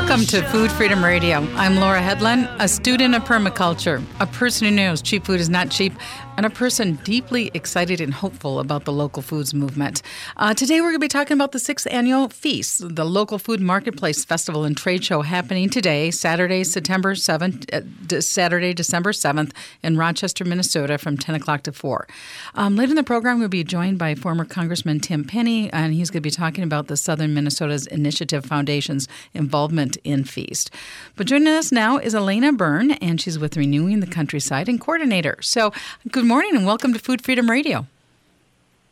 Welcome 0.00 0.24
to 0.28 0.42
Food 0.48 0.72
Freedom 0.72 1.04
Radio. 1.04 1.40
I'm 1.56 1.76
Laura 1.76 2.00
Hedlund, 2.00 2.50
a 2.58 2.66
student 2.66 3.14
of 3.14 3.22
permaculture, 3.24 4.02
a 4.18 4.26
person 4.26 4.66
who 4.66 4.74
knows 4.74 5.02
cheap 5.02 5.26
food 5.26 5.40
is 5.40 5.50
not 5.50 5.70
cheap, 5.70 5.92
and 6.40 6.46
a 6.46 6.56
person 6.56 6.94
deeply 7.04 7.50
excited 7.52 8.00
and 8.00 8.14
hopeful 8.14 8.60
about 8.60 8.86
the 8.86 8.92
local 8.94 9.20
foods 9.20 9.52
movement. 9.52 10.00
Uh, 10.38 10.54
today, 10.54 10.80
we're 10.80 10.86
going 10.86 10.94
to 10.94 10.98
be 11.00 11.06
talking 11.06 11.34
about 11.34 11.52
the 11.52 11.58
sixth 11.58 11.86
annual 11.90 12.30
Feast, 12.30 12.96
the 12.96 13.04
local 13.04 13.38
food 13.38 13.60
marketplace 13.60 14.24
festival 14.24 14.64
and 14.64 14.74
trade 14.74 15.04
show 15.04 15.20
happening 15.20 15.68
today, 15.68 16.10
Saturday, 16.10 16.64
September 16.64 17.14
7th, 17.14 17.70
uh, 17.74 18.20
Saturday, 18.22 18.72
December 18.72 19.12
7th, 19.12 19.52
in 19.82 19.98
Rochester, 19.98 20.46
Minnesota, 20.46 20.96
from 20.96 21.18
10 21.18 21.34
o'clock 21.34 21.62
to 21.64 21.72
4. 21.72 22.08
Um, 22.54 22.74
later 22.74 22.92
in 22.92 22.96
the 22.96 23.02
program, 23.02 23.38
we'll 23.38 23.50
be 23.50 23.62
joined 23.62 23.98
by 23.98 24.14
former 24.14 24.46
Congressman 24.46 24.98
Tim 24.98 25.24
Penny, 25.24 25.70
and 25.74 25.92
he's 25.92 26.08
going 26.08 26.22
to 26.22 26.26
be 26.26 26.30
talking 26.30 26.64
about 26.64 26.86
the 26.86 26.96
Southern 26.96 27.34
Minnesota's 27.34 27.86
Initiative 27.86 28.46
Foundation's 28.46 29.08
involvement 29.34 29.98
in 30.04 30.24
Feast. 30.24 30.70
But 31.16 31.26
joining 31.26 31.48
us 31.48 31.70
now 31.70 31.98
is 31.98 32.14
Elena 32.14 32.50
Byrne, 32.50 32.92
and 32.92 33.20
she's 33.20 33.38
with 33.38 33.58
Renewing 33.58 34.00
the 34.00 34.06
Countryside 34.06 34.70
and 34.70 34.80
coordinator. 34.80 35.36
So, 35.42 35.74
good 36.10 36.29
morning 36.30 36.54
and 36.54 36.64
welcome 36.64 36.92
to 36.92 36.98
Food 37.00 37.24
Freedom 37.24 37.50
Radio. 37.50 37.88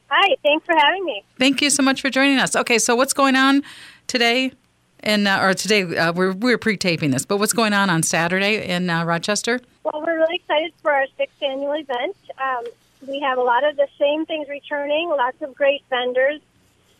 Hi, 0.08 0.34
thanks 0.42 0.66
for 0.66 0.74
having 0.76 1.04
me. 1.04 1.22
Thank 1.38 1.62
you 1.62 1.70
so 1.70 1.84
much 1.84 2.02
for 2.02 2.10
joining 2.10 2.38
us. 2.38 2.56
Okay, 2.56 2.80
so 2.80 2.96
what's 2.96 3.12
going 3.12 3.36
on 3.36 3.62
today? 4.08 4.50
And 4.98 5.28
uh, 5.28 5.38
or 5.42 5.54
today, 5.54 5.82
uh, 5.84 6.12
we're, 6.12 6.32
we're 6.32 6.58
pre 6.58 6.76
taping 6.76 7.12
this, 7.12 7.24
but 7.24 7.36
what's 7.36 7.52
going 7.52 7.74
on 7.74 7.90
on 7.90 8.02
Saturday 8.02 8.66
in 8.68 8.90
uh, 8.90 9.04
Rochester? 9.04 9.60
Well, 9.84 10.02
we're 10.04 10.16
really 10.16 10.34
excited 10.34 10.72
for 10.82 10.90
our 10.90 11.06
sixth 11.16 11.40
annual 11.40 11.74
event. 11.74 12.16
Um, 12.42 12.64
we 13.06 13.20
have 13.20 13.38
a 13.38 13.42
lot 13.42 13.62
of 13.62 13.76
the 13.76 13.86
same 14.00 14.26
things 14.26 14.48
returning, 14.48 15.08
lots 15.08 15.40
of 15.40 15.54
great 15.54 15.84
vendors, 15.90 16.40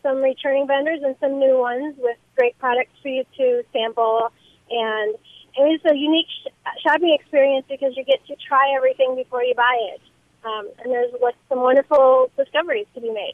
some 0.01 0.21
returning 0.21 0.67
vendors, 0.67 1.01
and 1.03 1.17
some 1.19 1.37
new 1.37 1.59
ones 1.59 1.95
with 1.97 2.15
great 2.37 2.57
products 2.59 2.93
for 3.01 3.09
you 3.09 3.25
to 3.35 3.65
sample. 3.73 4.31
And 4.71 5.15
it's 5.57 5.83
a 5.83 5.97
unique 5.97 6.27
sh- 6.29 6.47
shopping 6.81 7.13
experience 7.19 7.65
because 7.67 7.97
you 7.97 8.05
get 8.05 8.25
to 8.27 8.37
try 8.47 8.73
everything 8.77 9.17
before 9.17 9.43
you 9.43 9.53
buy 9.53 9.77
it. 9.93 10.01
Um, 10.43 10.69
and 10.83 10.91
there's 10.91 11.11
like, 11.21 11.35
some 11.49 11.59
wonderful 11.61 12.31
discoveries 12.37 12.87
to 12.95 13.01
be 13.01 13.11
made. 13.11 13.33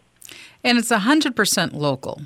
And 0.64 0.78
it's 0.78 0.92
100% 0.92 1.74
local. 1.74 2.22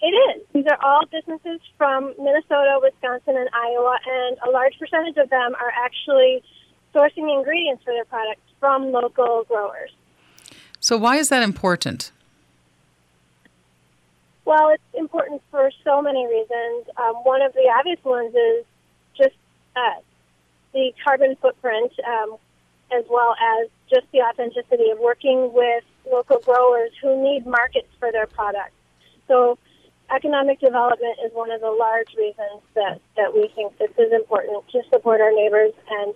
It 0.00 0.06
is. 0.06 0.42
These 0.52 0.66
are 0.66 0.78
all 0.82 1.00
businesses 1.10 1.60
from 1.76 2.14
Minnesota, 2.18 2.78
Wisconsin, 2.80 3.36
and 3.36 3.48
Iowa, 3.52 3.98
and 4.06 4.36
a 4.46 4.50
large 4.50 4.78
percentage 4.78 5.16
of 5.16 5.28
them 5.30 5.54
are 5.56 5.72
actually 5.84 6.42
sourcing 6.94 7.34
ingredients 7.36 7.82
for 7.82 7.92
their 7.92 8.04
products 8.04 8.42
from 8.60 8.92
local 8.92 9.44
growers. 9.48 9.90
So, 10.80 10.96
why 10.96 11.16
is 11.16 11.30
that 11.30 11.42
important? 11.42 12.12
Well, 14.44 14.70
it's 14.70 14.82
important 14.94 15.42
for 15.50 15.70
so 15.84 16.00
many 16.00 16.26
reasons. 16.26 16.86
Um, 16.96 17.16
one 17.16 17.42
of 17.42 17.52
the 17.52 17.70
obvious 17.76 18.02
ones 18.04 18.34
is 18.34 18.64
just 19.16 19.36
uh, 19.76 20.00
the 20.72 20.92
carbon 21.04 21.36
footprint, 21.42 21.92
um, 22.06 22.36
as 22.90 23.04
well 23.10 23.34
as 23.40 23.68
just 23.90 24.06
the 24.12 24.20
authenticity 24.20 24.90
of 24.90 24.98
working 24.98 25.52
with 25.52 25.84
local 26.10 26.38
growers 26.38 26.90
who 27.02 27.22
need 27.22 27.46
markets 27.46 27.88
for 27.98 28.10
their 28.12 28.26
products. 28.26 28.74
So, 29.26 29.58
economic 30.10 30.58
development 30.60 31.18
is 31.24 31.32
one 31.34 31.50
of 31.50 31.60
the 31.60 31.70
large 31.70 32.14
reasons 32.16 32.62
that, 32.74 33.00
that 33.16 33.34
we 33.34 33.50
think 33.54 33.76
this 33.78 33.90
is 33.98 34.12
important 34.12 34.66
to 34.70 34.82
support 34.90 35.20
our 35.20 35.32
neighbors. 35.32 35.72
And 35.90 36.14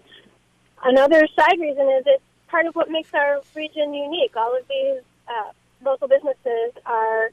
another 0.83 1.27
side 1.37 1.61
reason 1.61 1.89
is 1.91 2.05
it's 2.06 2.23
part 2.48 2.67
of 2.67 2.75
what 2.75 2.91
makes 2.91 3.12
our 3.12 3.43
region 3.55 3.93
unique. 3.93 4.34
All 4.34 4.56
of 4.56 4.67
these 4.67 5.03
uh, 5.28 5.50
local 5.84 6.09
businesses 6.09 6.73
are 6.87 7.31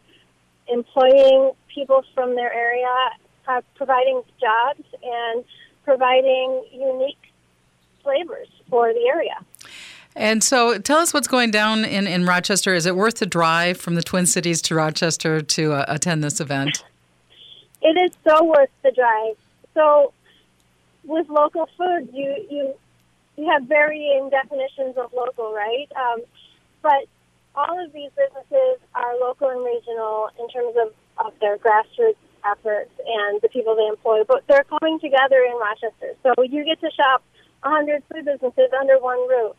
employing 0.68 1.52
people 1.74 2.04
from 2.14 2.36
their 2.36 2.52
area, 2.52 2.88
uh, 3.48 3.62
providing 3.76 4.22
jobs, 4.40 4.84
and 5.02 5.46
providing 5.86 6.64
unique 6.74 7.29
flavors 8.04 8.48
for 8.70 8.94
the 8.94 9.08
area. 9.08 9.36
And 10.16 10.44
so 10.44 10.78
tell 10.80 10.98
us 10.98 11.14
what's 11.14 11.28
going 11.28 11.52
down 11.52 11.86
in, 11.86 12.08
in 12.08 12.26
Rochester. 12.26 12.74
Is 12.74 12.86
it 12.86 12.96
worth 12.96 13.20
the 13.20 13.26
drive 13.26 13.78
from 13.80 13.96
the 13.96 14.04
Twin 14.04 14.26
Cities 14.26 14.62
to 14.64 14.76
Rochester 14.76 15.42
to 15.42 15.74
uh, 15.74 15.86
attend 15.88 16.24
this 16.24 16.42
event? 16.42 16.84
It 17.82 17.98
is 17.98 18.12
so 18.28 18.44
worth 18.44 18.70
the 18.84 18.92
drive. 18.92 19.38
So 19.74 20.14
with 21.06 21.30
local 21.30 21.70
food, 21.78 22.10
you, 22.12 22.36
you, 22.50 22.74
you 23.38 23.50
have 23.50 23.64
varying 23.64 24.30
definitions 24.30 24.98
of 24.98 25.14
local, 25.14 25.54
right? 25.54 25.88
Um, 25.96 26.22
but 26.82 27.06
all 27.56 27.84
of 27.84 27.94
these 27.94 28.12
businesses 28.18 28.80
are 28.96 29.18
local 29.20 29.50
and 29.50 29.64
regional 29.64 30.30
in 30.40 30.50
terms 30.50 30.76
of, 30.82 31.26
of 31.26 31.34
their 31.40 31.58
grassroots 31.58 32.16
efforts 32.46 32.92
and 33.06 33.42
the 33.42 33.50
people 33.50 33.76
they 33.76 33.88
employ, 33.88 34.24
but 34.24 34.44
they're 34.48 34.64
coming 34.64 35.00
together 35.00 35.44
in 35.44 35.56
Rochester. 35.58 36.14
So 36.24 36.44
you 36.44 36.64
get 36.64 36.80
to 36.82 36.90
shop 36.92 37.24
100 37.64 38.04
food 38.12 38.26
businesses 38.26 38.70
under 38.80 39.00
one 39.00 39.20
roof. 39.28 39.56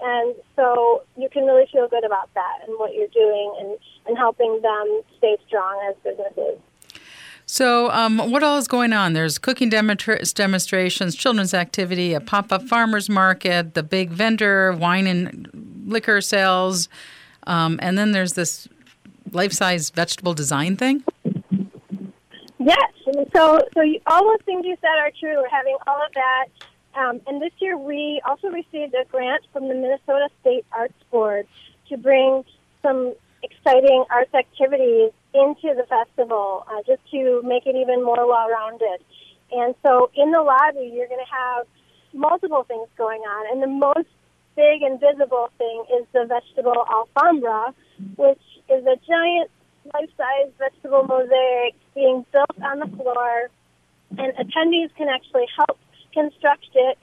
And 0.00 0.34
so 0.56 1.02
you 1.16 1.28
can 1.30 1.44
really 1.44 1.66
feel 1.72 1.88
good 1.88 2.04
about 2.04 2.32
that 2.34 2.66
and 2.66 2.78
what 2.78 2.94
you're 2.94 3.08
doing 3.08 3.54
and, 3.60 3.78
and 4.06 4.18
helping 4.18 4.60
them 4.60 5.02
stay 5.18 5.36
strong 5.46 5.80
as 5.88 5.96
businesses. 6.02 6.58
So, 7.46 7.90
um, 7.90 8.30
what 8.30 8.42
all 8.42 8.56
is 8.56 8.66
going 8.66 8.94
on? 8.94 9.12
There's 9.12 9.36
cooking 9.36 9.68
demonstrations, 9.68 11.14
children's 11.14 11.52
activity, 11.52 12.14
a 12.14 12.20
pop 12.20 12.50
up 12.50 12.62
farmers 12.62 13.10
market, 13.10 13.74
the 13.74 13.82
big 13.82 14.10
vendor, 14.10 14.72
wine 14.72 15.06
and 15.06 15.50
liquor 15.86 16.22
sales, 16.22 16.88
um, 17.46 17.78
and 17.82 17.98
then 17.98 18.12
there's 18.12 18.32
this 18.32 18.66
life 19.32 19.52
size 19.52 19.90
vegetable 19.90 20.32
design 20.32 20.76
thing. 20.76 21.04
Yes. 22.58 22.90
So, 23.36 23.60
so 23.74 23.82
you, 23.82 24.00
all 24.06 24.24
those 24.24 24.42
things 24.46 24.64
you 24.64 24.76
said 24.80 24.96
are 24.98 25.10
true. 25.20 25.36
We're 25.36 25.48
having 25.50 25.76
all 25.86 26.00
of 26.02 26.12
that. 26.14 26.46
Um, 26.96 27.20
and 27.26 27.42
this 27.42 27.52
year 27.58 27.76
we 27.76 28.20
also 28.24 28.48
received 28.48 28.94
a 28.94 29.04
grant 29.10 29.44
from 29.52 29.68
the 29.68 29.74
Minnesota 29.74 30.28
State 30.40 30.64
Arts 30.72 30.94
Board 31.10 31.46
to 31.88 31.96
bring 31.96 32.44
some 32.82 33.14
exciting 33.42 34.04
arts 34.10 34.32
activities 34.34 35.10
into 35.34 35.74
the 35.74 35.84
festival, 35.88 36.64
uh, 36.70 36.82
just 36.86 37.00
to 37.10 37.42
make 37.42 37.66
it 37.66 37.76
even 37.76 38.04
more 38.04 38.26
well-rounded. 38.26 39.00
And 39.50 39.74
so 39.82 40.10
in 40.14 40.30
the 40.30 40.40
lobby, 40.40 40.90
you're 40.94 41.08
going 41.08 41.24
to 41.24 41.32
have 41.32 41.66
multiple 42.12 42.64
things 42.64 42.88
going 42.96 43.20
on. 43.22 43.52
And 43.52 43.62
the 43.62 43.66
most 43.66 44.08
big 44.56 44.82
and 44.82 45.00
visible 45.00 45.50
thing 45.58 45.84
is 45.98 46.06
the 46.12 46.26
vegetable 46.26 46.86
Alhambra, 46.88 47.74
which 48.16 48.42
is 48.70 48.86
a 48.86 48.96
giant 49.06 49.50
life-size 49.92 50.50
vegetable 50.58 51.04
mosaic 51.04 51.74
being 51.94 52.24
built 52.32 52.62
on 52.62 52.78
the 52.78 52.96
floor, 52.96 53.50
and 54.16 54.32
attendees 54.36 54.94
can 54.96 55.08
actually 55.08 55.46
help 55.56 55.78
construct 56.14 56.68
it. 56.74 56.98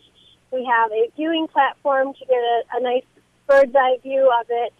We 0.51 0.65
have 0.65 0.91
a 0.91 1.09
viewing 1.15 1.47
platform 1.47 2.13
to 2.13 2.25
get 2.25 2.37
a, 2.37 2.63
a 2.75 2.81
nice 2.81 3.03
bird's 3.47 3.75
eye 3.75 3.97
view 4.01 4.31
of 4.39 4.47
it, 4.49 4.73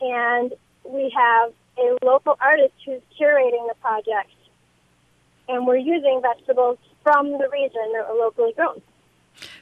and 0.00 0.52
we 0.84 1.12
have 1.16 1.52
a 1.78 1.96
local 2.04 2.36
artist 2.40 2.74
who's 2.84 3.00
curating 3.20 3.68
the 3.68 3.74
project. 3.80 4.30
And 5.48 5.66
we're 5.66 5.76
using 5.76 6.22
vegetables 6.22 6.78
from 7.02 7.32
the 7.32 7.48
region 7.52 7.92
that 7.92 8.06
are 8.08 8.16
locally 8.16 8.52
grown. 8.56 8.80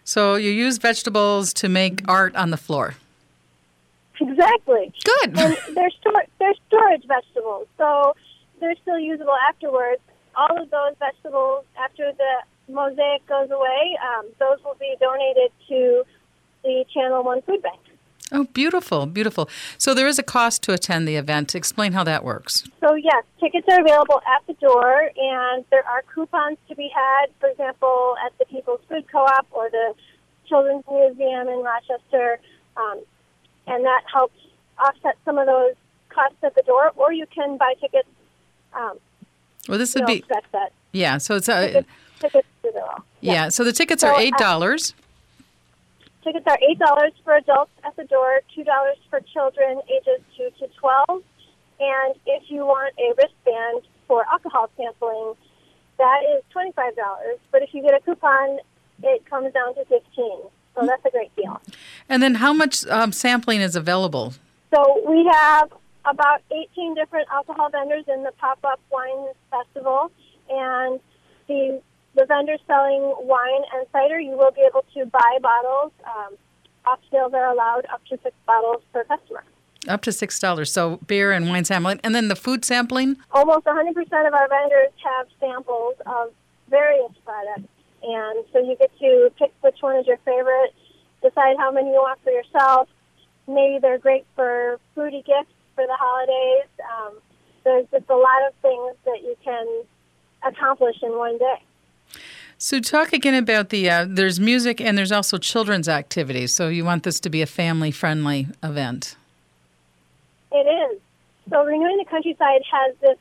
So 0.04 0.36
you 0.36 0.50
use 0.50 0.78
vegetables 0.78 1.52
to 1.54 1.68
make 1.68 2.02
art 2.06 2.36
on 2.36 2.50
the 2.50 2.56
floor. 2.56 2.94
Exactly. 4.20 4.92
Good. 5.02 5.38
And 5.38 5.56
they're, 5.74 5.90
stor- 5.90 6.26
they're 6.38 6.54
storage 6.68 7.04
vegetables, 7.06 7.66
so 7.78 8.14
they're 8.60 8.76
still 8.82 8.98
usable 8.98 9.34
afterwards. 9.48 10.00
All 10.36 10.62
of 10.62 10.70
those 10.70 10.94
vegetables, 10.98 11.64
after 11.76 12.12
the 12.12 12.34
mosaic 12.68 13.26
goes 13.26 13.50
away, 13.50 13.96
um, 14.02 14.26
those 14.38 14.58
will 14.64 14.76
be 14.78 14.94
donated 15.00 15.50
to 15.68 16.04
the 16.62 16.84
Channel 16.92 17.22
One 17.22 17.42
Food 17.42 17.62
Bank. 17.62 17.80
Oh, 18.34 18.44
beautiful, 18.44 19.04
beautiful. 19.04 19.48
So 19.76 19.92
there 19.92 20.06
is 20.06 20.18
a 20.18 20.22
cost 20.22 20.62
to 20.62 20.72
attend 20.72 21.06
the 21.06 21.16
event. 21.16 21.54
Explain 21.54 21.92
how 21.92 22.02
that 22.04 22.24
works. 22.24 22.64
So, 22.80 22.94
yes, 22.94 23.24
tickets 23.38 23.66
are 23.70 23.80
available 23.80 24.22
at 24.26 24.46
the 24.46 24.54
door, 24.54 25.10
and 25.14 25.64
there 25.70 25.86
are 25.86 26.02
coupons 26.14 26.56
to 26.68 26.74
be 26.74 26.90
had, 26.94 27.26
for 27.38 27.50
example, 27.50 28.14
at 28.24 28.32
the 28.38 28.46
People's 28.46 28.80
Food 28.88 29.04
Co 29.12 29.18
op 29.18 29.46
or 29.50 29.68
the 29.70 29.94
Children's 30.48 30.84
Museum 30.90 31.48
in 31.48 31.62
Rochester, 31.62 32.38
um, 32.76 33.02
and 33.66 33.84
that 33.84 34.02
helps 34.10 34.36
offset 34.78 35.16
some 35.26 35.36
of 35.36 35.46
those 35.46 35.74
costs 36.08 36.36
at 36.42 36.54
the 36.54 36.62
door, 36.62 36.92
or 36.96 37.12
you 37.12 37.26
can 37.26 37.58
buy 37.58 37.74
tickets. 37.80 38.08
Um, 38.72 38.98
well, 39.68 39.78
this 39.78 39.94
would 39.94 40.06
be. 40.06 40.24
That. 40.52 40.72
Yeah, 40.92 41.18
so 41.18 41.36
it's 41.36 41.48
a. 41.48 41.66
Tickets, 41.66 41.88
tickets 42.22 42.48
yeah. 42.64 42.80
yeah, 43.20 43.48
so 43.48 43.64
the 43.64 43.72
tickets 43.72 44.02
so, 44.02 44.08
are 44.08 44.20
$8. 44.20 44.32
Uh, 44.40 45.02
Tickets 46.24 46.46
are 46.46 46.58
eight 46.68 46.78
dollars 46.78 47.12
for 47.24 47.34
adults 47.34 47.72
at 47.84 47.96
the 47.96 48.04
door, 48.04 48.40
two 48.54 48.62
dollars 48.62 48.96
for 49.10 49.20
children 49.20 49.80
ages 49.90 50.24
two 50.36 50.50
to 50.60 50.68
twelve, 50.78 51.22
and 51.80 52.14
if 52.26 52.44
you 52.48 52.64
want 52.64 52.94
a 52.96 53.12
wristband 53.16 53.82
for 54.06 54.24
alcohol 54.32 54.70
sampling, 54.76 55.34
that 55.98 56.20
is 56.36 56.44
twenty 56.50 56.70
five 56.72 56.94
dollars. 56.94 57.38
But 57.50 57.62
if 57.62 57.74
you 57.74 57.82
get 57.82 57.94
a 57.94 58.00
coupon, 58.00 58.60
it 59.02 59.28
comes 59.28 59.52
down 59.52 59.74
to 59.74 59.84
fifteen. 59.86 60.38
So 60.76 60.86
that's 60.86 61.04
a 61.04 61.10
great 61.10 61.34
deal. 61.34 61.60
And 62.08 62.22
then, 62.22 62.36
how 62.36 62.52
much 62.52 62.86
um, 62.86 63.10
sampling 63.10 63.60
is 63.60 63.74
available? 63.74 64.32
So 64.72 65.02
we 65.08 65.28
have 65.32 65.72
about 66.04 66.42
eighteen 66.52 66.94
different 66.94 67.26
alcohol 67.32 67.68
vendors 67.68 68.04
in 68.06 68.22
the 68.22 68.32
pop 68.38 68.60
up 68.62 68.78
wine 68.92 69.26
festival, 69.50 70.12
and 70.48 71.00
the 71.48 71.82
the 72.14 72.26
vendors 72.26 72.60
selling 72.66 73.14
wine 73.20 73.62
and 73.74 73.86
cider, 73.92 74.20
you 74.20 74.36
will 74.36 74.50
be 74.50 74.62
able 74.62 74.84
to 74.94 75.06
buy 75.06 75.38
bottles. 75.40 75.92
Um, 76.04 76.36
off 76.84 77.00
sales 77.10 77.32
are 77.34 77.50
allowed 77.50 77.86
up 77.92 78.04
to 78.06 78.18
six 78.22 78.34
bottles 78.46 78.82
per 78.92 79.04
customer. 79.04 79.44
Up 79.88 80.02
to 80.02 80.12
six 80.12 80.38
dollars. 80.38 80.72
So 80.72 80.98
beer 81.06 81.32
and 81.32 81.48
wine 81.48 81.64
sampling, 81.64 82.00
and 82.04 82.14
then 82.14 82.28
the 82.28 82.36
food 82.36 82.64
sampling. 82.64 83.16
Almost 83.32 83.66
100% 83.66 83.90
of 84.26 84.34
our 84.34 84.48
vendors 84.48 84.92
have 85.04 85.26
samples 85.40 85.94
of 86.06 86.32
various 86.68 87.12
products, 87.24 87.68
and 88.02 88.44
so 88.52 88.58
you 88.58 88.76
get 88.78 88.96
to 88.98 89.30
pick 89.38 89.52
which 89.60 89.78
one 89.80 89.96
is 89.96 90.06
your 90.06 90.18
favorite, 90.18 90.74
decide 91.22 91.56
how 91.58 91.70
many 91.72 91.88
you 91.88 91.96
want 91.96 92.20
for 92.22 92.30
yourself. 92.30 92.88
Maybe 93.48 93.78
they're 93.80 93.98
great 93.98 94.24
for 94.36 94.78
foodie 94.96 95.24
gifts 95.24 95.52
for 95.74 95.84
the 95.86 95.96
holidays. 95.98 96.68
Um, 96.98 97.14
there's 97.64 97.86
just 97.90 98.08
a 98.08 98.16
lot 98.16 98.46
of 98.46 98.54
things 98.62 98.94
that 99.04 99.22
you 99.22 99.36
can 99.44 99.66
accomplish 100.44 100.96
in 101.02 101.16
one 101.16 101.38
day. 101.38 101.62
So, 102.64 102.78
talk 102.78 103.12
again 103.12 103.34
about 103.34 103.70
the 103.70 103.90
uh, 103.90 104.06
there's 104.08 104.38
music 104.38 104.80
and 104.80 104.96
there's 104.96 105.10
also 105.10 105.36
children's 105.36 105.88
activities. 105.88 106.54
So, 106.54 106.68
you 106.68 106.84
want 106.84 107.02
this 107.02 107.18
to 107.18 107.28
be 107.28 107.42
a 107.42 107.46
family 107.46 107.90
friendly 107.90 108.46
event. 108.62 109.16
It 110.52 110.68
is. 110.92 111.00
So 111.50 111.64
Renewing 111.64 111.96
the 111.96 112.04
Countryside 112.08 112.62
has 112.70 112.94
this 113.00 113.18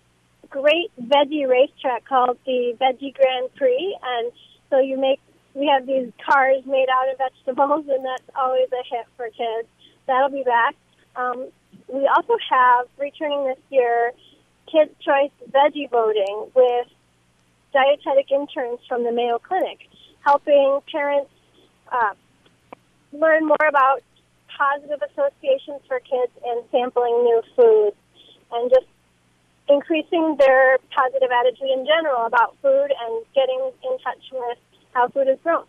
great 0.52 0.92
veggie 1.02 1.50
racetrack 1.50 2.06
called 2.06 2.38
the 2.46 2.78
Veggie 2.80 3.16
Grand 3.16 3.50
Prix, 3.56 3.98
and 4.04 4.32
so 4.70 4.78
you 4.78 5.00
make 5.00 5.20
we 5.56 5.66
have 5.66 5.88
these 5.88 6.12
cars 6.24 6.64
made 6.68 6.86
out 6.94 7.12
of 7.12 7.18
vegetables, 7.18 7.86
and 7.90 8.06
that's 8.06 8.30
always 8.36 8.68
a 8.72 8.96
hit 8.96 9.08
for 9.18 9.26
kids. 9.26 9.68
That'll 10.06 10.30
be 10.30 10.44
back. 10.44 10.76
Um, 11.16 11.48
we 11.88 12.08
also 12.16 12.38
have 12.48 12.86
returning 13.00 13.48
this 13.48 13.58
year 13.72 14.12
Kids 14.72 14.92
Choice 15.00 15.32
Veggie 15.50 15.90
Voting 15.90 16.46
with 16.54 16.88
dietetic 17.74 18.32
interns 18.32 18.80
from 18.88 19.04
the 19.04 19.12
Mayo 19.12 19.40
Clinic, 19.40 19.80
helping 20.26 20.80
parents 20.92 21.32
uh, 21.92 22.14
learn 23.14 23.46
more 23.46 23.68
about 23.68 24.02
positive 24.58 25.02
associations 25.02 25.82
for 25.88 26.00
kids 26.00 26.32
and 26.46 26.64
sampling 26.72 27.14
new 27.24 27.42
foods 27.56 27.96
and 28.52 28.70
just 28.70 28.86
increasing 29.70 30.36
their 30.38 30.78
positive 30.94 31.30
attitude 31.32 31.70
in 31.74 31.86
general 31.86 32.26
about 32.26 32.56
food 32.62 32.92
and 32.92 33.26
getting 33.34 33.72
in 33.84 33.98
touch 34.00 34.24
with 34.32 34.58
how 34.94 35.08
food 35.08 35.28
is 35.28 35.38
grown. 35.44 35.64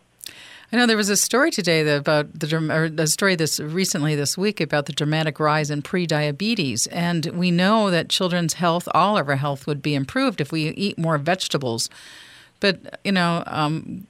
I 0.73 0.79
know 0.79 0.87
there 0.87 0.97
was 0.97 1.11
a 1.11 1.19
story 1.19 1.51
today 1.51 1.87
about 1.95 2.33
the 2.33 2.95
a 2.97 3.07
story 3.07 3.37
this 3.37 3.61
recently 3.61 4.15
this 4.15 4.39
week 4.39 4.59
about 4.59 4.87
the 4.87 4.95
dramatic 4.95 5.39
rise 5.39 5.71
in 5.71 5.83
pre-diabetes, 5.83 6.87
and 6.87 7.27
we 7.27 7.51
know 7.51 7.91
that 7.91 8.09
children's 8.09 8.55
health, 8.55 8.89
all 8.95 9.19
of 9.19 9.29
our 9.29 9.37
health, 9.37 9.67
would 9.67 9.83
be 9.83 9.95
improved 9.95 10.41
if 10.41 10.51
we 10.51 10.71
eat 10.71 10.99
more 10.99 11.19
vegetables. 11.19 11.91
But 12.61 13.01
you 13.05 13.13
know, 13.13 13.43
um, 13.49 14.07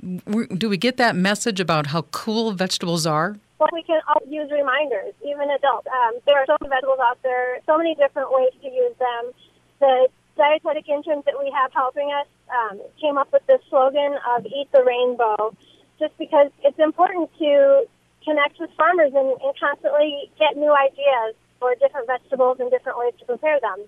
do 0.57 0.69
we 0.69 0.77
get 0.77 0.99
that 0.99 1.17
message 1.17 1.59
about 1.59 1.89
how 1.89 2.03
cool 2.13 2.53
vegetables 2.53 3.07
are? 3.07 3.37
Well, 3.59 3.71
we 3.73 3.83
can 3.83 4.01
all 4.07 4.23
use 4.29 4.49
reminders, 4.53 5.15
even 5.27 5.51
adults. 5.51 5.89
Um, 5.89 6.21
there 6.27 6.39
are 6.39 6.47
so 6.47 6.57
many 6.61 6.71
vegetables 6.71 7.01
out 7.03 7.19
there, 7.25 7.59
so 7.67 7.77
many 7.77 7.97
different 7.97 8.31
ways 8.31 8.53
to 8.63 8.69
use 8.69 8.95
them. 9.01 9.33
The 9.81 10.09
dietetic 10.37 10.89
interns 10.89 11.25
that 11.25 11.35
we 11.41 11.51
have 11.51 11.73
helping 11.73 12.13
us 12.13 12.27
um, 12.57 12.81
came 13.01 13.19
up 13.19 13.33
with 13.33 13.45
this 13.49 13.61
slogan 13.69 14.17
of 14.37 14.47
"Eat 14.47 14.69
the 14.71 14.85
Rainbow." 14.85 15.57
Just 16.03 16.19
because 16.19 16.51
it's 16.65 16.79
important 16.81 17.31
to 17.39 17.87
connect 18.25 18.59
with 18.59 18.71
farmers 18.77 19.13
and, 19.15 19.41
and 19.41 19.55
constantly 19.59 20.29
get 20.37 20.57
new 20.57 20.75
ideas 20.75 21.37
for 21.61 21.75
different 21.77 22.09
vegetables 22.09 22.59
and 22.59 22.71
different 22.71 22.99
ways 22.99 23.13
to 23.21 23.25
prepare 23.25 23.61
them. 23.61 23.79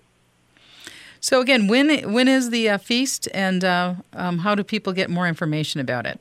So 1.19 1.41
again, 1.41 1.67
when 1.67 2.13
when 2.13 2.29
is 2.29 2.51
the 2.51 2.69
uh, 2.69 2.77
feast, 2.77 3.27
and 3.33 3.65
uh, 3.65 3.95
um, 4.13 4.37
how 4.39 4.55
do 4.55 4.63
people 4.63 4.93
get 4.93 5.09
more 5.09 5.27
information 5.27 5.81
about 5.81 6.05
it? 6.05 6.19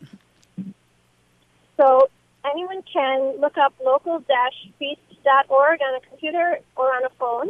So 1.77 2.09
anyone 2.51 2.83
can 2.91 3.39
look 3.41 3.57
up 3.59 3.75
local-feast.org 3.85 5.81
on 5.81 5.95
a 5.95 6.01
computer 6.09 6.59
or 6.77 6.87
on 6.97 7.05
a 7.05 7.11
phone, 7.21 7.49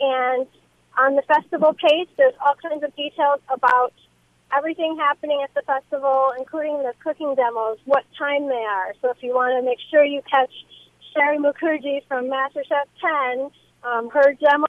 and 0.00 0.46
on 0.96 1.14
the 1.16 1.22
festival 1.22 1.74
page, 1.74 2.08
there's 2.16 2.34
all 2.44 2.54
kinds 2.54 2.82
of 2.82 2.96
details 2.96 3.40
about 3.52 3.92
everything 4.56 4.96
happening 4.98 5.40
at 5.42 5.52
the 5.54 5.62
festival, 5.62 6.32
including 6.38 6.78
the 6.78 6.92
cooking 7.02 7.34
demos, 7.34 7.78
what 7.84 8.04
time 8.18 8.48
they 8.48 8.64
are. 8.64 8.94
So 9.02 9.10
if 9.10 9.18
you 9.22 9.34
want 9.34 9.58
to 9.58 9.62
make 9.64 9.78
sure 9.90 10.04
you 10.04 10.22
catch 10.30 10.52
Shari 11.12 11.38
Mukherjee 11.38 12.06
from 12.08 12.26
MasterChef 12.26 12.86
10, 13.36 13.50
um, 13.84 14.10
her 14.10 14.34
demo 14.34 14.66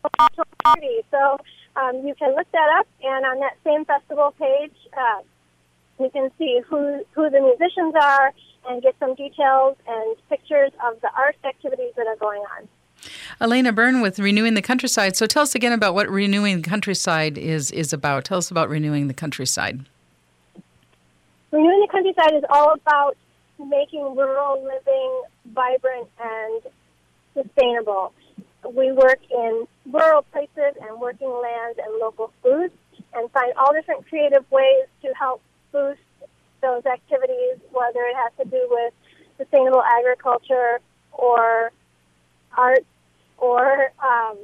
party. 0.63 1.01
So 1.11 1.37
um, 1.75 2.05
you 2.05 2.15
can 2.15 2.35
look 2.35 2.47
that 2.51 2.69
up, 2.79 2.87
and 3.03 3.25
on 3.25 3.39
that 3.39 3.57
same 3.63 3.85
festival 3.85 4.33
page, 4.39 4.75
uh, 4.97 5.21
you 5.99 6.09
can 6.09 6.29
see 6.37 6.61
who 6.67 7.05
who 7.13 7.29
the 7.29 7.39
musicians 7.39 7.95
are 7.99 8.33
and 8.67 8.81
get 8.81 8.95
some 8.99 9.15
details 9.15 9.77
and 9.87 10.15
pictures 10.29 10.71
of 10.85 10.99
the 11.01 11.09
art 11.15 11.35
activities 11.45 11.93
that 11.95 12.07
are 12.07 12.17
going 12.17 12.43
on. 12.57 12.67
Elena 13.41 13.73
Byrne 13.73 14.01
with 14.01 14.17
Renewing 14.17 14.53
the 14.53 14.61
Countryside. 14.61 15.17
So 15.17 15.25
tell 15.25 15.43
us 15.43 15.55
again 15.55 15.73
about 15.73 15.93
what 15.93 16.09
Renewing 16.09 16.61
the 16.61 16.69
Countryside 16.69 17.37
is, 17.37 17.69
is 17.71 17.91
about. 17.91 18.25
Tell 18.25 18.37
us 18.37 18.49
about 18.49 18.69
Renewing 18.69 19.07
the 19.07 19.13
Countryside. 19.13 19.85
Renewing 21.51 21.81
the 21.81 21.87
Countryside 21.91 22.33
is 22.33 22.43
all 22.49 22.73
about 22.73 23.17
making 23.59 24.15
rural 24.15 24.63
living 24.63 25.23
vibrant 25.53 26.07
and 26.21 26.61
sustainable. 27.33 28.13
We 28.73 28.91
work 28.93 29.19
in 29.29 29.67
rural 29.91 30.21
places 30.31 30.75
and 30.81 30.99
working 30.99 31.29
lands 31.29 31.77
and 31.83 31.99
local 31.99 32.31
foods 32.41 32.73
and 33.13 33.29
find 33.31 33.53
all 33.57 33.73
different 33.73 34.07
creative 34.07 34.49
ways 34.49 34.87
to 35.01 35.13
help 35.13 35.41
boost 35.71 35.99
those 36.61 36.85
activities, 36.85 37.57
whether 37.71 37.99
it 37.99 38.15
has 38.15 38.31
to 38.39 38.45
do 38.49 38.65
with 38.69 38.93
sustainable 39.37 39.83
agriculture 39.83 40.79
or 41.11 41.71
art 42.57 42.85
or 43.37 43.91
um, 44.03 44.37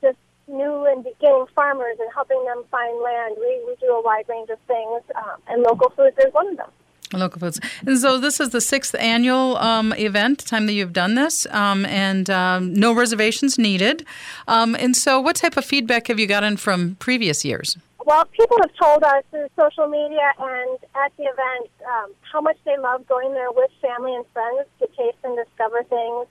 just 0.00 0.18
new 0.48 0.86
and 0.86 1.04
beginning 1.04 1.46
farmers 1.54 1.96
and 2.00 2.10
helping 2.14 2.44
them 2.44 2.64
find 2.70 3.00
land. 3.02 3.36
We, 3.38 3.62
we 3.66 3.76
do 3.80 3.86
a 3.86 4.02
wide 4.02 4.28
range 4.28 4.50
of 4.50 4.58
things, 4.66 5.02
um, 5.16 5.40
and 5.48 5.62
local 5.62 5.90
foods 5.90 6.16
is 6.18 6.32
one 6.32 6.48
of 6.48 6.56
them. 6.56 6.70
Local 7.12 7.40
foods. 7.40 7.60
And 7.86 7.98
so 7.98 8.18
this 8.18 8.40
is 8.40 8.50
the 8.50 8.60
sixth 8.60 8.94
annual 8.94 9.58
um, 9.58 9.92
event, 9.94 10.46
time 10.46 10.66
that 10.66 10.72
you've 10.72 10.94
done 10.94 11.14
this, 11.14 11.46
um, 11.50 11.84
and 11.86 12.30
um, 12.30 12.72
no 12.72 12.94
reservations 12.94 13.58
needed. 13.58 14.06
Um, 14.48 14.74
and 14.76 14.96
so, 14.96 15.20
what 15.20 15.36
type 15.36 15.56
of 15.56 15.64
feedback 15.64 16.08
have 16.08 16.18
you 16.18 16.26
gotten 16.26 16.56
from 16.56 16.96
previous 16.96 17.44
years? 17.44 17.76
Well, 18.04 18.24
people 18.26 18.56
have 18.60 18.74
told 18.74 19.04
us 19.04 19.22
through 19.30 19.48
social 19.58 19.86
media 19.86 20.32
and 20.38 20.78
at 20.96 21.12
the 21.16 21.24
event 21.24 21.70
um, 21.86 22.12
how 22.20 22.40
much 22.40 22.56
they 22.64 22.76
love 22.76 23.06
going 23.06 23.32
there 23.32 23.52
with 23.52 23.70
family 23.80 24.14
and 24.14 24.24
friends 24.32 24.66
to 24.80 24.86
taste 24.88 25.18
and 25.22 25.36
discover 25.36 25.84
things. 25.84 26.26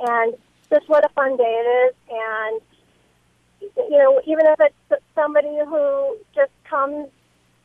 And 0.00 0.34
just 0.70 0.88
what 0.88 1.04
a 1.04 1.08
fun 1.10 1.36
day 1.36 1.42
it 1.44 1.68
is. 1.88 1.94
And, 2.10 2.60
you 3.90 3.98
know, 3.98 4.20
even 4.26 4.46
if 4.46 4.60
it's 4.60 5.02
somebody 5.14 5.56
who 5.66 6.16
just 6.34 6.52
comes 6.68 7.08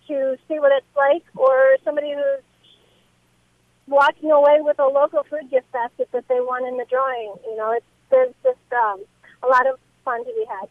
to 0.07 0.37
see 0.47 0.59
what 0.59 0.71
it's 0.75 0.95
like 0.95 1.23
or 1.35 1.77
somebody 1.83 2.13
who's 2.13 2.43
walking 3.87 4.31
away 4.31 4.57
with 4.59 4.79
a 4.79 4.85
local 4.85 5.23
food 5.29 5.49
gift 5.49 5.71
basket 5.71 6.09
that 6.11 6.27
they 6.27 6.39
won 6.39 6.65
in 6.65 6.77
the 6.77 6.85
drawing, 6.89 7.33
you 7.45 7.57
know, 7.57 7.71
it's, 7.71 7.85
there's 8.11 8.33
just 8.43 8.73
um, 8.73 9.03
a 9.43 9.47
lot 9.47 9.67
of 9.67 9.79
fun 10.03 10.19
to 10.25 10.31
be 10.31 10.45
had. 10.49 10.69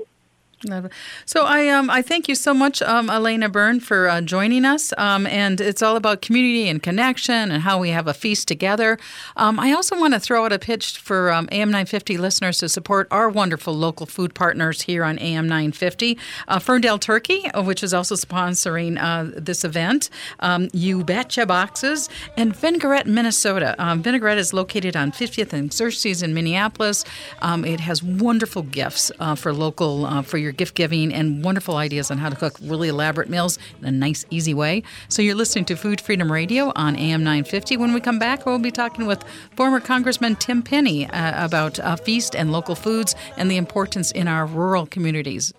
So 1.25 1.45
I 1.45 1.69
um 1.69 1.89
I 1.89 2.03
thank 2.03 2.29
you 2.29 2.35
so 2.35 2.53
much, 2.53 2.83
um, 2.83 3.09
Elena 3.11 3.49
Byrne, 3.49 3.81
for 3.81 4.09
uh, 4.09 4.21
joining 4.21 4.65
us. 4.65 4.93
Um, 4.99 5.27
and 5.27 5.61
it's 5.61 5.83
all 5.83 5.97
about 5.97 6.21
community 6.21 6.69
and 6.69 6.83
connection 6.83 7.51
and 7.51 7.63
how 7.63 7.79
we 7.79 7.91
have 7.91 8.09
a 8.09 8.15
feast 8.15 8.49
together. 8.49 8.99
Um, 9.37 9.61
I 9.61 9.73
also 9.73 9.99
want 9.99 10.15
to 10.15 10.21
throw 10.21 10.45
out 10.45 10.53
a 10.53 10.59
pitch 10.59 10.99
for 10.99 11.33
um, 11.33 11.49
AM 11.53 11.71
950 11.71 12.19
listeners 12.19 12.59
to 12.59 12.69
support 12.69 13.07
our 13.11 13.29
wonderful 13.29 13.75
local 13.75 14.07
food 14.07 14.35
partners 14.35 14.83
here 14.83 15.05
on 15.05 15.19
AM 15.19 15.47
950. 15.49 16.19
Uh, 16.49 16.59
Ferndale 16.59 16.99
Turkey, 16.99 17.49
uh, 17.53 17.63
which 17.63 17.83
is 17.83 17.95
also 17.95 18.17
sponsoring 18.17 19.01
uh, 19.01 19.31
this 19.37 19.65
event. 19.65 20.11
Um, 20.41 20.69
you 20.73 21.05
Betcha 21.05 21.47
Boxes 21.47 22.09
and 22.37 22.55
Vinaigrette, 22.55 23.07
Minnesota. 23.07 23.77
Vinaigrette 23.99 24.39
is 24.39 24.53
located 24.53 24.97
on 24.97 25.13
50th 25.13 25.53
and 25.53 25.73
Xerxes 25.73 26.23
in 26.23 26.35
Minneapolis. 26.35 27.05
It 27.43 27.81
has 27.81 28.03
wonderful 28.03 28.63
gifts 28.63 29.13
uh, 29.21 29.35
for 29.35 29.53
local 29.53 30.07
uh, 30.07 30.23
for 30.23 30.39
your 30.39 30.48
your 30.49 30.55
gift 30.55 30.75
giving 30.75 31.13
and 31.13 31.45
wonderful 31.45 31.77
ideas 31.77 32.11
on 32.11 32.17
how 32.17 32.31
to 32.31 32.37
cook 32.37 32.57
really 32.63 32.89
elaborate 32.89 33.29
meals 33.29 33.59
in 33.81 33.85
a 33.85 33.91
nice, 33.91 34.25
easy 34.31 34.55
way. 34.55 34.83
So 35.09 35.21
you're 35.21 35.35
listening 35.35 35.67
to 35.67 35.77
Food 35.77 36.01
Freedom 36.01 36.33
Radio 36.33 36.73
on 36.75 36.97
AM 36.97 37.23
950. 37.23 37.77
When 37.77 37.93
we 37.93 38.01
come 38.01 38.19
back, 38.19 38.47
we'll 38.47 38.59
be 38.59 38.71
talking 38.71 39.05
with 39.07 39.23
former 39.57 39.79
Congressman 39.79 40.37
Tim 40.37 40.63
Penny 40.63 41.07
uh, 41.07 41.45
about 41.45 41.79
uh, 41.81 41.97
feast 41.97 42.35
and 42.35 42.51
local 42.51 42.75
foods 42.75 43.15
and 43.37 43.51
the 43.51 43.59
importance 43.59 44.11
in 44.11 44.27
our 44.27 44.47
rural 44.47 44.87
communities. 44.87 45.53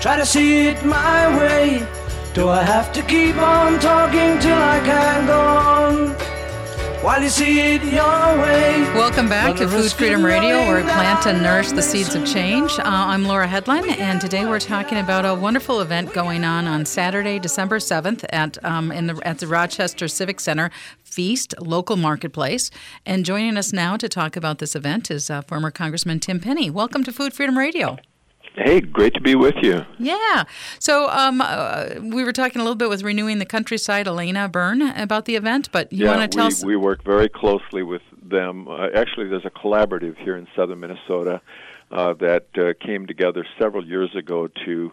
Try 0.00 0.16
to 0.16 0.26
see 0.26 0.68
it 0.68 0.84
my 0.84 1.38
way. 1.38 2.05
Do 2.36 2.50
I 2.50 2.62
have 2.62 2.92
to 2.92 3.02
keep 3.02 3.34
on 3.36 3.80
talking 3.80 4.38
till 4.40 4.58
I 4.58 4.78
can't 4.80 5.26
go 5.26 5.40
on? 5.40 6.16
while 7.02 7.22
you 7.22 7.30
see 7.30 7.60
it 7.60 7.82
your 7.84 8.42
way. 8.42 8.82
Welcome 8.92 9.26
back 9.26 9.56
to 9.56 9.66
Food 9.66 9.90
Freedom 9.90 10.22
Radio, 10.22 10.58
where 10.66 10.76
we 10.76 10.82
plant 10.82 11.26
and 11.26 11.42
nourish 11.42 11.70
the 11.70 11.80
seeds 11.80 12.14
of 12.14 12.26
change. 12.26 12.70
Uh, 12.78 12.82
I'm 12.84 13.24
Laura 13.24 13.48
Hedlund, 13.48 13.88
and 13.98 14.20
today 14.20 14.44
we're 14.44 14.60
talking 14.60 14.98
about 14.98 15.24
a 15.24 15.34
wonderful 15.34 15.80
event 15.80 16.12
going 16.12 16.44
on 16.44 16.66
on 16.66 16.84
Saturday, 16.84 17.38
December 17.38 17.78
7th 17.78 18.26
at 18.28 18.62
um, 18.66 18.92
in 18.92 19.06
the 19.06 19.18
at 19.26 19.38
the 19.38 19.46
Rochester 19.46 20.06
Civic 20.06 20.38
Center 20.38 20.70
Feast 21.04 21.54
Local 21.58 21.96
Marketplace. 21.96 22.70
And 23.06 23.24
joining 23.24 23.56
us 23.56 23.72
now 23.72 23.96
to 23.96 24.10
talk 24.10 24.36
about 24.36 24.58
this 24.58 24.76
event 24.76 25.10
is 25.10 25.30
uh, 25.30 25.40
former 25.40 25.70
Congressman 25.70 26.20
Tim 26.20 26.38
Penny. 26.38 26.68
Welcome 26.68 27.02
to 27.04 27.12
Food 27.12 27.32
Freedom 27.32 27.56
Radio. 27.56 27.96
Hey, 28.56 28.80
great 28.80 29.12
to 29.14 29.20
be 29.20 29.34
with 29.34 29.56
you. 29.60 29.84
Yeah. 29.98 30.44
So 30.78 31.10
um, 31.10 31.42
uh, 31.42 31.88
we 32.00 32.24
were 32.24 32.32
talking 32.32 32.58
a 32.58 32.64
little 32.64 32.76
bit 32.76 32.88
with 32.88 33.02
Renewing 33.02 33.38
the 33.38 33.44
Countryside, 33.44 34.08
Elena 34.08 34.48
Byrne, 34.48 34.80
about 34.80 35.26
the 35.26 35.36
event, 35.36 35.70
but 35.72 35.92
you 35.92 36.06
yeah, 36.06 36.16
want 36.16 36.32
to 36.32 36.36
tell 36.36 36.46
we, 36.46 36.52
us? 36.52 36.64
we 36.64 36.76
work 36.76 37.04
very 37.04 37.28
closely 37.28 37.82
with 37.82 38.00
them. 38.22 38.66
Uh, 38.66 38.88
actually, 38.94 39.28
there's 39.28 39.44
a 39.44 39.50
collaborative 39.50 40.16
here 40.16 40.36
in 40.36 40.48
southern 40.56 40.80
Minnesota 40.80 41.42
uh, 41.90 42.14
that 42.14 42.46
uh, 42.56 42.72
came 42.84 43.06
together 43.06 43.46
several 43.58 43.86
years 43.86 44.16
ago 44.16 44.48
to 44.64 44.90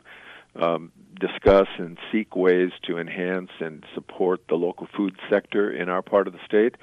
um, 0.58 0.92
discuss 1.18 1.68
and 1.78 1.98
seek 2.12 2.36
ways 2.36 2.72
to 2.84 2.98
enhance 2.98 3.50
and 3.62 3.86
support 3.96 4.42
the 4.50 4.56
local 4.56 4.88
food 4.96 5.16
sector 5.30 5.72
in 5.72 5.88
our 5.88 6.02
part 6.02 6.28
of 6.28 6.34
the 6.34 6.40
state 6.46 6.76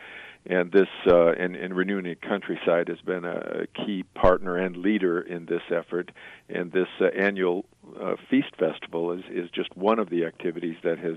and 0.47 0.73
this 0.73 0.89
uh, 1.07 1.33
and, 1.33 1.55
and 1.55 1.77
renewing 1.77 2.05
the 2.05 2.15
countryside 2.15 2.89
has 2.89 3.01
been 3.01 3.25
a 3.25 3.67
key 3.75 4.05
partner 4.15 4.57
and 4.57 4.77
leader 4.77 5.21
in 5.21 5.47
this 5.47 5.63
effort. 5.71 6.11
And 6.49 6.73
this 6.73 6.89
uh, 7.01 7.07
annual 7.07 7.67
uh, 8.01 8.17
feast 8.29 8.57
festival 8.59 9.13
is, 9.13 9.23
is 9.31 9.51
just 9.51 9.77
one 9.77 9.99
of 9.99 10.09
the 10.11 10.25
activities 10.25 10.77
that 10.83 10.99
has 10.99 11.17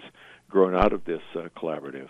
grown 0.50 0.75
out 0.75 0.94
of 0.94 1.06
this 1.06 1.22
uh, 1.36 1.48
collaborative. 1.58 2.10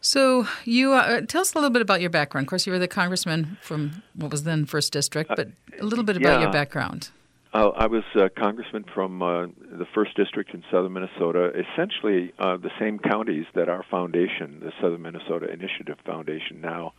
So 0.00 0.46
you 0.64 0.92
uh, 0.92 1.22
tell 1.22 1.40
us 1.40 1.54
a 1.54 1.56
little 1.56 1.70
bit 1.70 1.82
about 1.82 2.00
your 2.00 2.10
background. 2.10 2.46
Of 2.46 2.48
course 2.50 2.66
you 2.66 2.72
were 2.72 2.78
the 2.78 2.88
congressman 2.88 3.56
from 3.62 4.02
what 4.14 4.30
was 4.30 4.42
then 4.42 4.66
first 4.66 4.92
district 4.92 5.30
but 5.34 5.48
a 5.80 5.84
little 5.84 6.04
bit 6.04 6.16
about 6.16 6.34
yeah. 6.34 6.42
your 6.42 6.52
background 6.52 7.10
uh, 7.52 7.68
I 7.68 7.86
was 7.86 8.04
a 8.14 8.30
congressman 8.30 8.84
from 8.94 9.22
uh, 9.22 9.46
the 9.46 9.86
first 9.94 10.16
district 10.16 10.54
in 10.54 10.64
southern 10.70 10.94
Minnesota, 10.94 11.50
essentially 11.50 12.32
uh, 12.38 12.56
the 12.56 12.70
same 12.80 12.98
counties 12.98 13.44
that 13.54 13.68
our 13.68 13.84
foundation, 13.90 14.60
the 14.60 14.72
Southern 14.80 15.02
Minnesota 15.02 15.52
Initiative 15.52 15.98
Foundation, 16.06 16.60
now 16.60 16.94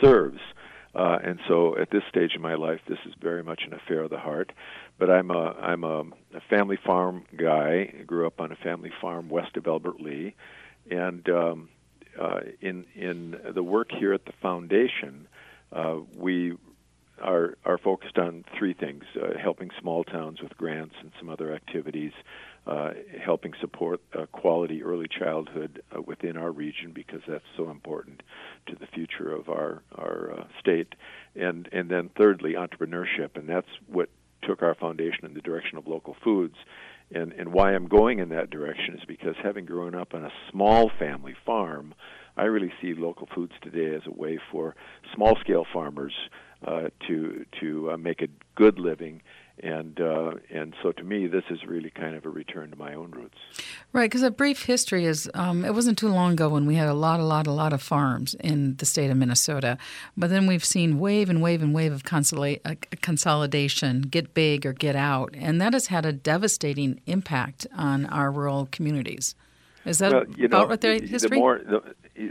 serves. 0.00 0.40
Uh, 0.94 1.18
and 1.22 1.38
so, 1.46 1.76
at 1.78 1.90
this 1.90 2.02
stage 2.08 2.32
in 2.34 2.40
my 2.42 2.54
life, 2.54 2.80
this 2.88 2.98
is 3.06 3.12
very 3.20 3.44
much 3.44 3.62
an 3.64 3.74
affair 3.74 4.02
of 4.02 4.10
the 4.10 4.18
heart. 4.18 4.52
But 4.98 5.08
I'm 5.10 5.30
a 5.30 5.54
I'm 5.60 5.84
a, 5.84 6.00
a 6.34 6.40
family 6.48 6.78
farm 6.84 7.24
guy. 7.36 7.92
I 7.96 8.02
grew 8.02 8.26
up 8.26 8.40
on 8.40 8.50
a 8.50 8.56
family 8.56 8.90
farm 9.00 9.28
west 9.28 9.56
of 9.56 9.66
Albert 9.68 10.00
Lea, 10.00 10.34
and 10.90 11.28
um, 11.28 11.68
uh, 12.20 12.40
in 12.60 12.86
in 12.96 13.38
the 13.54 13.62
work 13.62 13.90
here 13.92 14.12
at 14.12 14.24
the 14.24 14.32
foundation, 14.42 15.28
uh, 15.72 15.98
we 16.16 16.56
are 17.20 17.56
are 17.64 17.78
focused 17.78 18.18
on 18.18 18.44
three 18.58 18.74
things: 18.74 19.04
uh, 19.20 19.38
helping 19.38 19.70
small 19.80 20.04
towns 20.04 20.40
with 20.42 20.56
grants 20.56 20.94
and 21.00 21.10
some 21.18 21.28
other 21.28 21.52
activities, 21.54 22.12
uh, 22.66 22.90
helping 23.22 23.52
support 23.60 24.00
uh, 24.18 24.26
quality 24.26 24.82
early 24.82 25.06
childhood 25.08 25.82
uh, 25.96 26.00
within 26.02 26.36
our 26.36 26.50
region 26.50 26.92
because 26.92 27.20
that's 27.26 27.44
so 27.56 27.70
important 27.70 28.22
to 28.66 28.74
the 28.76 28.86
future 28.86 29.32
of 29.32 29.48
our 29.48 29.82
our 29.96 30.32
uh, 30.38 30.44
state, 30.58 30.94
and 31.34 31.68
and 31.72 31.90
then 31.90 32.10
thirdly, 32.16 32.54
entrepreneurship, 32.54 33.36
and 33.36 33.48
that's 33.48 33.68
what 33.86 34.08
took 34.42 34.62
our 34.62 34.74
foundation 34.74 35.24
in 35.24 35.34
the 35.34 35.40
direction 35.40 35.78
of 35.78 35.86
local 35.86 36.16
foods. 36.22 36.56
And, 37.12 37.32
and 37.32 37.52
why 37.52 37.74
I'm 37.74 37.88
going 37.88 38.20
in 38.20 38.28
that 38.28 38.50
direction 38.50 38.94
is 38.94 39.04
because 39.06 39.34
having 39.42 39.64
grown 39.64 39.94
up 39.94 40.14
on 40.14 40.24
a 40.24 40.30
small 40.50 40.90
family 40.98 41.34
farm, 41.44 41.94
I 42.36 42.44
really 42.44 42.72
see 42.80 42.94
local 42.94 43.28
foods 43.34 43.52
today 43.62 43.94
as 43.94 44.02
a 44.06 44.12
way 44.12 44.38
for 44.52 44.76
small 45.14 45.36
scale 45.40 45.66
farmers 45.72 46.14
to 46.64 47.46
to 47.60 47.92
uh, 47.92 47.96
make 47.96 48.22
a 48.22 48.28
good 48.54 48.78
living, 48.78 49.22
and 49.62 50.00
uh, 50.00 50.32
and 50.50 50.74
so 50.82 50.92
to 50.92 51.02
me, 51.04 51.26
this 51.26 51.44
is 51.50 51.64
really 51.64 51.90
kind 51.90 52.14
of 52.14 52.24
a 52.24 52.28
return 52.28 52.70
to 52.70 52.76
my 52.76 52.94
own 52.94 53.10
roots. 53.10 53.38
Right, 53.92 54.10
because 54.10 54.22
a 54.22 54.30
brief 54.30 54.64
history 54.64 55.04
is 55.04 55.30
um, 55.34 55.64
it 55.64 55.74
wasn't 55.74 55.98
too 55.98 56.08
long 56.08 56.32
ago 56.32 56.48
when 56.48 56.66
we 56.66 56.76
had 56.76 56.88
a 56.88 56.94
lot, 56.94 57.20
a 57.20 57.24
lot, 57.24 57.46
a 57.46 57.52
lot 57.52 57.72
of 57.72 57.82
farms 57.82 58.34
in 58.34 58.76
the 58.76 58.86
state 58.86 59.10
of 59.10 59.16
Minnesota, 59.16 59.78
but 60.16 60.30
then 60.30 60.46
we've 60.46 60.64
seen 60.64 60.98
wave 60.98 61.28
and 61.28 61.42
wave 61.42 61.62
and 61.62 61.74
wave 61.74 61.92
of 61.92 62.02
consola- 62.02 62.60
uh, 62.64 62.74
consolidation, 63.00 64.02
get 64.02 64.34
big 64.34 64.64
or 64.64 64.72
get 64.72 64.96
out, 64.96 65.34
and 65.34 65.60
that 65.60 65.72
has 65.72 65.88
had 65.88 66.06
a 66.06 66.12
devastating 66.12 67.00
impact 67.06 67.66
on 67.76 68.06
our 68.06 68.30
rural 68.30 68.68
communities. 68.70 69.34
Is 69.84 69.98
that 69.98 70.12
well, 70.12 70.24
you 70.36 70.46
about 70.46 70.62
know, 70.62 70.66
what 70.68 70.80
their 70.80 71.00
the 71.00 71.06
history? 71.06 71.38
more 71.38 71.58
the, 71.58 71.82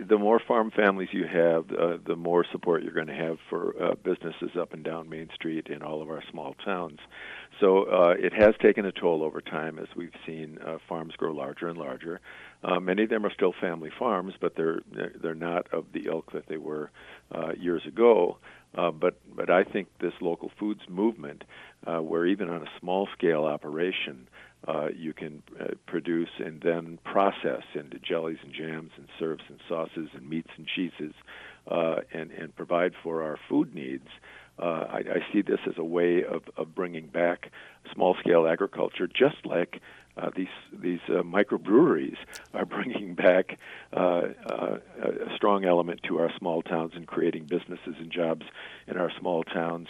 the 0.08 0.17
more 0.17 0.39
farm 0.39 0.72
families 0.72 1.10
you 1.12 1.25
have, 1.25 1.72
uh, 1.72 1.98
the 2.05 2.15
more 2.15 2.46
support 2.51 2.84
you're 2.84 2.93
going 2.93 3.08
to 3.08 3.13
have 3.13 3.38
for 3.50 3.74
uh, 3.81 3.96
businesses 4.03 4.51
up 4.60 4.74
and 4.74 4.84
down 4.84 5.10
Main 5.10 5.29
Street 5.34 5.67
in 5.67 5.81
all 5.81 6.01
of 6.01 6.10
our 6.10 6.24
small 6.31 6.55
towns. 6.65 7.00
So 7.60 7.84
uh, 7.84 8.13
it 8.17 8.34
has 8.34 8.53
taken 8.62 8.86
a 8.86 8.91
toll 8.91 9.24
over 9.24 9.41
time 9.41 9.79
as 9.79 9.88
we've 9.96 10.13
seen 10.25 10.60
uh, 10.65 10.77
farms 10.88 11.13
grow 11.17 11.34
larger 11.34 11.67
and 11.67 11.77
larger. 11.77 12.22
Uh, 12.63 12.79
many 12.79 13.03
of 13.03 13.10
them 13.10 13.25
are 13.25 13.34
still 13.34 13.53
family 13.60 13.89
farms, 13.98 14.34
but 14.39 14.55
they're 14.55 14.81
they're 15.22 15.36
not 15.36 15.67
of 15.74 15.86
the 15.93 16.08
ilk 16.08 16.31
that 16.34 16.48
they 16.48 16.58
were 16.58 16.91
uh, 17.34 17.51
years 17.58 17.86
ago. 17.86 18.38
Uh, 18.77 18.91
but 18.91 19.19
but 19.36 19.50
I 19.50 19.63
think 19.63 19.88
this 20.00 20.13
local 20.22 20.51
foods 20.60 20.81
movement, 20.88 21.43
uh, 21.88 21.98
where 21.98 22.25
even 22.25 22.50
on 22.50 22.62
a 22.62 22.79
small 22.79 23.08
scale 23.17 23.46
operation, 23.46 24.27
uh, 24.67 24.87
you 24.95 25.13
can 25.13 25.41
uh, 25.59 25.67
produce 25.87 26.29
and 26.37 26.61
then 26.61 26.99
process 27.03 27.63
into 27.73 27.97
jellies 27.99 28.37
and 28.43 28.53
jams 28.53 28.91
and 28.97 29.07
syrups 29.17 29.45
and 29.47 29.59
sauces 29.69 30.09
and 30.13 30.29
meats 30.29 30.49
and 30.57 30.67
cheeses, 30.67 31.13
uh, 31.71 31.97
and 32.13 32.31
and 32.31 32.55
provide 32.55 32.93
for 33.01 33.23
our 33.23 33.37
food 33.47 33.73
needs. 33.73 34.07
Uh, 34.59 34.85
I, 34.89 34.97
I 34.97 35.33
see 35.33 35.41
this 35.41 35.61
as 35.65 35.77
a 35.77 35.83
way 35.83 36.25
of, 36.25 36.43
of 36.57 36.75
bringing 36.75 37.07
back 37.07 37.51
small 37.93 38.15
scale 38.19 38.45
agriculture, 38.45 39.07
just 39.07 39.45
like 39.45 39.81
uh, 40.17 40.29
these 40.35 40.47
these 40.73 40.99
microbreweries 41.07 42.17
are 42.53 42.65
bringing 42.65 43.15
back 43.15 43.57
a 43.93 44.33
strong 45.37 45.63
element 45.63 46.01
to 46.03 46.19
our 46.19 46.29
small 46.37 46.61
towns 46.61 46.91
and 46.95 47.07
creating 47.07 47.45
businesses 47.45 47.95
and 47.97 48.11
jobs 48.11 48.45
in 48.87 48.97
our 48.97 49.11
small 49.17 49.43
towns. 49.43 49.87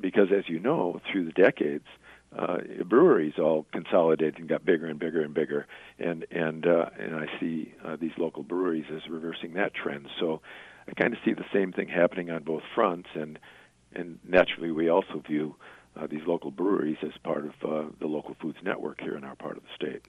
Because, 0.00 0.32
as 0.36 0.48
you 0.48 0.58
know, 0.58 1.00
through 1.10 1.26
the 1.26 1.32
decades, 1.32 1.86
uh, 2.34 2.58
breweries 2.84 3.34
all 3.38 3.66
consolidated 3.72 4.38
and 4.38 4.48
got 4.48 4.64
bigger 4.64 4.86
and 4.86 4.98
bigger 4.98 5.22
and 5.22 5.34
bigger, 5.34 5.66
and 5.98 6.26
and 6.30 6.66
uh, 6.66 6.86
and 6.98 7.14
I 7.14 7.26
see 7.40 7.74
uh, 7.84 7.96
these 7.96 8.12
local 8.18 8.42
breweries 8.42 8.86
as 8.94 9.08
reversing 9.08 9.54
that 9.54 9.74
trend. 9.74 10.08
So 10.20 10.40
I 10.88 10.92
kind 10.92 11.12
of 11.12 11.18
see 11.24 11.32
the 11.32 11.44
same 11.52 11.72
thing 11.72 11.88
happening 11.88 12.30
on 12.30 12.42
both 12.42 12.62
fronts, 12.74 13.08
and 13.14 13.38
and 13.94 14.18
naturally 14.26 14.70
we 14.70 14.88
also 14.88 15.22
view 15.26 15.54
uh, 15.96 16.06
these 16.06 16.26
local 16.26 16.50
breweries 16.50 16.98
as 17.02 17.12
part 17.22 17.44
of 17.46 17.52
uh, 17.64 17.88
the 18.00 18.06
local 18.06 18.36
foods 18.40 18.58
network 18.62 19.00
here 19.00 19.16
in 19.16 19.24
our 19.24 19.36
part 19.36 19.56
of 19.56 19.62
the 19.62 19.86
state. 19.86 20.02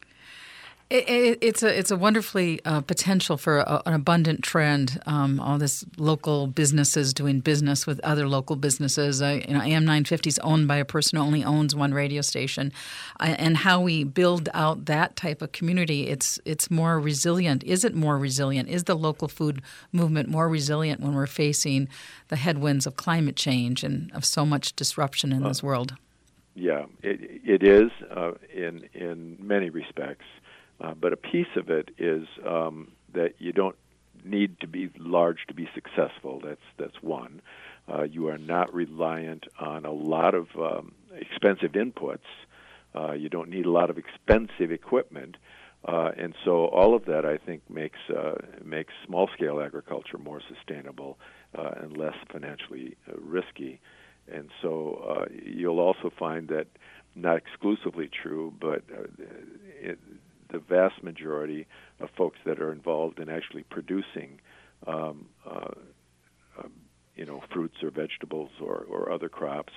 It, 0.90 1.10
it, 1.10 1.38
it's 1.42 1.64
a 1.64 1.78
it's 1.78 1.92
a 1.92 1.98
wonderfully 1.98 2.62
uh, 2.64 2.80
potential 2.80 3.36
for 3.36 3.58
a, 3.60 3.82
an 3.86 3.94
abundant 3.94 4.42
trend. 4.42 5.02
Um, 5.06 5.38
all 5.38 5.58
this 5.58 5.84
local 5.98 6.48
businesses 6.48 7.14
doing 7.14 7.42
business 7.42 7.86
with 7.86 8.00
other 8.06 8.26
local 8.26 8.56
businesses. 8.56 9.22
Uh, 9.22 9.42
you 9.46 9.54
know, 9.54 9.62
AM 9.62 9.84
950 9.84 10.30
is 10.30 10.40
owned 10.40 10.66
by 10.66 10.78
a 10.78 10.86
person 10.86 11.18
who 11.18 11.26
only 11.26 11.44
owns 11.44 11.76
one 11.76 11.94
radio 11.94 12.22
station, 12.22 12.72
uh, 13.20 13.36
and 13.38 13.58
how 13.58 13.82
we 13.82 14.06
build 14.06 14.48
out 14.54 14.86
that 14.86 15.18
type 15.18 15.42
of 15.42 15.52
community. 15.52 16.08
It's 16.08 16.40
it's 16.46 16.72
more 16.72 17.02
resilient. 17.02 17.66
Is 17.66 17.84
it 17.84 17.94
more 17.94 18.18
resilient? 18.18 18.70
Is 18.70 18.86
the 18.86 18.96
local 18.96 19.28
food 19.28 19.62
movement 19.92 20.30
more 20.30 20.48
resilient 20.48 21.02
when 21.02 21.14
we're 21.14 21.28
facing 21.28 21.90
the 22.30 22.38
headwinds 22.38 22.88
of 22.88 22.96
climate 22.96 23.36
change 23.36 23.84
and 23.84 24.10
of 24.14 24.24
so 24.24 24.46
much 24.46 24.74
disruption 24.78 25.34
in 25.34 25.44
this 25.44 25.62
world? 25.62 25.96
Yeah, 26.56 26.86
it, 27.04 27.42
it 27.44 27.62
is 27.62 27.92
uh, 28.10 28.32
in 28.52 28.90
in 28.94 29.38
many 29.40 29.70
respects. 29.70 30.26
Uh, 30.80 30.94
but 30.94 31.14
a 31.14 31.18
piece 31.18 31.56
of 31.56 31.70
it 31.70 31.90
is 31.98 32.28
um, 32.46 32.92
that 33.14 33.34
you 33.40 33.52
don't 33.52 33.76
need 34.24 34.60
to 34.60 34.68
be 34.68 34.90
large 34.98 35.40
to 35.48 35.54
be 35.54 35.68
successful. 35.74 36.42
That's 36.44 36.62
that's 36.78 37.02
one. 37.02 37.42
Uh, 37.88 38.04
you 38.04 38.28
are 38.28 38.38
not 38.38 38.74
reliant 38.74 39.46
on 39.60 39.86
a 39.86 39.92
lot 39.92 40.36
of 40.36 40.48
um, 40.58 40.92
expensive 41.16 41.72
inputs. 41.72 42.28
Uh, 42.94 43.14
you 43.14 43.30
don't 43.30 43.50
need 43.50 43.66
a 43.66 43.72
lot 43.72 43.90
of 43.90 43.98
expensive 43.98 44.72
equipment, 44.72 45.38
uh, 45.86 46.12
and 46.18 46.34
so 46.44 46.66
all 46.66 46.96
of 46.96 47.06
that 47.06 47.26
I 47.26 47.38
think 47.38 47.62
makes 47.70 48.00
uh, 48.10 48.36
makes 48.64 48.94
small 49.06 49.30
scale 49.34 49.62
agriculture 49.62 50.18
more 50.18 50.42
sustainable 50.48 51.18
uh, 51.58 51.72
and 51.82 51.98
less 51.98 52.16
financially 52.32 52.98
risky. 53.18 53.80
And 54.30 54.50
so 54.62 55.26
you'll 55.46 55.80
also 55.80 56.12
find 56.20 56.50
that 56.50 56.68
not 57.16 57.38
exclusively 57.38 58.10
true, 58.10 58.54
but 58.60 58.84
it, 59.80 59.98
the 60.52 60.60
vast 60.60 61.04
majority 61.04 61.68
of 62.00 62.10
folks 62.18 62.38
that 62.46 62.60
are 62.60 62.72
involved 62.72 63.20
in 63.20 63.30
actually 63.30 63.64
producing, 63.64 64.40
um, 64.86 65.28
uh, 65.46 65.72
um, 66.60 66.72
you 67.16 67.26
know, 67.26 67.42
fruits 67.52 67.76
or 67.84 67.90
vegetables 67.90 68.52
or, 68.62 68.86
or 68.90 69.12
other 69.12 69.30
crops, 69.30 69.74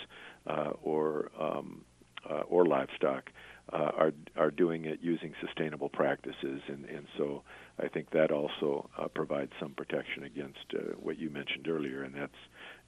uh, 0.46 0.70
or 0.82 1.30
um, 1.38 1.84
uh, 2.28 2.42
or 2.48 2.66
livestock 2.66 3.30
uh, 3.72 3.90
are 3.96 4.12
are 4.36 4.50
doing 4.50 4.84
it 4.84 4.98
using 5.00 5.32
sustainable 5.44 5.88
practices, 5.88 6.60
and 6.68 6.84
and 6.86 7.06
so 7.16 7.42
I 7.78 7.88
think 7.88 8.10
that 8.10 8.30
also 8.30 8.88
uh, 8.98 9.08
provides 9.08 9.52
some 9.60 9.72
protection 9.72 10.24
against 10.24 10.58
uh, 10.74 10.94
what 11.00 11.18
you 11.18 11.30
mentioned 11.30 11.68
earlier, 11.68 12.02
and 12.02 12.14
that's 12.14 12.32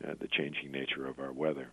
uh, 0.07 0.15
the 0.21 0.29
changing 0.29 0.73
nature 0.73 1.07
of 1.07 1.19
our 1.19 1.33
weather. 1.33 1.69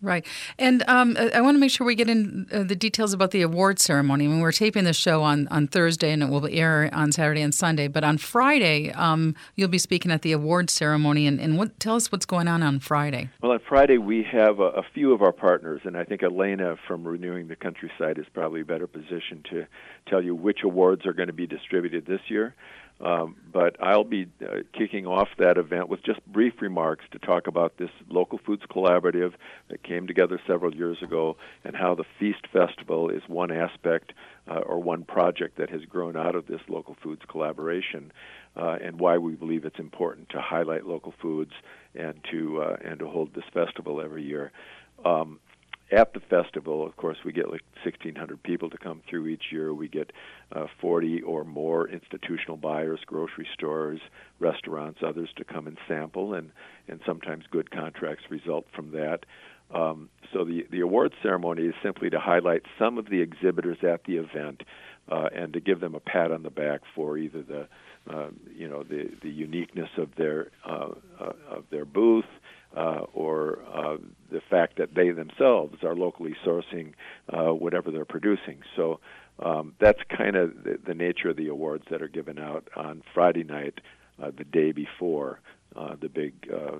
Right. 0.00 0.24
And 0.58 0.84
um, 0.86 1.16
I 1.16 1.40
want 1.40 1.56
to 1.56 1.58
make 1.58 1.72
sure 1.72 1.84
we 1.84 1.96
get 1.96 2.08
in 2.08 2.46
uh, 2.52 2.62
the 2.62 2.76
details 2.76 3.12
about 3.12 3.32
the 3.32 3.42
award 3.42 3.80
ceremony. 3.80 4.26
I 4.26 4.28
mean, 4.28 4.40
we're 4.40 4.52
taping 4.52 4.84
the 4.84 4.92
show 4.92 5.22
on, 5.22 5.48
on 5.48 5.66
Thursday 5.66 6.12
and 6.12 6.22
it 6.22 6.28
will 6.28 6.46
air 6.46 6.88
on 6.92 7.10
Saturday 7.10 7.42
and 7.42 7.52
Sunday. 7.52 7.88
But 7.88 8.04
on 8.04 8.16
Friday, 8.16 8.92
um, 8.92 9.34
you'll 9.56 9.68
be 9.68 9.78
speaking 9.78 10.12
at 10.12 10.22
the 10.22 10.30
award 10.30 10.70
ceremony. 10.70 11.26
And, 11.26 11.40
and 11.40 11.58
what, 11.58 11.80
tell 11.80 11.96
us 11.96 12.12
what's 12.12 12.26
going 12.26 12.46
on 12.46 12.62
on 12.62 12.78
Friday. 12.78 13.30
Well, 13.42 13.52
on 13.52 13.60
Friday, 13.68 13.98
we 13.98 14.24
have 14.30 14.60
a, 14.60 14.68
a 14.68 14.82
few 14.94 15.12
of 15.12 15.20
our 15.20 15.32
partners. 15.32 15.80
And 15.84 15.96
I 15.96 16.04
think 16.04 16.22
Elena 16.22 16.76
from 16.86 17.06
Renewing 17.06 17.48
the 17.48 17.56
Countryside 17.56 18.18
is 18.18 18.26
probably 18.32 18.62
better 18.62 18.86
positioned 18.86 19.46
to 19.50 19.66
tell 20.06 20.22
you 20.22 20.34
which 20.34 20.60
awards 20.62 21.06
are 21.06 21.12
going 21.12 21.26
to 21.26 21.32
be 21.32 21.48
distributed 21.48 22.06
this 22.06 22.20
year. 22.28 22.54
Um, 23.00 23.36
but 23.52 23.76
I'll 23.80 24.04
be 24.04 24.26
uh, 24.42 24.62
kicking 24.76 25.06
off 25.06 25.28
that 25.38 25.56
event 25.56 25.88
with 25.88 26.02
just 26.02 26.24
brief 26.26 26.54
remarks 26.60 27.04
to 27.12 27.18
talk 27.20 27.46
about 27.46 27.76
this 27.78 27.90
local 28.08 28.38
foods 28.44 28.62
collaborative 28.68 29.34
that 29.68 29.84
came 29.84 30.08
together 30.08 30.40
several 30.48 30.74
years 30.74 31.00
ago 31.00 31.36
and 31.62 31.76
how 31.76 31.94
the 31.94 32.04
Feast 32.18 32.46
Festival 32.52 33.08
is 33.08 33.22
one 33.28 33.52
aspect 33.52 34.12
uh, 34.50 34.60
or 34.60 34.82
one 34.82 35.04
project 35.04 35.58
that 35.58 35.70
has 35.70 35.84
grown 35.84 36.16
out 36.16 36.34
of 36.34 36.46
this 36.46 36.60
local 36.68 36.96
foods 37.00 37.22
collaboration 37.28 38.10
uh, 38.56 38.78
and 38.82 38.98
why 38.98 39.16
we 39.16 39.34
believe 39.34 39.64
it's 39.64 39.78
important 39.78 40.28
to 40.30 40.40
highlight 40.40 40.84
local 40.84 41.14
foods 41.22 41.52
and 41.94 42.18
to 42.30 42.60
uh, 42.60 42.76
and 42.84 42.98
to 42.98 43.06
hold 43.08 43.32
this 43.34 43.44
festival 43.54 44.00
every 44.00 44.24
year. 44.24 44.50
Um, 45.04 45.38
at 45.90 46.12
the 46.12 46.20
festival, 46.20 46.86
of 46.86 46.96
course, 46.96 47.18
we 47.24 47.32
get 47.32 47.50
like 47.50 47.62
1,600 47.82 48.42
people 48.42 48.68
to 48.70 48.78
come 48.78 49.00
through 49.08 49.26
each 49.28 49.44
year. 49.50 49.72
We 49.72 49.88
get 49.88 50.12
uh, 50.52 50.66
40 50.80 51.22
or 51.22 51.44
more 51.44 51.88
institutional 51.88 52.56
buyers, 52.56 53.00
grocery 53.06 53.48
stores, 53.54 54.00
restaurants, 54.38 55.00
others 55.06 55.30
to 55.36 55.44
come 55.44 55.66
and 55.66 55.78
sample, 55.86 56.34
and 56.34 56.50
and 56.88 57.00
sometimes 57.06 57.44
good 57.50 57.70
contracts 57.70 58.24
result 58.30 58.66
from 58.74 58.92
that. 58.92 59.20
Um, 59.74 60.08
so 60.32 60.44
the 60.44 60.66
the 60.70 60.80
awards 60.80 61.14
ceremony 61.22 61.62
is 61.62 61.74
simply 61.82 62.10
to 62.10 62.20
highlight 62.20 62.62
some 62.78 62.98
of 62.98 63.08
the 63.08 63.20
exhibitors 63.20 63.78
at 63.82 64.04
the 64.04 64.16
event 64.16 64.62
uh, 65.10 65.28
and 65.34 65.52
to 65.54 65.60
give 65.60 65.80
them 65.80 65.94
a 65.94 66.00
pat 66.00 66.32
on 66.32 66.42
the 66.42 66.50
back 66.50 66.80
for 66.94 67.16
either 67.16 67.42
the 67.42 67.68
uh, 68.12 68.28
you 68.54 68.68
know 68.68 68.82
the 68.82 69.10
the 69.22 69.30
uniqueness 69.30 69.90
of 69.96 70.14
their 70.16 70.50
uh, 70.66 70.88
uh, 71.20 71.32
of 71.50 71.64
their 71.70 71.84
booth 71.84 72.24
uh, 72.76 73.02
or 73.12 73.60
uh, 73.72 73.96
the 74.30 74.40
fact 74.40 74.76
that 74.78 74.94
they 74.94 75.10
themselves 75.10 75.82
are 75.82 75.96
locally 75.96 76.34
sourcing 76.44 76.92
uh, 77.32 77.52
whatever 77.52 77.90
they're 77.90 78.04
producing. 78.04 78.60
So 78.76 79.00
um, 79.40 79.74
that's 79.80 80.00
kind 80.16 80.36
of 80.36 80.64
the, 80.64 80.78
the, 80.84 80.94
nature 80.94 81.30
of 81.30 81.36
the 81.36 81.48
awards 81.48 81.84
that 81.90 82.02
are 82.02 82.08
given 82.08 82.38
out 82.38 82.68
on 82.76 83.02
Friday 83.14 83.44
night, 83.44 83.80
uh, 84.22 84.32
the 84.36 84.44
day 84.44 84.72
before 84.72 85.40
uh, 85.76 85.96
the 86.00 86.08
big. 86.08 86.34
Uh, 86.52 86.78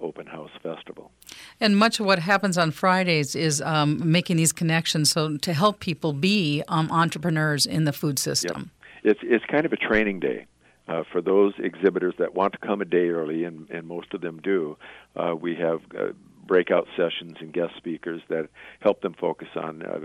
open 0.00 0.26
house 0.26 0.50
festival. 0.62 1.10
And 1.58 1.76
much 1.76 1.98
of 1.98 2.06
what 2.06 2.20
happens 2.20 2.56
on 2.56 2.70
Fridays 2.70 3.34
is 3.34 3.60
um, 3.62 4.12
making 4.12 4.36
these 4.36 4.52
connections 4.52 5.10
so 5.10 5.36
to 5.38 5.52
help 5.52 5.80
people 5.80 6.12
be 6.12 6.62
um, 6.68 6.88
entrepreneurs 6.92 7.66
in 7.66 7.84
the 7.84 7.92
food 7.92 8.20
system. 8.20 8.70
Yep. 9.02 9.16
It's, 9.16 9.20
it's 9.24 9.44
kind 9.46 9.66
of 9.66 9.72
a 9.72 9.76
training 9.76 10.20
day 10.20 10.46
uh, 10.88 11.02
for 11.10 11.20
those 11.20 11.54
exhibitors 11.58 12.14
that 12.18 12.34
want 12.34 12.52
to 12.52 12.58
come 12.58 12.80
a 12.80 12.84
day 12.84 13.08
early, 13.08 13.44
and, 13.44 13.68
and 13.70 13.86
most 13.86 14.12
of 14.14 14.20
them 14.20 14.40
do, 14.42 14.76
uh, 15.16 15.34
we 15.34 15.54
have 15.56 15.80
uh, 15.98 16.12
breakout 16.46 16.86
sessions 16.96 17.36
and 17.40 17.52
guest 17.52 17.72
speakers 17.76 18.20
that 18.28 18.48
help 18.80 19.00
them 19.00 19.14
focus 19.18 19.48
on 19.56 19.82
uh, 19.82 19.98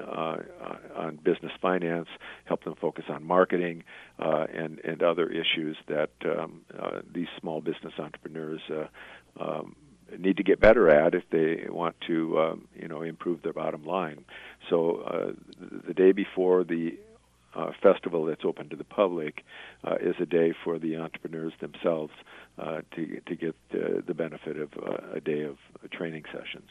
uh, 0.00 0.36
on 0.96 1.16
business 1.22 1.52
finance, 1.60 2.08
help 2.44 2.64
them 2.64 2.74
focus 2.80 3.04
on 3.08 3.22
marketing 3.24 3.84
uh, 4.18 4.46
and 4.52 4.78
and 4.80 5.02
other 5.02 5.28
issues 5.28 5.76
that 5.86 6.10
um, 6.24 6.62
uh, 6.78 7.00
these 7.12 7.28
small 7.40 7.60
business 7.60 7.92
entrepreneurs 7.98 8.60
uh, 8.70 8.86
um, 9.42 9.76
need 10.18 10.36
to 10.36 10.42
get 10.42 10.60
better 10.60 10.88
at 10.88 11.14
if 11.14 11.24
they 11.30 11.66
want 11.68 11.94
to 12.06 12.38
um, 12.38 12.68
you 12.74 12.88
know 12.88 13.02
improve 13.02 13.42
their 13.42 13.52
bottom 13.52 13.84
line. 13.84 14.24
So 14.70 15.02
uh, 15.02 15.32
the 15.86 15.94
day 15.94 16.12
before 16.12 16.64
the 16.64 16.98
uh, 17.54 17.72
festival 17.82 18.24
that's 18.24 18.44
open 18.44 18.68
to 18.70 18.76
the 18.76 18.84
public 18.84 19.44
uh, 19.84 19.96
is 20.00 20.14
a 20.20 20.26
day 20.26 20.52
for 20.64 20.78
the 20.78 20.96
entrepreneurs 20.96 21.52
themselves 21.60 22.12
uh, 22.58 22.80
to 22.94 23.20
to 23.26 23.34
get 23.34 23.54
the 23.70 24.14
benefit 24.14 24.56
of 24.58 24.70
uh, 24.74 25.16
a 25.16 25.20
day 25.20 25.42
of 25.42 25.56
training 25.90 26.24
sessions. 26.32 26.68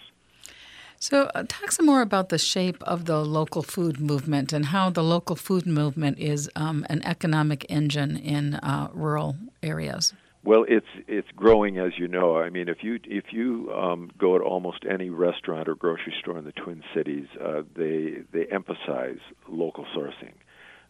So, 0.99 1.31
uh, 1.33 1.45
talk 1.47 1.71
some 1.71 1.87
more 1.87 2.03
about 2.03 2.29
the 2.29 2.37
shape 2.37 2.83
of 2.83 3.05
the 3.05 3.25
local 3.25 3.63
food 3.63 3.99
movement 3.99 4.53
and 4.53 4.67
how 4.67 4.91
the 4.91 5.01
local 5.01 5.35
food 5.35 5.65
movement 5.65 6.19
is 6.19 6.47
um, 6.55 6.85
an 6.91 7.01
economic 7.03 7.65
engine 7.69 8.15
in 8.17 8.53
uh, 8.53 8.89
rural 8.93 9.35
areas. 9.63 10.13
Well, 10.43 10.63
it's 10.67 10.87
it's 11.07 11.27
growing, 11.35 11.79
as 11.79 11.93
you 11.97 12.07
know. 12.07 12.37
I 12.37 12.51
mean, 12.51 12.67
if 12.67 12.83
you 12.83 12.99
if 13.03 13.25
you 13.31 13.71
um, 13.73 14.11
go 14.17 14.37
to 14.37 14.43
almost 14.43 14.85
any 14.89 15.09
restaurant 15.09 15.67
or 15.67 15.73
grocery 15.73 16.13
store 16.19 16.37
in 16.37 16.45
the 16.45 16.51
Twin 16.51 16.83
Cities, 16.95 17.27
uh, 17.43 17.61
they 17.75 18.23
they 18.31 18.45
emphasize 18.51 19.19
local 19.47 19.85
sourcing. 19.95 20.33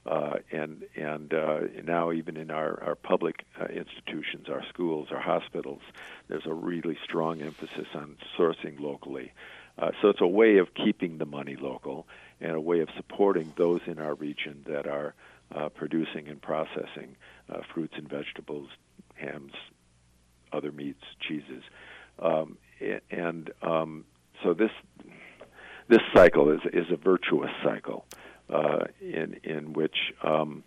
Uh, 0.03 0.37
and 0.51 0.83
and 0.95 1.31
uh, 1.31 1.59
now 1.83 2.11
even 2.11 2.35
in 2.35 2.49
our 2.49 2.81
our 2.83 2.95
public 2.95 3.45
uh, 3.59 3.65
institutions, 3.65 4.49
our 4.49 4.63
schools, 4.67 5.09
our 5.11 5.21
hospitals, 5.21 5.81
there's 6.27 6.47
a 6.47 6.53
really 6.53 6.97
strong 7.03 7.41
emphasis 7.41 7.85
on 7.93 8.17
sourcing 8.35 8.79
locally. 8.79 9.31
Uh, 9.77 9.91
so 10.01 10.09
it's 10.09 10.21
a 10.21 10.27
way 10.27 10.57
of 10.57 10.73
keeping 10.73 11.19
the 11.19 11.25
money 11.25 11.55
local 11.55 12.07
and 12.39 12.51
a 12.53 12.59
way 12.59 12.79
of 12.79 12.89
supporting 12.97 13.53
those 13.57 13.81
in 13.85 13.99
our 13.99 14.15
region 14.15 14.63
that 14.67 14.87
are 14.87 15.13
uh, 15.53 15.69
producing 15.69 16.27
and 16.27 16.41
processing 16.41 17.15
uh, 17.49 17.59
fruits 17.73 17.93
and 17.95 18.09
vegetables, 18.09 18.69
hams, 19.13 19.53
other 20.51 20.71
meats, 20.71 21.03
cheeses, 21.19 21.63
um, 22.19 22.57
and 23.11 23.51
um, 23.61 24.03
so 24.43 24.55
this 24.55 24.71
this 25.87 26.01
cycle 26.11 26.49
is 26.49 26.61
is 26.73 26.89
a 26.91 26.97
virtuous 26.97 27.51
cycle 27.63 28.05
uh, 28.51 28.85
in 29.01 29.39
in 29.43 29.73
which 29.73 29.95
um, 30.23 30.63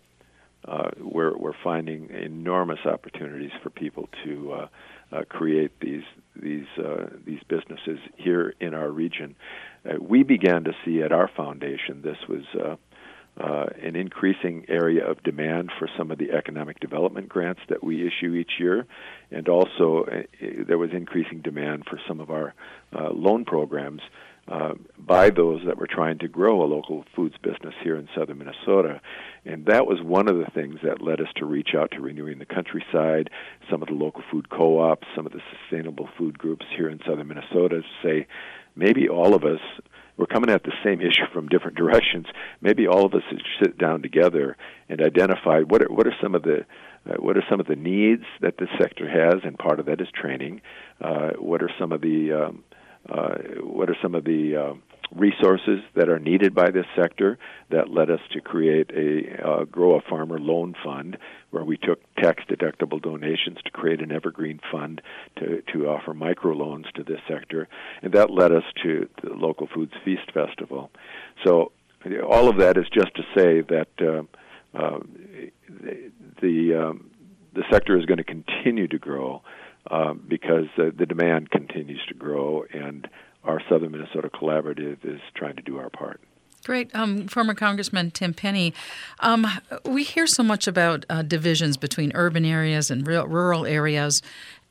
uh, 0.67 0.89
we're 0.99 1.37
we're 1.37 1.53
finding 1.63 2.09
enormous 2.09 2.79
opportunities 2.85 3.51
for 3.61 3.69
people 3.69 4.09
to 4.23 4.53
uh, 4.53 4.67
uh, 5.11 5.23
create 5.29 5.71
these 5.79 6.03
these 6.35 6.65
uh, 6.77 7.07
these 7.25 7.41
businesses 7.47 7.99
here 8.17 8.53
in 8.59 8.73
our 8.73 8.89
region. 8.89 9.35
Uh, 9.85 9.95
we 10.01 10.23
began 10.23 10.63
to 10.63 10.73
see 10.83 11.01
at 11.01 11.11
our 11.11 11.27
foundation 11.27 12.01
this 12.01 12.17
was. 12.27 12.43
Uh, 12.59 12.75
uh, 13.37 13.65
an 13.81 13.97
increasing 13.97 14.63
area 14.69 15.05
of 15.05 15.21
demand 15.23 15.69
for 15.77 15.89
some 15.97 16.09
of 16.09 16.17
the 16.17 16.31
economic 16.31 16.79
development 16.79 17.27
grants 17.27 17.59
that 17.67 17.83
we 17.83 18.07
issue 18.07 18.33
each 18.33 18.53
year, 18.59 18.85
and 19.29 19.49
also 19.49 20.05
uh, 20.05 20.21
there 20.65 20.77
was 20.77 20.91
increasing 20.93 21.41
demand 21.41 21.83
for 21.85 21.99
some 22.07 22.21
of 22.21 22.29
our 22.29 22.53
uh, 22.97 23.09
loan 23.09 23.43
programs 23.43 24.01
uh, 24.47 24.73
by 24.97 25.29
those 25.29 25.61
that 25.65 25.77
were 25.77 25.87
trying 25.87 26.19
to 26.19 26.27
grow 26.27 26.63
a 26.63 26.67
local 26.67 27.03
foods 27.15 27.35
business 27.41 27.73
here 27.83 27.95
in 27.95 28.07
southern 28.15 28.37
Minnesota. 28.37 29.01
And 29.43 29.65
that 29.65 29.87
was 29.87 30.01
one 30.03 30.27
of 30.27 30.37
the 30.37 30.51
things 30.53 30.79
that 30.83 31.01
led 31.01 31.19
us 31.19 31.27
to 31.37 31.45
reach 31.45 31.69
out 31.75 31.91
to 31.91 32.01
Renewing 32.01 32.39
the 32.39 32.45
Countryside, 32.45 33.29
some 33.69 33.81
of 33.81 33.87
the 33.87 33.95
local 33.95 34.23
food 34.31 34.49
co 34.49 34.79
ops, 34.79 35.07
some 35.15 35.25
of 35.25 35.31
the 35.31 35.41
sustainable 35.61 36.09
food 36.17 36.37
groups 36.37 36.65
here 36.75 36.89
in 36.89 36.99
southern 37.07 37.27
Minnesota 37.27 37.81
to 37.81 38.07
say 38.07 38.27
maybe 38.75 39.09
all 39.09 39.33
of 39.33 39.43
us. 39.43 39.59
We're 40.17 40.27
coming 40.27 40.49
at 40.49 40.63
the 40.63 40.71
same 40.83 41.01
issue 41.09 41.25
from 41.33 41.49
different 41.49 41.75
directions. 41.75 42.27
Maybe 42.61 42.87
all 42.87 43.05
of 43.05 43.13
us 43.13 43.23
should 43.29 43.41
sit 43.61 43.77
down 43.77 44.01
together 44.01 44.55
and 44.89 45.01
identify 45.01 45.61
what 45.61 45.81
are 45.81 45.91
what 45.91 46.07
are 46.07 46.15
some 46.21 46.35
of 46.35 46.43
the 46.43 46.65
uh, 47.09 47.15
what 47.17 47.35
are 47.35 47.43
some 47.49 47.59
of 47.59 47.67
the 47.67 47.75
needs 47.75 48.23
that 48.41 48.57
this 48.57 48.69
sector 48.79 49.09
has, 49.09 49.41
and 49.43 49.57
part 49.57 49.79
of 49.79 49.87
that 49.87 50.01
is 50.01 50.07
training. 50.13 50.61
Uh, 51.01 51.31
what 51.37 51.61
are 51.61 51.69
some 51.79 51.91
of 51.91 52.01
the 52.01 52.31
um, 52.31 52.63
uh, 53.09 53.35
what 53.61 53.89
are 53.89 53.97
some 54.01 54.15
of 54.15 54.23
the 54.23 54.55
uh, 54.55 54.73
resources 55.13 55.81
that 55.95 56.09
are 56.09 56.19
needed 56.19 56.53
by 56.53 56.71
this 56.71 56.85
sector 56.99 57.37
that 57.69 57.89
led 57.89 58.09
us 58.09 58.19
to 58.31 58.41
create 58.41 58.89
a 58.91 59.47
uh, 59.47 59.63
grow 59.65 59.95
a 59.95 60.01
farmer 60.01 60.39
loan 60.39 60.73
fund 60.83 61.17
where 61.51 61.63
we 61.63 61.77
took 61.77 61.99
tax 62.15 62.43
deductible 62.49 63.01
donations 63.01 63.57
to 63.63 63.71
create 63.71 64.01
an 64.01 64.11
evergreen 64.11 64.59
fund 64.71 65.01
to 65.37 65.61
to 65.73 65.87
offer 65.87 66.13
microloans 66.13 66.91
to 66.93 67.03
this 67.03 67.19
sector? 67.27 67.67
And 68.01 68.13
that 68.13 68.31
led 68.31 68.51
us 68.51 68.63
to 68.83 69.07
the 69.23 69.33
local 69.33 69.67
foods 69.73 69.93
feast 70.03 70.31
festival. 70.33 70.89
So 71.45 71.71
all 72.27 72.49
of 72.49 72.57
that 72.57 72.77
is 72.77 72.85
just 72.93 73.15
to 73.15 73.23
say 73.35 73.61
that 73.61 73.87
uh, 74.01 74.23
uh, 74.77 74.99
the 75.69 76.11
the, 76.41 76.75
um, 76.75 77.11
the 77.53 77.63
sector 77.71 77.97
is 77.97 78.05
going 78.05 78.17
to 78.17 78.23
continue 78.23 78.87
to 78.87 78.99
grow 78.99 79.41
um, 79.91 80.23
because 80.27 80.67
uh, 80.77 80.91
the 80.97 81.05
demand 81.05 81.51
continues 81.51 82.03
to 82.07 82.13
grow, 82.13 82.65
and 82.73 83.07
our 83.43 83.61
Southern 83.69 83.91
Minnesota 83.91 84.29
Collaborative 84.29 84.97
is 85.03 85.21
trying 85.35 85.55
to 85.55 85.61
do 85.61 85.77
our 85.77 85.89
part. 85.89 86.19
Great. 86.63 86.93
Um, 86.95 87.27
former 87.27 87.53
Congressman 87.53 88.09
Tim 88.09 88.33
Penny, 88.33 88.73
um, 89.19 89.45
we 89.85 90.03
hear 90.03 90.25
so 90.25 90.41
much 90.41 90.67
about 90.67 91.05
uh, 91.11 91.21
divisions 91.21 91.77
between 91.77 92.11
urban 92.15 92.43
areas 92.43 92.89
and 92.89 93.05
rural 93.05 93.67
areas. 93.67 94.23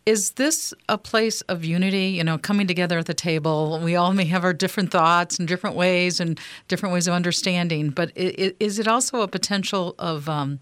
is 0.05 0.33
this 0.33 0.74
a 0.88 0.98
place 0.98 1.40
of 1.42 1.64
unity? 1.64 2.09
You 2.09 2.24
know, 2.24 2.37
coming 2.37 2.66
together 2.66 2.98
at 2.98 3.07
the 3.07 3.14
table. 3.14 3.81
We 3.81 3.94
all 3.94 4.12
may 4.12 4.24
have 4.24 4.42
our 4.42 4.53
different 4.53 4.90
thoughts 4.90 5.38
and 5.38 5.46
different 5.46 5.77
ways 5.77 6.18
and 6.18 6.38
different 6.66 6.92
ways 6.92 7.07
of 7.07 7.14
understanding, 7.14 7.90
but 7.90 8.11
is 8.16 8.81
it 8.81 8.88
also 8.88 9.20
a 9.20 9.29
potential 9.29 9.94
of 9.96 10.29
um, 10.29 10.59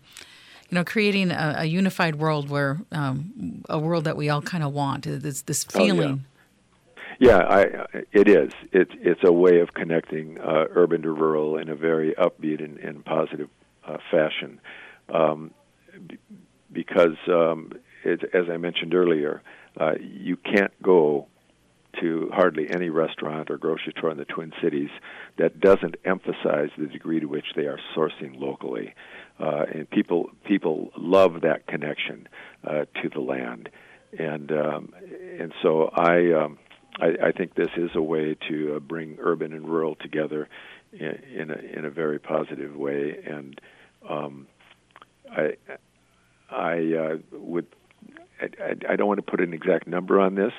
you 0.73 0.77
know, 0.77 0.85
creating 0.85 1.31
a, 1.31 1.57
a 1.59 1.65
unified 1.67 2.17
world 2.17 2.49
where 2.49 2.81
um, 2.93 3.63
a 3.69 3.79
world 3.79 4.05
that 4.05 4.17
we 4.17 4.31
all 4.31 4.41
kind 4.41 4.65
of 4.65 4.73
want. 4.73 5.05
This 5.05 5.43
this 5.43 5.65
feeling. 5.65 6.25
Oh, 6.25 7.15
yeah. 7.19 7.29
yeah, 7.29 7.47
I, 7.47 8.03
it 8.11 8.27
is. 8.27 8.53
It's 8.73 8.91
it's 9.03 9.21
a 9.23 9.33
way 9.33 9.61
of 9.61 9.75
connecting 9.75 10.41
uh, 10.41 10.65
urban 10.71 11.03
to 11.03 11.13
rural 11.13 11.59
in 11.59 11.69
a 11.69 11.75
very 11.75 12.15
upbeat 12.15 12.65
and, 12.65 12.79
and 12.79 13.05
positive 13.05 13.51
uh, 13.87 13.99
fashion, 14.11 14.63
um, 15.13 15.51
b- 16.07 16.17
because 16.73 17.19
um, 17.29 17.73
it, 18.03 18.23
as 18.33 18.47
I 18.51 18.57
mentioned 18.57 18.95
earlier, 18.95 19.43
uh, 19.79 19.97
you 20.01 20.39
can't 20.39 20.73
go 20.83 21.27
to 22.01 22.31
hardly 22.33 22.71
any 22.71 22.89
restaurant 22.89 23.51
or 23.51 23.59
grocery 23.59 23.93
store 23.99 24.11
in 24.11 24.17
the 24.17 24.25
Twin 24.25 24.55
Cities 24.63 24.89
that 25.37 25.61
doesn't 25.61 25.97
emphasize 26.07 26.71
the 26.79 26.87
degree 26.87 27.21
to 27.21 27.27
which 27.27 27.45
they 27.55 27.67
are 27.67 27.79
sourcing 27.95 28.41
locally 28.41 28.95
uh, 29.41 29.65
and 29.73 29.91
people 29.91 30.31
people 30.45 30.91
love 30.97 31.41
that 31.43 31.67
connection 31.67 32.29
uh, 32.67 32.85
to 33.03 33.09
the 33.09 33.21
land, 33.21 33.69
and 34.19 34.53
um, 34.53 34.95
and 35.39 35.53
so 35.63 35.91
I, 35.95 36.33
um, 36.33 36.59
I 37.01 37.29
I 37.29 37.33
think 37.33 37.55
this 37.55 37.71
is 37.77 37.91
a 37.95 38.03
way 38.03 38.37
to 38.49 38.77
uh, 38.77 38.79
bring 38.81 39.19
urban 39.21 39.53
and 39.53 39.69
rural 39.69 39.97
together 39.97 40.49
in, 40.93 41.23
in 41.35 41.51
a 41.51 41.79
in 41.79 41.85
a 41.85 41.91
very 41.91 42.19
positive 42.19 42.77
way, 42.77 43.19
and 43.27 43.61
um, 44.09 44.47
I 45.31 45.57
I 46.51 46.93
uh, 46.95 47.17
would. 47.33 47.67
I, 48.41 48.75
I 48.89 48.97
don't 48.97 49.07
want 49.07 49.25
to 49.25 49.31
put 49.31 49.41
an 49.41 49.55
exact 49.55 49.87
number 49.87 50.19
on 50.19 50.35
this, 50.35 50.53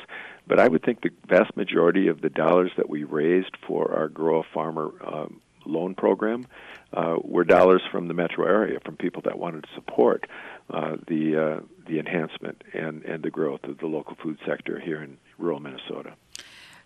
but 0.47 0.57
I 0.57 0.69
would 0.69 0.83
think 0.83 1.01
the 1.01 1.09
vast 1.27 1.57
majority 1.57 2.07
of 2.07 2.21
the 2.21 2.29
dollars 2.29 2.71
that 2.77 2.89
we 2.89 3.03
raised 3.03 3.57
for 3.67 3.93
our 3.93 4.07
Grow 4.07 4.39
a 4.39 4.43
Farmer 4.53 4.91
um, 5.05 5.41
loan 5.65 5.95
program 5.95 6.47
uh, 6.93 7.15
were 7.23 7.43
dollars 7.43 7.81
from 7.91 8.07
the 8.07 8.13
metro 8.13 8.45
area, 8.45 8.79
from 8.85 8.95
people 8.97 9.21
that 9.23 9.37
wanted 9.37 9.63
to 9.63 9.69
support 9.75 10.27
uh, 10.69 10.97
the 11.07 11.35
uh, 11.35 11.59
the 11.87 11.99
enhancement 11.99 12.63
and, 12.73 13.03
and 13.03 13.23
the 13.23 13.29
growth 13.29 13.63
of 13.65 13.77
the 13.79 13.87
local 13.87 14.15
food 14.21 14.37
sector 14.45 14.79
here 14.79 15.01
in 15.01 15.17
rural 15.37 15.59
Minnesota. 15.59 16.13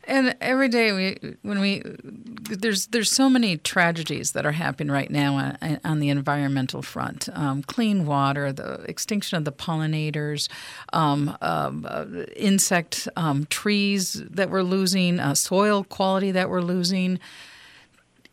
And 0.07 0.37
every 0.39 0.69
day 0.69 0.93
we, 0.93 1.35
when 1.41 1.59
we, 1.59 1.81
there's 1.83 2.87
there's 2.87 3.11
so 3.11 3.29
many 3.29 3.57
tragedies 3.57 4.31
that 4.31 4.45
are 4.45 4.53
happening 4.53 4.89
right 4.89 5.11
now 5.11 5.35
on, 5.35 5.79
on 5.83 5.99
the 5.99 6.07
environmental 6.07 6.81
front. 6.81 7.27
Um, 7.33 7.61
clean 7.61 8.05
water, 8.05 8.53
the 8.53 8.75
extinction 8.87 9.37
of 9.37 9.43
the 9.43 9.51
pollinators, 9.51 10.47
um, 10.93 11.35
uh, 11.41 12.05
insect 12.37 13.09
um, 13.17 13.45
trees 13.47 14.13
that 14.13 14.49
we're 14.49 14.63
losing, 14.63 15.19
uh, 15.19 15.35
soil 15.35 15.83
quality 15.83 16.31
that 16.31 16.49
we're 16.49 16.61
losing, 16.61 17.19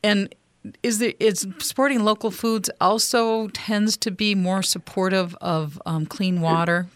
and 0.05 0.35
is 0.83 0.99
there 0.99 1.13
is 1.21 1.47
supporting 1.59 2.05
local 2.05 2.31
foods 2.31 2.71
also 2.81 3.49
tends 3.49 3.97
to 3.99 4.11
be 4.11 4.35
more 4.35 4.63
supportive 4.63 5.35
of 5.41 5.81
um, 5.87 6.07
clean 6.07 6.41
water? 6.41 6.87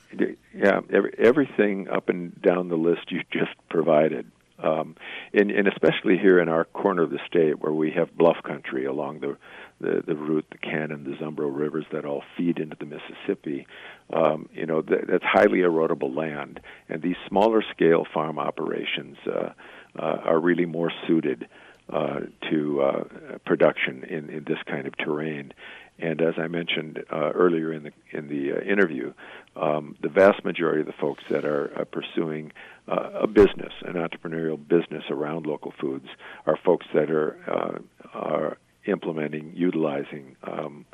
Yeah, 0.55 0.81
every, 0.93 1.15
everything 1.19 1.89
up 1.89 2.09
and 2.09 2.41
down 2.43 2.69
the 2.69 2.77
list 2.77 3.11
you 3.11 3.23
just 3.33 3.53
provided, 3.71 4.31
um, 4.59 4.97
and, 5.33 5.51
and 5.51 5.69
especially 5.69 6.19
here 6.19 6.41
in 6.41 6.49
our 6.49 6.65
corner 6.65 7.03
of 7.03 7.11
the 7.11 7.21
state 7.27 7.61
where 7.61 7.73
we 7.73 7.91
have 7.93 8.17
bluff 8.17 8.37
country 8.45 8.85
along 8.85 9.21
the 9.21 9.37
the, 9.81 10.03
the 10.05 10.17
Root, 10.17 10.45
the 10.51 10.59
Cannon, 10.59 11.05
the 11.05 11.17
Zumbro 11.25 11.57
rivers 11.57 11.85
that 11.93 12.05
all 12.05 12.25
feed 12.37 12.59
into 12.59 12.77
the 12.81 12.85
Mississippi. 12.85 13.65
Um, 14.13 14.49
you 14.53 14.67
know, 14.67 14.83
th- 14.83 15.03
that's 15.09 15.23
highly 15.23 15.59
erodible 15.59 16.17
land, 16.17 16.59
and 16.89 17.01
these 17.01 17.15
smaller 17.29 17.63
scale 17.71 18.05
farm 18.13 18.41
operations 18.41 19.17
uh, 19.27 19.51
uh, 19.97 20.17
are 20.25 20.41
really 20.41 20.67
more 20.67 20.91
suited 21.07 21.47
uh, 21.91 22.21
to 22.51 22.83
uh, 22.83 23.05
production 23.47 24.05
in, 24.05 24.29
in 24.29 24.45
this 24.45 24.59
kind 24.67 24.87
of 24.87 24.97
terrain. 24.99 25.53
And 25.99 26.21
as 26.21 26.35
I 26.39 26.47
mentioned 26.47 27.03
uh, 27.11 27.33
earlier 27.35 27.73
in 27.73 27.83
the 27.83 27.93
in 28.13 28.29
the 28.29 28.53
uh, 28.53 28.61
interview, 28.61 29.15
um, 29.57 29.97
the 30.01 30.09
vast 30.09 30.45
majority 30.45 30.81
of 30.81 30.87
the 30.87 30.93
folks 30.93 31.25
that 31.31 31.45
are 31.45 31.73
uh, 31.77 31.85
pursuing 31.85 32.53
uh, 32.87 33.11
a 33.23 33.27
business, 33.27 33.73
an 33.85 33.95
entrepreneurial 33.95 34.57
business 34.57 35.05
around 35.11 35.47
local 35.47 35.73
foods, 35.81 36.07
are 36.47 36.57
folks 36.65 36.87
that 36.95 37.11
are 37.11 37.81
are 38.15 38.59
implementing, 38.87 39.53
utilizing 39.57 40.37
um, 40.45 40.87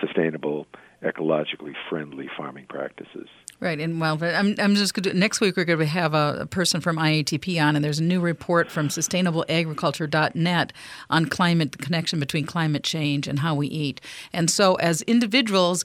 sustainable, 0.00 0.66
ecologically 1.02 1.74
friendly 1.88 2.28
farming 2.36 2.66
practices. 2.68 3.28
Right, 3.60 3.78
and 3.78 4.00
well, 4.00 4.18
I'm, 4.22 4.56
I'm 4.58 4.74
just 4.74 4.94
going 4.94 5.04
to, 5.04 5.18
next 5.18 5.40
week 5.40 5.56
we're 5.56 5.64
going 5.64 5.78
to 5.78 5.86
have 5.86 6.14
a, 6.14 6.38
a, 6.40 6.46
person 6.46 6.80
from 6.80 6.96
IATP 6.96 7.62
on, 7.62 7.76
and 7.76 7.84
there's 7.84 8.00
a 8.00 8.04
new 8.04 8.20
report 8.20 8.70
from 8.70 8.88
SustainableAgriculture.net 8.88 10.72
on 11.10 11.26
climate, 11.26 11.72
the 11.72 11.78
connection 11.78 12.18
between 12.18 12.44
climate 12.44 12.82
change 12.82 13.28
and 13.28 13.38
how 13.38 13.54
we 13.54 13.68
eat. 13.68 14.00
And 14.32 14.50
so, 14.50 14.74
as 14.76 15.02
individuals, 15.02 15.84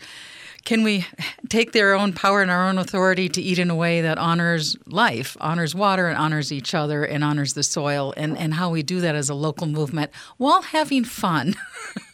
can 0.65 0.83
we 0.83 1.05
take 1.49 1.71
their 1.71 1.93
own 1.93 2.13
power 2.13 2.41
and 2.41 2.49
our 2.49 2.67
own 2.67 2.77
authority 2.77 3.29
to 3.29 3.41
eat 3.41 3.59
in 3.59 3.69
a 3.69 3.75
way 3.75 4.01
that 4.01 4.17
honors 4.17 4.75
life, 4.87 5.37
honors 5.39 5.75
water, 5.75 6.07
and 6.09 6.17
honors 6.17 6.51
each 6.51 6.73
other, 6.73 7.03
and 7.03 7.23
honors 7.23 7.53
the 7.53 7.63
soil, 7.63 8.13
and, 8.17 8.37
and 8.37 8.55
how 8.55 8.69
we 8.69 8.83
do 8.83 9.01
that 9.01 9.15
as 9.15 9.29
a 9.29 9.35
local 9.35 9.67
movement 9.67 10.11
while 10.37 10.63
having 10.63 11.03
fun? 11.03 11.55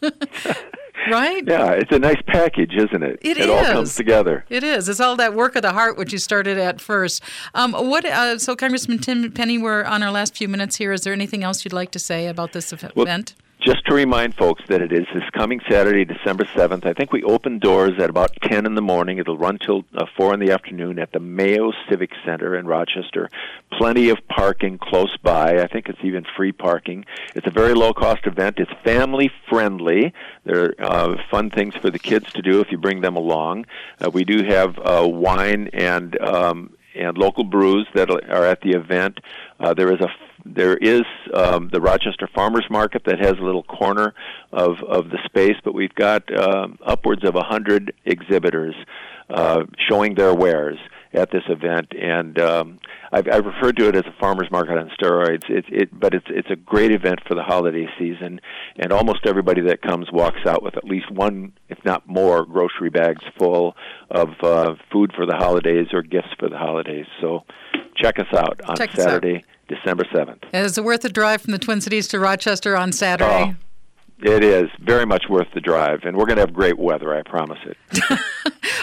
right? 1.12 1.44
Yeah, 1.46 1.72
it's 1.72 1.92
a 1.92 2.00
nice 2.00 2.22
package, 2.28 2.74
isn't 2.76 3.04
it? 3.04 3.20
It, 3.22 3.38
it 3.38 3.50
is. 3.50 3.50
all 3.50 3.64
comes 3.66 3.96
together. 3.96 4.46
It 4.50 4.64
is. 4.64 4.90
It's 4.90 5.00
all 5.00 5.16
that 5.18 5.34
work 5.34 5.56
of 5.56 5.62
the 5.62 5.74
heart, 5.74 5.98
which 5.98 6.12
you 6.12 6.20
started 6.20 6.58
at 6.58 6.82
first. 6.82 7.22
Um, 7.54 7.74
what? 7.74 8.06
Uh, 8.06 8.38
so, 8.38 8.56
Congressman 8.56 9.00
Tim 9.00 9.32
Penny, 9.32 9.58
we're 9.58 9.84
on 9.84 10.04
our 10.04 10.12
last 10.12 10.36
few 10.36 10.48
minutes 10.48 10.78
here. 10.78 10.92
Is 10.92 11.02
there 11.02 11.14
anything 11.14 11.44
else 11.44 11.64
you'd 11.66 11.74
like 11.74 11.92
to 11.92 12.00
say 12.00 12.28
about 12.28 12.54
this 12.54 12.74
event? 12.74 12.96
Well, 12.96 13.06
just 13.64 13.86
to 13.86 13.94
remind 13.94 14.36
folks 14.36 14.62
that 14.68 14.82
it 14.82 14.92
is 14.92 15.06
this 15.14 15.24
coming 15.32 15.62
Saturday, 15.70 16.04
December 16.04 16.44
7th. 16.44 16.86
I 16.86 16.94
think 16.94 17.14
we 17.14 17.24
open 17.24 17.60
doors 17.60 17.94
at 17.98 18.10
about 18.10 18.36
10 18.42 18.66
in 18.66 18.76
the 18.76 18.82
morning. 18.82 19.20
It'll 19.20 19.38
run 19.38 19.58
till 19.58 19.86
uh, 19.96 20.06
4 20.18 20.34
in 20.34 20.40
the 20.42 20.52
afternoon 20.52 21.00
at 21.00 21.14
the 21.14 21.20
Mayo 21.20 21.72
Civic 21.90 22.12
Center 22.26 22.58
in 22.58 22.68
Rochester. 22.68 23.30
Plenty 23.72 24.10
of 24.10 24.18
parking 24.28 24.78
close 24.78 25.16
by. 25.24 25.62
I 25.62 25.68
think 25.68 25.88
it's 25.88 26.04
even 26.04 26.26
free 26.36 26.52
parking. 26.52 27.06
It's 27.36 27.48
a 27.48 27.52
very 27.52 27.74
low 27.74 27.94
cost 27.94 28.28
event. 28.28 28.60
It's 28.60 28.72
family 28.84 29.32
friendly. 29.50 30.14
There 30.44 30.76
are 30.80 31.14
uh, 31.14 31.18
fun 31.32 31.50
things 31.50 31.74
for 31.76 31.90
the 31.90 32.00
kids 32.00 32.34
to 32.34 32.42
do 32.42 32.60
if 32.60 32.70
you 32.70 32.78
bring 32.78 33.00
them 33.00 33.16
along. 33.16 33.66
Uh, 34.04 34.10
we 34.10 34.26
do 34.26 34.44
have 34.44 34.78
uh, 34.80 35.08
wine 35.08 35.70
and 35.72 36.20
um, 36.22 36.76
and 36.96 37.18
local 37.18 37.44
brews 37.44 37.88
that 37.96 38.12
are 38.12 38.46
at 38.46 38.62
the 38.62 38.72
event. 38.72 39.20
Uh, 39.60 39.74
there 39.74 39.92
is 39.92 40.00
a 40.00 40.10
there 40.46 40.76
is 40.76 41.04
um, 41.34 41.70
the 41.72 41.80
Rochester 41.82 42.28
Farmers 42.36 42.66
Market 42.70 43.04
that 43.06 43.20
has 43.20 43.34
a 43.40 43.44
little 43.44 43.64
corner 43.64 44.14
of 44.52 44.78
of 44.88 45.10
the 45.10 45.20
space, 45.26 45.56
but 45.64 45.74
we've 45.74 45.96
got 45.96 46.24
um, 46.38 46.78
upwards 46.86 47.24
of 47.24 47.36
a 47.36 47.44
hundred 47.44 47.94
exhibitors 48.06 48.76
uh, 49.30 49.64
showing 49.90 50.16
their 50.16 50.34
wares 50.34 50.78
at 51.14 51.32
this 51.32 51.44
event, 51.48 51.94
and 52.00 52.40
um, 52.40 52.80
I've, 53.12 53.28
I've 53.28 53.46
referred 53.46 53.78
to 53.78 53.88
it 53.88 53.96
as 53.96 54.04
a 54.06 54.20
farmers 54.20 54.50
market 54.52 54.78
on 54.78 54.90
steroids. 55.00 55.44
It's 55.50 55.68
it, 55.72 55.90
but 55.98 56.14
it's 56.14 56.26
it's 56.30 56.50
a 56.50 56.56
great 56.56 56.92
event 56.92 57.20
for 57.28 57.36
the 57.36 57.44
holiday 57.44 57.88
season, 58.00 58.42
and 58.78 58.92
almost 58.92 59.26
everybody 59.26 59.62
that 59.62 59.82
comes 59.82 60.12
walks 60.12 60.46
out 60.48 60.64
with 60.64 60.76
at 60.76 60.86
least 60.86 61.12
one, 61.12 61.54
if 61.70 61.78
not 61.86 62.08
more, 62.08 62.46
grocery 62.46 62.90
bags 62.90 63.24
full 63.38 63.76
of 64.10 64.30
uh, 64.42 64.74
food 64.92 65.12
for 65.16 65.26
the 65.26 65.36
holidays 65.36 65.88
or 65.94 66.02
gifts 66.02 66.34
for 66.40 66.50
the 66.50 66.58
holidays. 66.58 67.06
So, 67.22 67.44
check 67.96 68.18
us 68.20 68.34
out 68.36 68.60
on 68.68 68.76
check 68.76 68.92
Saturday, 68.92 69.46
December 69.68 70.06
seventh. 70.14 70.44
Is 70.52 70.78
it 70.78 70.84
worth 70.84 71.06
a 71.06 71.10
drive 71.10 71.42
from 71.44 71.52
the 71.52 71.60
Twin 71.60 71.82
Cities 71.82 72.08
to 72.10 72.20
Rochester 72.20 72.76
on 72.76 72.92
Saturday? 72.92 73.56
Oh. 73.56 73.64
It 74.24 74.42
is 74.42 74.70
very 74.80 75.06
much 75.06 75.28
worth 75.28 75.50
the 75.54 75.60
drive, 75.60 76.04
and 76.06 76.16
we're 76.16 76.26
going 76.26 76.38
to 76.38 76.44
have 76.44 76.54
great 76.54 76.80
weather. 76.80 77.14
I 77.14 77.24
promise 77.24 77.60
it. 77.66 77.78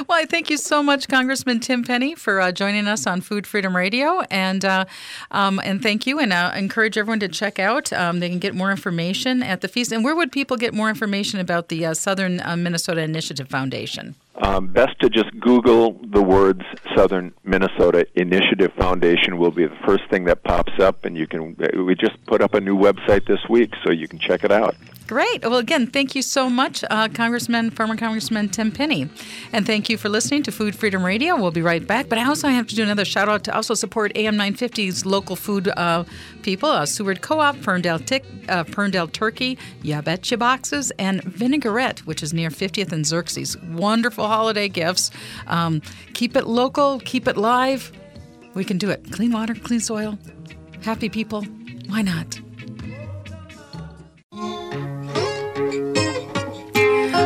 well, 0.06 0.18
I 0.18 0.26
thank 0.26 0.50
you 0.50 0.58
so 0.58 0.82
much, 0.82 1.08
Congressman 1.08 1.60
Tim 1.60 1.82
Penny, 1.82 2.14
for 2.14 2.42
uh, 2.42 2.52
joining 2.52 2.86
us 2.86 3.06
on 3.06 3.22
Food 3.22 3.46
Freedom 3.46 3.74
Radio, 3.74 4.20
and 4.30 4.62
uh, 4.66 4.84
um, 5.30 5.58
and 5.64 5.82
thank 5.82 6.06
you, 6.06 6.18
and 6.18 6.34
uh, 6.34 6.52
encourage 6.54 6.98
everyone 6.98 7.20
to 7.20 7.28
check 7.28 7.58
out. 7.58 7.90
Um, 7.90 8.20
they 8.20 8.28
can 8.28 8.38
get 8.38 8.54
more 8.54 8.70
information 8.70 9.42
at 9.42 9.62
the 9.62 9.68
feast. 9.68 9.92
And 9.92 10.04
where 10.04 10.14
would 10.14 10.30
people 10.30 10.58
get 10.58 10.74
more 10.74 10.90
information 10.90 11.40
about 11.40 11.70
the 11.70 11.86
uh, 11.86 11.94
Southern 11.94 12.40
uh, 12.42 12.54
Minnesota 12.56 13.00
Initiative 13.00 13.48
Foundation? 13.48 14.16
Um, 14.42 14.66
best 14.66 15.00
to 15.00 15.08
just 15.08 15.38
Google 15.40 15.98
the 16.02 16.22
words 16.22 16.62
Southern 16.94 17.32
Minnesota 17.44 18.06
Initiative 18.14 18.74
Foundation 18.74 19.38
will 19.38 19.50
be 19.50 19.66
the 19.66 19.76
first 19.86 20.02
thing 20.10 20.24
that 20.24 20.42
pops 20.42 20.78
up, 20.78 21.06
and 21.06 21.16
you 21.16 21.26
can. 21.26 21.56
We 21.82 21.94
just 21.94 22.22
put 22.26 22.42
up 22.42 22.52
a 22.52 22.60
new 22.60 22.76
website 22.76 23.26
this 23.26 23.40
week, 23.48 23.72
so 23.82 23.90
you 23.90 24.06
can 24.06 24.18
check 24.18 24.44
it 24.44 24.52
out. 24.52 24.76
Great. 25.10 25.42
Well, 25.42 25.56
again, 25.56 25.88
thank 25.88 26.14
you 26.14 26.22
so 26.22 26.48
much, 26.48 26.84
uh, 26.88 27.08
Congressman, 27.08 27.72
former 27.72 27.96
Congressman 27.96 28.48
Tim 28.48 28.70
Penny. 28.70 29.10
And 29.52 29.66
thank 29.66 29.90
you 29.90 29.98
for 29.98 30.08
listening 30.08 30.44
to 30.44 30.52
Food 30.52 30.76
Freedom 30.76 31.04
Radio. 31.04 31.34
We'll 31.34 31.50
be 31.50 31.62
right 31.62 31.84
back. 31.84 32.08
But 32.08 32.18
I 32.18 32.28
also 32.28 32.46
have 32.46 32.68
to 32.68 32.76
do 32.76 32.84
another 32.84 33.04
shout 33.04 33.28
out 33.28 33.42
to 33.42 33.52
also 33.52 33.74
support 33.74 34.12
AM 34.14 34.36
950's 34.36 35.04
local 35.04 35.34
food 35.34 35.66
uh, 35.76 36.04
people, 36.42 36.68
uh, 36.68 36.86
Seward 36.86 37.22
Co 37.22 37.40
op, 37.40 37.56
Ferndale, 37.56 37.98
Tick, 37.98 38.24
uh, 38.48 38.62
Ferndale 38.62 39.08
Turkey, 39.08 39.58
Ya 39.82 40.00
Betcha 40.00 40.36
Boxes, 40.36 40.92
and 40.92 41.24
Vinaigrette, 41.24 42.06
which 42.06 42.22
is 42.22 42.32
near 42.32 42.48
50th 42.48 42.92
and 42.92 43.04
Xerxes. 43.04 43.60
Wonderful 43.62 44.28
holiday 44.28 44.68
gifts. 44.68 45.10
Um, 45.48 45.82
keep 46.14 46.36
it 46.36 46.46
local, 46.46 47.00
keep 47.00 47.26
it 47.26 47.36
live. 47.36 47.90
We 48.54 48.62
can 48.62 48.78
do 48.78 48.90
it. 48.90 49.10
Clean 49.10 49.32
water, 49.32 49.56
clean 49.56 49.80
soil, 49.80 50.16
happy 50.84 51.08
people. 51.08 51.42
Why 51.88 52.02
not? 52.02 52.38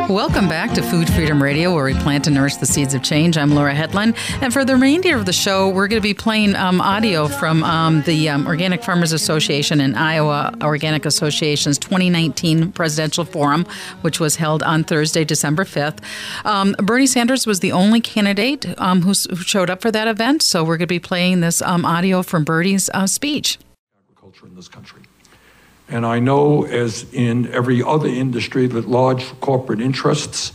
Welcome 0.09 0.47
back 0.47 0.71
to 0.75 0.83
Food 0.83 1.11
Freedom 1.11 1.41
Radio, 1.41 1.73
where 1.73 1.83
we 1.83 1.95
plant 1.95 2.27
and 2.27 2.35
nourish 2.35 2.57
the 2.57 2.67
seeds 2.67 2.93
of 2.93 3.01
change. 3.01 3.39
I'm 3.39 3.55
Laura 3.55 3.73
Hedlund, 3.73 4.15
and 4.39 4.53
for 4.53 4.63
the 4.63 4.73
remainder 4.73 5.15
of 5.15 5.25
the 5.25 5.33
show, 5.33 5.67
we're 5.69 5.87
going 5.87 5.99
to 5.99 6.07
be 6.07 6.13
playing 6.13 6.55
um, 6.55 6.79
audio 6.79 7.27
from 7.27 7.63
um, 7.63 8.03
the 8.03 8.29
um, 8.29 8.45
Organic 8.45 8.83
Farmers 8.83 9.13
Association 9.13 9.81
and 9.81 9.97
Iowa 9.97 10.53
Organic 10.61 11.07
Association's 11.07 11.79
2019 11.79 12.71
Presidential 12.73 13.25
Forum, 13.25 13.65
which 14.01 14.19
was 14.19 14.35
held 14.35 14.61
on 14.61 14.83
Thursday, 14.83 15.25
December 15.25 15.63
5th. 15.63 16.03
Um, 16.45 16.75
Bernie 16.77 17.07
Sanders 17.07 17.47
was 17.47 17.61
the 17.61 17.71
only 17.71 17.99
candidate 17.99 18.77
um, 18.77 19.01
who, 19.01 19.13
who, 19.29 19.37
showed 19.37 19.71
up 19.71 19.81
for 19.81 19.89
that 19.89 20.07
event, 20.07 20.43
so 20.43 20.63
we're 20.63 20.77
going 20.77 20.81
to 20.81 20.87
be 20.87 20.99
playing 20.99 21.39
this 21.39 21.63
um, 21.63 21.83
audio 21.83 22.21
from 22.21 22.43
Bernie's 22.43 22.91
uh, 22.93 23.07
speech. 23.07 23.57
Agriculture 24.11 24.45
in 24.45 24.55
this 24.55 24.67
country. 24.67 25.01
And 25.87 26.05
I 26.05 26.19
know, 26.19 26.65
as 26.65 27.05
in 27.13 27.51
every 27.53 27.83
other 27.83 28.07
industry, 28.07 28.67
that 28.67 28.87
large 28.87 29.39
corporate 29.39 29.79
interests 29.79 30.51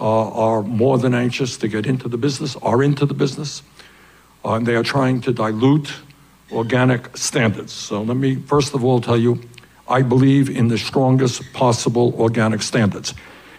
uh, 0.00 0.30
are 0.30 0.62
more 0.62 0.98
than 0.98 1.14
anxious 1.14 1.56
to 1.58 1.68
get 1.68 1.86
into 1.86 2.08
the 2.08 2.18
business, 2.18 2.56
are 2.56 2.82
into 2.82 3.06
the 3.06 3.14
business, 3.14 3.62
uh, 4.44 4.54
and 4.54 4.66
they 4.66 4.74
are 4.74 4.82
trying 4.82 5.20
to 5.22 5.32
dilute 5.32 5.92
organic 6.52 7.16
standards. 7.16 7.72
So 7.72 8.02
let 8.02 8.16
me 8.16 8.36
first 8.36 8.74
of 8.74 8.84
all 8.84 9.00
tell 9.00 9.16
you, 9.16 9.40
I 9.88 10.02
believe 10.02 10.50
in 10.50 10.68
the 10.68 10.78
strongest 10.78 11.52
possible 11.52 12.14
organic 12.18 12.62
standards. 12.62 13.14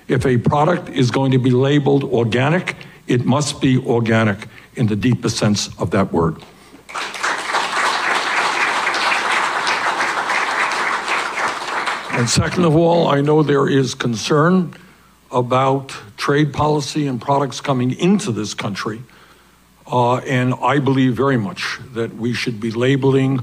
If 0.08 0.26
a 0.26 0.38
product 0.38 0.90
is 0.90 1.12
going 1.12 1.32
to 1.32 1.40
be 1.40 1.52
labeled 1.52 2.04
organic, 2.04 2.76
it 3.08 3.26
must 3.26 3.62
be 3.62 3.78
organic 3.78 4.48
in 4.76 4.88
the 4.88 4.96
deepest 4.96 5.38
sense 5.38 5.70
of 5.80 5.92
that 5.92 6.12
word. 6.12 6.38
And 12.20 12.30
second 12.30 12.66
of 12.66 12.76
all, 12.76 13.08
I 13.08 13.22
know 13.22 13.44
there 13.44 13.70
is 13.70 13.96
concern 13.96 14.74
about 15.32 15.96
trade 16.18 16.52
policy 16.52 17.08
and 17.08 17.22
products 17.22 17.62
coming 17.62 17.94
into 17.94 18.34
this 18.34 18.54
country. 18.54 19.04
Uh, 19.88 20.18
and 20.18 20.54
I 20.56 20.80
believe 20.80 21.14
very 21.14 21.38
much 21.38 21.80
that 21.94 22.14
we 22.18 22.34
should 22.34 22.60
be 22.60 22.72
labeling 22.72 23.40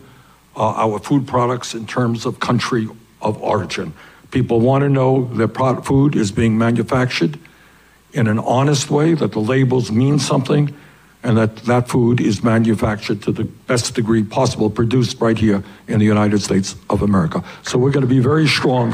uh, 0.54 0.74
our 0.74 0.98
food 0.98 1.26
products 1.26 1.74
in 1.74 1.86
terms 1.86 2.26
of 2.26 2.38
country 2.38 2.86
of 3.22 3.42
origin. 3.42 3.94
People 4.30 4.60
want 4.60 4.82
to 4.82 4.90
know 4.90 5.24
that 5.36 5.86
food 5.86 6.14
is 6.14 6.30
being 6.30 6.58
manufactured 6.58 7.38
in 8.12 8.26
an 8.26 8.38
honest 8.38 8.90
way, 8.90 9.14
that 9.14 9.32
the 9.32 9.40
labels 9.40 9.90
mean 9.90 10.18
something, 10.18 10.76
and 11.26 11.36
that 11.36 11.56
that 11.64 11.88
food 11.88 12.20
is 12.20 12.44
manufactured 12.44 13.20
to 13.20 13.32
the 13.32 13.42
best 13.66 13.96
degree 13.96 14.22
possible, 14.22 14.70
produced 14.70 15.20
right 15.20 15.36
here 15.36 15.64
in 15.88 15.98
the 15.98 16.04
United 16.04 16.40
States 16.40 16.76
of 16.88 17.02
America. 17.02 17.42
So 17.64 17.78
we're 17.78 17.90
going 17.90 18.06
to 18.06 18.14
be 18.14 18.20
very 18.20 18.46
strong 18.46 18.92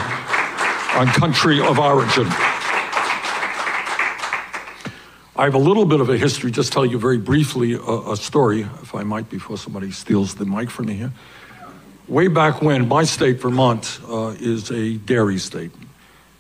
on 0.95 1.09
country 1.09 1.61
of 1.61 1.79
origin. 1.79 2.27
I 5.37 5.45
have 5.45 5.55
a 5.55 5.59
little 5.59 5.85
bit 5.85 6.01
of 6.01 6.09
a 6.09 6.17
history, 6.17 6.51
just 6.51 6.73
tell 6.73 6.87
you 6.87 6.99
very 6.99 7.19
briefly 7.19 7.75
a, 7.75 8.13
a 8.13 8.17
story, 8.17 8.63
if 8.81 8.95
I 8.95 9.03
might, 9.03 9.29
before 9.29 9.59
somebody 9.59 9.91
steals 9.91 10.35
the 10.35 10.47
mic 10.47 10.71
from 10.71 10.87
me 10.87 10.95
here. 10.95 11.13
Way 12.09 12.29
back 12.29 12.63
when, 12.63 12.89
my 12.89 13.05
state, 13.05 13.43
Vermont, 13.43 14.01
uh, 14.09 14.35
is 14.41 14.71
a 14.71 14.95
dairy 14.97 15.39
state. 15.39 15.73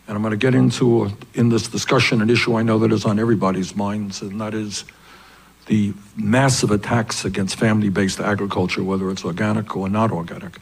And 0.08 0.16
I'm 0.16 0.22
going 0.22 0.30
to 0.30 0.38
get 0.38 0.54
into, 0.54 1.02
uh, 1.02 1.10
in 1.34 1.50
this 1.50 1.68
discussion, 1.68 2.22
an 2.22 2.30
issue 2.30 2.56
I 2.56 2.62
know 2.62 2.78
that 2.78 2.92
is 2.92 3.04
on 3.04 3.18
everybody's 3.18 3.76
minds, 3.76 4.22
and 4.22 4.40
that 4.40 4.54
is 4.54 4.84
the 5.72 5.94
massive 6.18 6.70
attacks 6.70 7.24
against 7.24 7.58
family 7.58 7.88
based 7.88 8.20
agriculture, 8.20 8.84
whether 8.84 9.10
it's 9.10 9.24
organic 9.24 9.74
or 9.74 9.88
not 9.88 10.12
organic. 10.12 10.58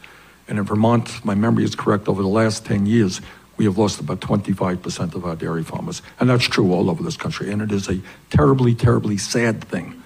And 0.47 0.57
in 0.57 0.65
Vermont, 0.65 1.25
my 1.25 1.35
memory 1.35 1.65
is 1.65 1.75
correct, 1.75 2.07
over 2.07 2.23
the 2.23 2.29
last 2.29 2.65
10 2.65 2.87
years, 2.87 3.21
we 3.57 3.65
have 3.65 3.77
lost 3.77 3.99
about 3.99 4.21
25% 4.21 5.17
of 5.17 5.25
our 5.25 5.35
dairy 5.35 5.65
farmers. 5.65 6.01
And 6.21 6.31
that's 6.31 6.45
true 6.45 6.73
all 6.73 6.89
over 6.89 7.03
this 7.03 7.17
country. 7.17 7.51
And 7.51 7.61
it 7.61 7.73
is 7.73 7.89
a 7.89 8.01
terribly, 8.31 8.73
terribly 8.73 9.19
sad 9.19 9.65
thing. 9.65 10.01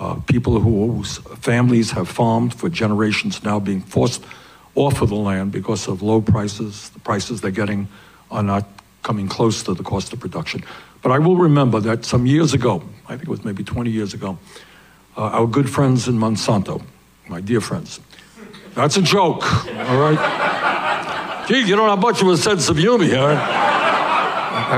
Uh, 0.00 0.16
people 0.26 0.58
whose 0.58 1.18
families 1.38 1.92
have 1.92 2.08
farmed 2.08 2.54
for 2.54 2.68
generations 2.68 3.44
now 3.44 3.60
being 3.60 3.82
forced 3.82 4.24
off 4.74 5.00
of 5.00 5.10
the 5.10 5.14
land 5.14 5.52
because 5.52 5.86
of 5.86 6.02
low 6.02 6.20
prices. 6.20 6.88
The 6.88 6.98
prices 6.98 7.40
they're 7.40 7.52
getting 7.52 7.86
are 8.32 8.42
not 8.42 8.66
coming 9.04 9.28
close 9.28 9.62
to 9.62 9.74
the 9.74 9.84
cost 9.84 10.12
of 10.12 10.18
production. 10.18 10.64
But 11.04 11.12
I 11.12 11.18
will 11.18 11.36
remember 11.36 11.80
that 11.80 12.06
some 12.06 12.24
years 12.24 12.54
ago, 12.54 12.82
I 13.04 13.10
think 13.10 13.24
it 13.24 13.28
was 13.28 13.44
maybe 13.44 13.62
20 13.62 13.90
years 13.90 14.14
ago, 14.14 14.38
uh, 15.18 15.24
our 15.24 15.46
good 15.46 15.68
friends 15.68 16.08
in 16.08 16.14
Monsanto, 16.14 16.82
my 17.28 17.42
dear 17.42 17.60
friends, 17.60 18.00
that's 18.74 18.96
a 18.96 19.02
joke, 19.02 19.44
all 19.68 19.98
right? 19.98 21.44
Gee, 21.46 21.60
you 21.60 21.76
don't 21.76 21.90
have 21.90 21.98
much 21.98 22.22
of 22.22 22.28
a 22.28 22.38
sense 22.38 22.70
of 22.70 22.78
humor 22.78 23.04
here. 23.04 23.18
All 23.18 23.28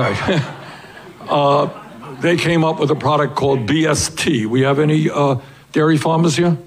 right. 0.01 0.43
uh, 1.29 2.17
they 2.21 2.37
came 2.37 2.65
up 2.65 2.81
with 2.81 2.91
a 2.91 2.97
product 2.97 3.37
called 3.37 3.61
BST. 3.61 4.47
We 4.47 4.63
have 4.63 4.81
any 4.81 5.09
uh, 5.09 5.37
dairy 5.71 5.97
farmers 5.97 6.35
here? 6.35 6.59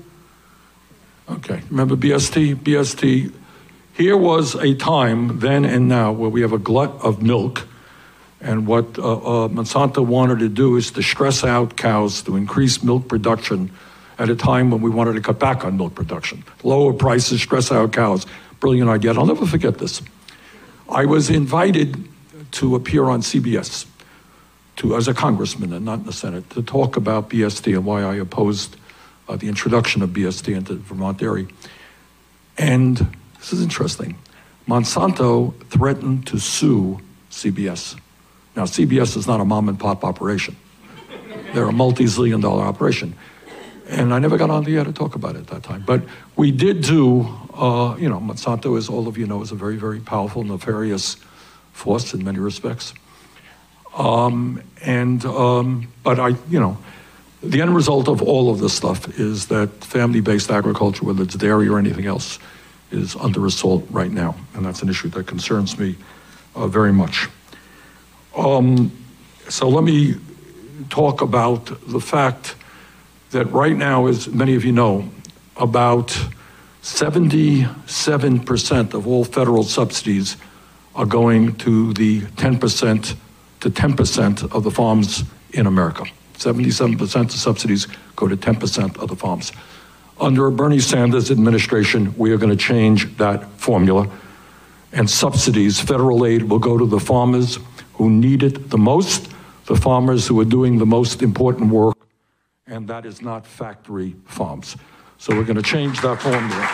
Okay, 1.29 1.61
remember 1.69 1.97
BST? 1.97 2.55
BST. 2.55 3.33
Here 3.91 4.15
was 4.15 4.55
a 4.55 4.73
time, 4.75 5.39
then 5.39 5.65
and 5.65 5.89
now, 5.89 6.13
where 6.13 6.29
we 6.29 6.43
have 6.43 6.53
a 6.53 6.57
glut 6.57 6.91
of 7.01 7.21
milk 7.21 7.67
and 8.41 8.65
what 8.65 8.97
uh, 8.97 9.13
uh, 9.13 9.47
Monsanto 9.49 10.05
wanted 10.05 10.39
to 10.39 10.49
do 10.49 10.77
is 10.77 10.91
to 10.91 11.01
stress 11.01 11.43
out 11.43 11.75
cows 11.75 12.21
to 12.23 12.37
increase 12.37 12.81
milk 12.81 13.07
production 13.07 13.71
at 14.17 14.29
a 14.29 14.35
time 14.35 14.71
when 14.71 14.81
we 14.81 14.89
wanted 14.89 15.13
to 15.13 15.21
cut 15.21 15.39
back 15.39 15.65
on 15.65 15.77
milk 15.77 15.95
production. 15.95 16.43
Lower 16.63 16.93
prices, 16.93 17.41
stress 17.41 17.71
out 17.71 17.91
cows. 17.91 18.25
Brilliant 18.59 18.89
idea. 18.89 19.13
I'll 19.13 19.25
never 19.25 19.45
forget 19.45 19.77
this. 19.77 20.01
I 20.89 21.05
was 21.05 21.29
invited 21.29 22.07
to 22.51 22.75
appear 22.75 23.05
on 23.05 23.21
CBS 23.21 23.85
to, 24.77 24.95
as 24.95 25.07
a 25.07 25.13
congressman 25.13 25.73
and 25.73 25.85
not 25.85 25.99
in 25.99 26.05
the 26.05 26.13
Senate 26.13 26.49
to 26.51 26.61
talk 26.61 26.95
about 26.95 27.29
BST 27.29 27.73
and 27.73 27.85
why 27.85 28.01
I 28.03 28.15
opposed 28.15 28.77
uh, 29.27 29.35
the 29.35 29.47
introduction 29.47 30.01
of 30.01 30.09
BST 30.11 30.55
into 30.55 30.75
Vermont 30.75 31.17
dairy. 31.17 31.47
And 32.57 32.97
this 33.37 33.53
is 33.53 33.61
interesting. 33.61 34.17
Monsanto 34.67 35.53
threatened 35.67 36.25
to 36.27 36.39
sue 36.39 36.99
CBS 37.29 37.99
now, 38.55 38.63
CBS 38.63 39.15
is 39.15 39.27
not 39.27 39.39
a 39.39 39.45
mom 39.45 39.69
and 39.69 39.79
pop 39.79 40.03
operation. 40.03 40.55
They're 41.53 41.69
a 41.69 41.71
multi-zillion 41.71 42.41
dollar 42.41 42.63
operation. 42.63 43.15
And 43.87 44.13
I 44.13 44.19
never 44.19 44.37
got 44.37 44.49
on 44.49 44.63
the 44.63 44.77
air 44.77 44.83
to 44.83 44.93
talk 44.93 45.15
about 45.15 45.35
it 45.35 45.39
at 45.39 45.47
that 45.47 45.63
time. 45.63 45.83
But 45.85 46.03
we 46.35 46.51
did 46.51 46.81
do, 46.81 47.21
uh, 47.53 47.95
you 47.97 48.09
know, 48.09 48.19
Monsanto, 48.19 48.77
as 48.77 48.89
all 48.89 49.07
of 49.07 49.17
you 49.17 49.25
know, 49.25 49.41
is 49.41 49.51
a 49.51 49.55
very, 49.55 49.77
very 49.77 49.99
powerful, 49.99 50.43
nefarious 50.43 51.15
force 51.73 52.13
in 52.13 52.23
many 52.23 52.39
respects. 52.39 52.93
Um, 53.95 54.61
and, 54.83 55.25
um, 55.25 55.87
but 56.03 56.19
I, 56.19 56.29
you 56.49 56.59
know, 56.59 56.77
the 57.41 57.61
end 57.61 57.73
result 57.73 58.07
of 58.07 58.21
all 58.21 58.51
of 58.51 58.59
this 58.59 58.73
stuff 58.73 59.19
is 59.19 59.47
that 59.47 59.69
family 59.83 60.21
based 60.21 60.51
agriculture, 60.51 61.05
whether 61.05 61.23
it's 61.23 61.35
dairy 61.35 61.67
or 61.67 61.79
anything 61.79 62.05
else, 62.05 62.37
is 62.91 63.15
under 63.15 63.45
assault 63.45 63.85
right 63.89 64.11
now. 64.11 64.35
And 64.53 64.65
that's 64.65 64.81
an 64.83 64.89
issue 64.89 65.09
that 65.09 65.25
concerns 65.25 65.79
me 65.79 65.95
uh, 66.55 66.67
very 66.67 66.93
much. 66.93 67.27
Um, 68.35 68.91
so 69.47 69.69
let 69.69 69.83
me 69.83 70.15
talk 70.89 71.21
about 71.21 71.65
the 71.87 71.99
fact 71.99 72.55
that 73.31 73.51
right 73.51 73.75
now, 73.75 74.05
as 74.07 74.27
many 74.27 74.55
of 74.55 74.65
you 74.65 74.71
know, 74.71 75.07
about 75.57 76.17
77% 76.81 78.93
of 78.93 79.07
all 79.07 79.25
federal 79.25 79.63
subsidies 79.63 80.37
are 80.95 81.05
going 81.05 81.55
to 81.57 81.93
the 81.93 82.21
10% 82.21 83.15
to 83.59 83.69
10% 83.69 84.51
of 84.51 84.63
the 84.63 84.71
farms 84.71 85.23
in 85.51 85.67
America. 85.67 86.05
77% 86.35 87.21
of 87.21 87.31
subsidies 87.31 87.87
go 88.15 88.27
to 88.27 88.35
10% 88.37 88.97
of 88.97 89.09
the 89.09 89.15
farms. 89.15 89.51
Under 90.19 90.47
a 90.47 90.51
Bernie 90.51 90.79
Sanders 90.79 91.29
administration, 91.31 92.13
we 92.17 92.31
are 92.31 92.37
going 92.37 92.49
to 92.49 92.57
change 92.57 93.15
that 93.17 93.45
formula, 93.57 94.09
and 94.91 95.09
subsidies, 95.09 95.79
federal 95.79 96.25
aid, 96.25 96.43
will 96.43 96.59
go 96.59 96.77
to 96.77 96.85
the 96.85 96.99
farmers 96.99 97.57
who 97.99 98.09
need 98.09 98.43
it 98.43 98.69
the 98.69 98.77
most, 98.77 99.29
the 99.65 99.75
farmers 99.75 100.25
who 100.25 100.39
are 100.39 100.45
doing 100.45 100.77
the 100.77 100.85
most 100.85 101.21
important 101.21 101.69
work, 101.69 101.97
and 102.65 102.87
that 102.87 103.05
is 103.05 103.21
not 103.21 103.45
factory 103.45 104.15
farms. 104.25 104.77
So 105.17 105.35
we're 105.35 105.43
going 105.43 105.57
to 105.57 105.61
change 105.61 105.99
that 105.99 106.21
formula. 106.21 106.65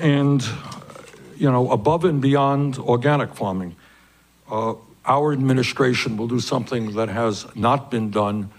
And, 0.00 0.40
you 1.36 1.50
know, 1.50 1.72
above 1.72 2.04
and 2.04 2.22
beyond 2.22 2.78
organic 2.78 3.34
farming, 3.34 3.74
uh, 4.48 4.74
our 5.04 5.32
administration 5.32 6.16
will 6.16 6.28
do 6.28 6.38
something 6.38 6.92
that 6.92 7.08
has 7.08 7.44
not 7.56 7.90
been 7.90 8.12
done 8.12 8.50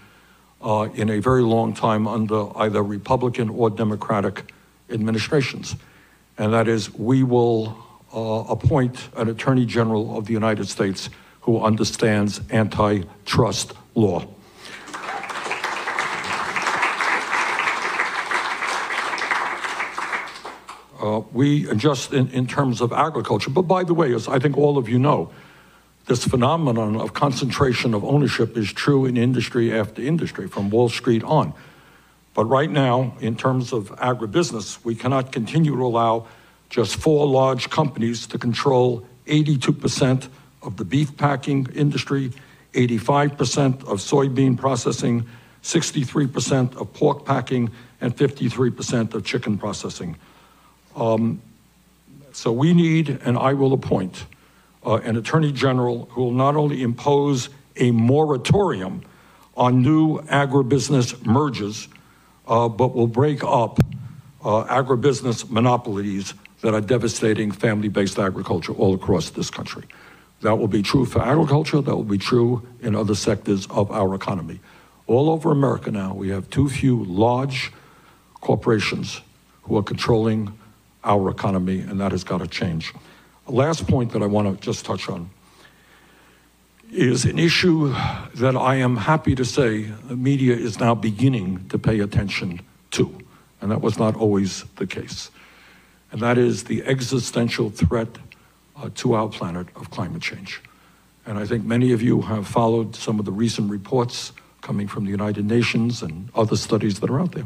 uh, 0.60 0.90
in 0.92 1.08
a 1.08 1.20
very 1.20 1.42
long 1.42 1.72
time 1.72 2.06
under 2.06 2.54
either 2.58 2.82
Republican 2.82 3.48
or 3.48 3.70
Democratic 3.70 4.52
administrations. 4.90 5.74
And 6.40 6.54
that 6.54 6.68
is, 6.68 6.90
we 6.94 7.22
will 7.22 7.76
uh, 8.14 8.44
appoint 8.48 9.10
an 9.14 9.28
Attorney 9.28 9.66
General 9.66 10.16
of 10.16 10.24
the 10.24 10.32
United 10.32 10.68
States 10.68 11.10
who 11.42 11.60
understands 11.60 12.40
antitrust 12.50 13.74
law. 13.94 14.26
Uh, 20.98 21.20
we 21.30 21.66
just 21.76 22.14
in, 22.14 22.30
in 22.30 22.46
terms 22.46 22.80
of 22.80 22.90
agriculture, 22.90 23.50
but 23.50 23.62
by 23.62 23.84
the 23.84 23.92
way, 23.92 24.14
as 24.14 24.26
I 24.26 24.38
think 24.38 24.56
all 24.56 24.78
of 24.78 24.88
you 24.88 24.98
know, 24.98 25.30
this 26.06 26.24
phenomenon 26.24 26.96
of 26.96 27.12
concentration 27.12 27.92
of 27.92 28.02
ownership 28.02 28.56
is 28.56 28.72
true 28.72 29.04
in 29.04 29.18
industry 29.18 29.78
after 29.78 30.00
industry, 30.00 30.48
from 30.48 30.70
Wall 30.70 30.88
Street 30.88 31.22
on. 31.22 31.52
But 32.34 32.44
right 32.44 32.70
now, 32.70 33.14
in 33.20 33.36
terms 33.36 33.72
of 33.72 33.90
agribusiness, 33.96 34.84
we 34.84 34.94
cannot 34.94 35.32
continue 35.32 35.74
to 35.76 35.84
allow 35.84 36.26
just 36.68 36.96
four 36.96 37.26
large 37.26 37.70
companies 37.70 38.26
to 38.28 38.38
control 38.38 39.04
82% 39.26 40.28
of 40.62 40.76
the 40.76 40.84
beef 40.84 41.16
packing 41.16 41.66
industry, 41.74 42.32
85% 42.72 43.80
of 43.80 43.98
soybean 43.98 44.56
processing, 44.56 45.26
63% 45.62 46.76
of 46.76 46.92
pork 46.94 47.24
packing, 47.24 47.70
and 48.00 48.16
53% 48.16 49.14
of 49.14 49.24
chicken 49.24 49.58
processing. 49.58 50.16
Um, 50.96 51.42
so 52.32 52.52
we 52.52 52.72
need, 52.72 53.20
and 53.24 53.36
I 53.36 53.54
will 53.54 53.72
appoint, 53.72 54.24
uh, 54.86 54.96
an 54.96 55.16
attorney 55.16 55.52
general 55.52 56.08
who 56.12 56.22
will 56.22 56.32
not 56.32 56.56
only 56.56 56.82
impose 56.82 57.48
a 57.76 57.90
moratorium 57.90 59.02
on 59.56 59.82
new 59.82 60.20
agribusiness 60.22 61.24
mergers, 61.26 61.88
but 62.68 62.94
will 62.94 63.06
break 63.06 63.42
up 63.44 63.78
uh, 64.44 64.64
agribusiness 64.64 65.48
monopolies 65.50 66.34
that 66.62 66.74
are 66.74 66.80
devastating 66.80 67.50
family 67.50 67.88
based 67.88 68.18
agriculture 68.18 68.72
all 68.72 68.94
across 68.94 69.30
this 69.30 69.50
country. 69.50 69.84
That 70.42 70.56
will 70.56 70.68
be 70.68 70.82
true 70.82 71.04
for 71.04 71.22
agriculture, 71.22 71.80
that 71.80 71.94
will 71.94 72.02
be 72.02 72.18
true 72.18 72.66
in 72.80 72.96
other 72.96 73.14
sectors 73.14 73.66
of 73.68 73.90
our 73.90 74.14
economy. 74.14 74.60
All 75.06 75.30
over 75.30 75.50
America 75.50 75.90
now, 75.90 76.14
we 76.14 76.30
have 76.30 76.48
too 76.50 76.68
few 76.68 77.04
large 77.04 77.72
corporations 78.40 79.20
who 79.62 79.76
are 79.76 79.82
controlling 79.82 80.52
our 81.04 81.30
economy, 81.30 81.80
and 81.80 82.00
that 82.00 82.12
has 82.12 82.24
got 82.24 82.38
to 82.38 82.46
change. 82.46 82.92
Last 83.46 83.86
point 83.86 84.12
that 84.12 84.22
I 84.22 84.26
want 84.26 84.60
to 84.60 84.64
just 84.64 84.84
touch 84.84 85.08
on 85.08 85.30
is 86.92 87.24
an 87.24 87.38
issue 87.38 87.94
that 88.34 88.56
I 88.56 88.76
am 88.76 88.96
happy 88.96 89.34
to 89.34 89.44
say 89.44 89.82
the 89.82 90.16
media 90.16 90.54
is 90.54 90.80
now 90.80 90.94
beginning 90.94 91.68
to 91.68 91.78
pay 91.78 92.00
attention 92.00 92.60
to, 92.92 93.16
and 93.60 93.70
that 93.70 93.80
was 93.80 93.98
not 93.98 94.16
always 94.16 94.64
the 94.76 94.86
case. 94.86 95.30
And 96.10 96.20
that 96.20 96.38
is 96.38 96.64
the 96.64 96.82
existential 96.84 97.70
threat 97.70 98.08
uh, 98.76 98.90
to 98.96 99.14
our 99.14 99.28
planet 99.28 99.68
of 99.76 99.90
climate 99.90 100.22
change. 100.22 100.60
And 101.26 101.38
I 101.38 101.46
think 101.46 101.64
many 101.64 101.92
of 101.92 102.02
you 102.02 102.22
have 102.22 102.48
followed 102.48 102.96
some 102.96 103.20
of 103.20 103.24
the 103.24 103.32
recent 103.32 103.70
reports 103.70 104.32
coming 104.60 104.88
from 104.88 105.04
the 105.04 105.10
United 105.10 105.44
Nations 105.44 106.02
and 106.02 106.28
other 106.34 106.56
studies 106.56 107.00
that 107.00 107.10
are 107.10 107.20
out 107.20 107.32
there. 107.32 107.44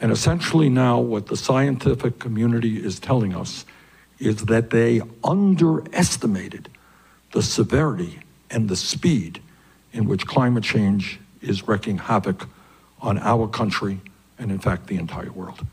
And 0.00 0.12
essentially, 0.12 0.68
now 0.68 1.00
what 1.00 1.26
the 1.26 1.36
scientific 1.36 2.18
community 2.18 2.84
is 2.84 3.00
telling 3.00 3.34
us 3.34 3.64
is 4.18 4.44
that 4.46 4.70
they 4.70 5.00
underestimated 5.22 6.68
the 7.32 7.42
severity 7.42 8.20
and 8.54 8.68
the 8.68 8.76
speed 8.76 9.42
in 9.92 10.06
which 10.06 10.26
climate 10.26 10.64
change 10.64 11.18
is 11.42 11.66
wreaking 11.66 11.98
havoc 11.98 12.48
on 13.00 13.18
our 13.18 13.48
country 13.48 14.00
and, 14.38 14.50
in 14.50 14.58
fact, 14.58 14.86
the 14.86 14.96
entire 14.96 15.32
world. 15.32 15.66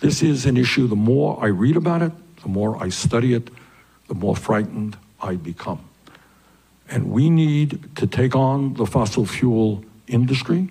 This 0.00 0.22
is 0.22 0.46
an 0.46 0.56
issue, 0.56 0.86
the 0.86 0.96
more 0.96 1.38
I 1.40 1.48
read 1.48 1.76
about 1.76 2.02
it, 2.02 2.12
the 2.42 2.48
more 2.48 2.82
I 2.82 2.88
study 2.88 3.34
it, 3.34 3.50
the 4.08 4.14
more 4.14 4.34
frightened 4.34 4.96
I 5.20 5.36
become. 5.36 5.84
And 6.88 7.10
we 7.10 7.28
need 7.28 7.96
to 7.96 8.06
take 8.06 8.34
on 8.34 8.74
the 8.74 8.86
fossil 8.86 9.26
fuel 9.26 9.84
industry. 10.06 10.70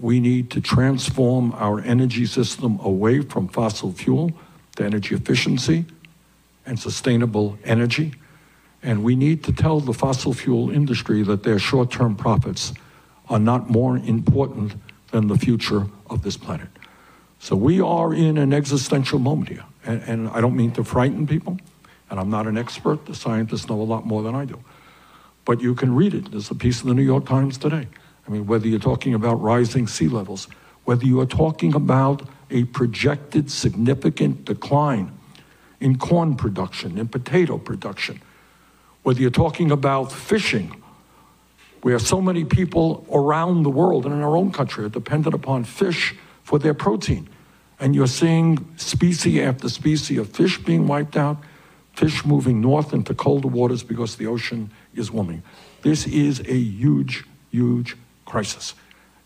We 0.00 0.18
need 0.18 0.50
to 0.50 0.60
transform 0.60 1.52
our 1.52 1.80
energy 1.80 2.26
system 2.26 2.80
away 2.82 3.20
from 3.20 3.48
fossil 3.48 3.92
fuel 3.92 4.32
to 4.76 4.84
energy 4.84 5.14
efficiency 5.14 5.84
and 6.66 6.78
sustainable 6.78 7.56
energy. 7.64 8.14
And 8.84 9.02
we 9.02 9.16
need 9.16 9.42
to 9.44 9.52
tell 9.52 9.80
the 9.80 9.94
fossil 9.94 10.34
fuel 10.34 10.70
industry 10.70 11.22
that 11.22 11.42
their 11.42 11.58
short 11.58 11.90
term 11.90 12.14
profits 12.14 12.74
are 13.30 13.38
not 13.38 13.70
more 13.70 13.96
important 13.96 14.74
than 15.10 15.26
the 15.26 15.38
future 15.38 15.86
of 16.10 16.22
this 16.22 16.36
planet. 16.36 16.68
So 17.38 17.56
we 17.56 17.80
are 17.80 18.12
in 18.12 18.36
an 18.36 18.52
existential 18.52 19.18
moment 19.18 19.48
here. 19.48 19.64
And, 19.86 20.02
and, 20.02 20.28
I 20.28 20.40
don't 20.40 20.56
mean 20.56 20.70
to 20.72 20.84
frighten 20.84 21.26
people, 21.26 21.58
and 22.10 22.20
I'm 22.20 22.30
not 22.30 22.46
an 22.46 22.56
expert. 22.56 23.06
The 23.06 23.14
scientists 23.14 23.68
know 23.68 23.80
a 23.80 23.82
lot 23.82 24.06
more 24.06 24.22
than 24.22 24.34
I 24.34 24.44
do. 24.44 24.62
But 25.44 25.60
you 25.60 25.74
can 25.74 25.94
read 25.94 26.14
it. 26.14 26.30
There's 26.30 26.50
a 26.50 26.54
piece 26.54 26.82
in 26.82 26.88
the 26.88 26.94
New 26.94 27.02
York 27.02 27.26
Times 27.26 27.58
today. 27.58 27.86
I 28.26 28.30
mean, 28.30 28.46
whether 28.46 28.66
you're 28.66 28.78
talking 28.78 29.14
about 29.14 29.42
rising 29.42 29.86
sea 29.86 30.08
levels, 30.08 30.48
whether 30.84 31.04
you 31.04 31.20
are 31.20 31.26
talking 31.26 31.74
about 31.74 32.22
a 32.50 32.64
projected 32.64 33.50
significant 33.50 34.44
decline 34.44 35.12
in 35.80 35.98
corn 35.98 36.36
production, 36.36 36.96
in 36.98 37.08
potato 37.08 37.58
production, 37.58 38.20
whether 39.04 39.20
you're 39.20 39.30
talking 39.30 39.70
about 39.70 40.10
fishing, 40.10 40.82
where 41.82 41.98
so 41.98 42.20
many 42.20 42.44
people 42.44 43.06
around 43.12 43.62
the 43.62 43.70
world 43.70 44.06
and 44.06 44.14
in 44.14 44.22
our 44.22 44.36
own 44.36 44.50
country 44.50 44.84
are 44.84 44.88
dependent 44.88 45.34
upon 45.34 45.62
fish 45.62 46.14
for 46.42 46.58
their 46.58 46.74
protein. 46.74 47.28
And 47.78 47.94
you're 47.94 48.06
seeing 48.06 48.66
species 48.76 49.40
after 49.40 49.68
species 49.68 50.18
of 50.18 50.30
fish 50.30 50.58
being 50.58 50.88
wiped 50.88 51.16
out, 51.16 51.36
fish 51.92 52.24
moving 52.24 52.60
north 52.60 52.92
into 52.94 53.14
colder 53.14 53.48
waters 53.48 53.82
because 53.82 54.16
the 54.16 54.26
ocean 54.26 54.70
is 54.94 55.12
warming. 55.12 55.42
This 55.82 56.06
is 56.06 56.40
a 56.40 56.56
huge, 56.56 57.24
huge 57.50 57.96
crisis. 58.24 58.74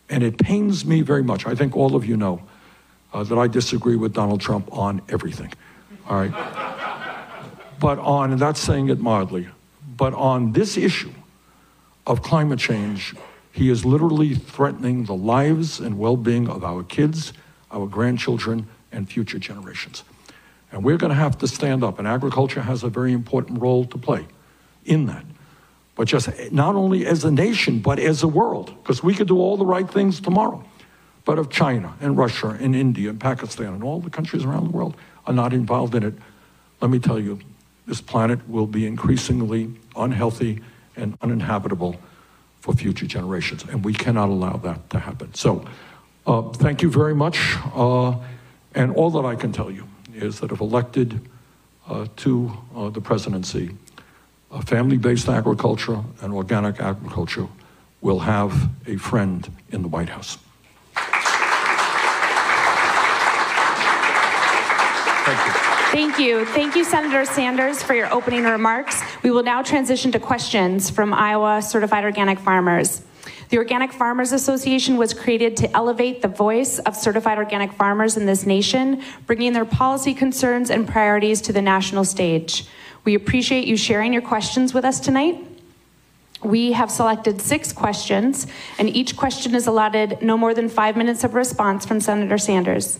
And 0.09 0.23
it 0.23 0.37
pains 0.37 0.85
me 0.85 1.01
very 1.01 1.23
much. 1.23 1.45
I 1.47 1.55
think 1.55 1.77
all 1.77 1.95
of 1.95 2.05
you 2.05 2.17
know 2.17 2.41
uh, 3.13 3.23
that 3.23 3.37
I 3.37 3.47
disagree 3.47 3.95
with 3.95 4.13
Donald 4.13 4.41
Trump 4.41 4.67
on 4.75 5.01
everything. 5.07 5.53
All 6.09 6.19
right? 6.19 6.31
but 7.79 7.97
on, 7.99 8.33
and 8.33 8.41
that's 8.41 8.59
saying 8.59 8.89
it 8.89 8.99
mildly, 8.99 9.47
but 9.99 10.13
on 10.13 10.53
this 10.53 10.77
issue 10.77 11.11
of 12.07 12.23
climate 12.23 12.57
change, 12.57 13.13
he 13.51 13.69
is 13.69 13.83
literally 13.83 14.33
threatening 14.33 15.03
the 15.03 15.13
lives 15.13 15.81
and 15.81 15.99
well 15.99 16.15
being 16.15 16.47
of 16.47 16.63
our 16.63 16.83
kids, 16.83 17.33
our 17.69 17.85
grandchildren, 17.85 18.65
and 18.93 19.09
future 19.09 19.37
generations. 19.37 20.03
And 20.71 20.85
we're 20.85 20.95
going 20.95 21.09
to 21.09 21.15
have 21.15 21.37
to 21.39 21.47
stand 21.49 21.83
up, 21.83 21.99
and 21.99 22.07
agriculture 22.07 22.61
has 22.61 22.81
a 22.81 22.87
very 22.87 23.11
important 23.11 23.61
role 23.61 23.83
to 23.85 23.97
play 23.97 24.25
in 24.85 25.05
that. 25.07 25.25
But 25.95 26.07
just 26.07 26.29
not 26.49 26.75
only 26.75 27.05
as 27.05 27.25
a 27.25 27.31
nation, 27.31 27.79
but 27.79 27.99
as 27.99 28.23
a 28.23 28.27
world, 28.27 28.73
because 28.81 29.03
we 29.03 29.13
could 29.13 29.27
do 29.27 29.37
all 29.39 29.57
the 29.57 29.65
right 29.65 29.89
things 29.89 30.21
tomorrow. 30.21 30.63
But 31.25 31.39
if 31.39 31.49
China 31.49 31.93
and 31.99 32.17
Russia 32.17 32.57
and 32.57 32.73
India 32.73 33.09
and 33.09 33.19
Pakistan 33.19 33.73
and 33.73 33.83
all 33.83 33.99
the 33.99 34.09
countries 34.09 34.45
around 34.45 34.63
the 34.63 34.71
world 34.71 34.95
are 35.27 35.33
not 35.33 35.51
involved 35.51 35.93
in 35.93 36.03
it, 36.03 36.13
let 36.79 36.89
me 36.89 36.99
tell 36.99 37.19
you, 37.19 37.39
this 37.89 37.99
planet 38.01 38.47
will 38.47 38.67
be 38.67 38.85
increasingly 38.85 39.73
unhealthy 39.95 40.61
and 40.95 41.17
uninhabitable 41.23 41.99
for 42.61 42.75
future 42.75 43.07
generations. 43.07 43.63
And 43.63 43.83
we 43.83 43.93
cannot 43.93 44.29
allow 44.29 44.57
that 44.57 44.91
to 44.91 44.99
happen. 44.99 45.33
So, 45.33 45.65
uh, 46.27 46.43
thank 46.43 46.83
you 46.83 46.91
very 46.91 47.15
much. 47.15 47.55
Uh, 47.73 48.13
and 48.75 48.95
all 48.95 49.09
that 49.09 49.25
I 49.25 49.35
can 49.35 49.51
tell 49.51 49.71
you 49.71 49.87
is 50.13 50.39
that 50.41 50.51
if 50.51 50.61
elected 50.61 51.19
uh, 51.87 52.05
to 52.17 52.51
uh, 52.75 52.89
the 52.89 53.01
presidency, 53.01 53.71
family 54.65 54.97
based 54.97 55.27
agriculture 55.27 56.03
and 56.21 56.31
organic 56.31 56.79
agriculture 56.79 57.47
will 58.01 58.19
have 58.19 58.69
a 58.85 58.97
friend 58.97 59.51
in 59.71 59.81
the 59.81 59.87
White 59.87 60.09
House. 60.09 60.37
Thank 65.25 65.63
you. 65.63 65.68
Thank 65.91 66.19
you. 66.19 66.45
Thank 66.45 66.75
you, 66.75 66.83
Senator 66.83 67.25
Sanders, 67.25 67.81
for 67.81 67.95
your 67.95 68.13
opening 68.13 68.43
remarks. 68.43 69.01
We 69.23 69.31
will 69.31 69.41
now 69.41 69.63
transition 69.63 70.11
to 70.11 70.19
questions 70.19 70.87
from 70.87 71.15
Iowa 71.15 71.63
certified 71.63 72.03
organic 72.03 72.37
farmers. 72.37 73.01
The 73.49 73.57
Organic 73.57 73.91
Farmers 73.91 74.31
Association 74.31 74.97
was 74.97 75.15
created 75.15 75.57
to 75.57 75.75
elevate 75.75 76.21
the 76.21 76.27
voice 76.27 76.77
of 76.77 76.95
certified 76.95 77.39
organic 77.39 77.73
farmers 77.73 78.17
in 78.17 78.27
this 78.27 78.45
nation, 78.45 79.01
bringing 79.25 79.53
their 79.53 79.65
policy 79.65 80.13
concerns 80.13 80.69
and 80.69 80.87
priorities 80.87 81.41
to 81.41 81.53
the 81.53 81.61
national 81.61 82.05
stage. 82.05 82.67
We 83.03 83.15
appreciate 83.15 83.65
you 83.65 83.75
sharing 83.75 84.13
your 84.13 84.21
questions 84.21 84.75
with 84.75 84.85
us 84.85 84.99
tonight. 84.99 85.43
We 86.43 86.73
have 86.73 86.91
selected 86.91 87.41
six 87.41 87.73
questions, 87.73 88.45
and 88.77 88.87
each 88.95 89.17
question 89.17 89.55
is 89.55 89.65
allotted 89.65 90.21
no 90.21 90.37
more 90.37 90.53
than 90.53 90.69
five 90.69 90.95
minutes 90.95 91.23
of 91.23 91.33
response 91.33 91.83
from 91.83 91.99
Senator 91.99 92.37
Sanders. 92.37 92.99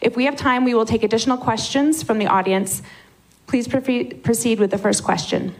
If 0.00 0.16
we 0.16 0.24
have 0.26 0.36
time, 0.36 0.64
we 0.64 0.74
will 0.74 0.86
take 0.86 1.02
additional 1.02 1.36
questions 1.36 2.02
from 2.02 2.18
the 2.18 2.26
audience. 2.26 2.82
Please 3.46 3.66
proceed 3.66 4.60
with 4.60 4.70
the 4.70 4.78
first 4.78 5.02
question. 5.02 5.54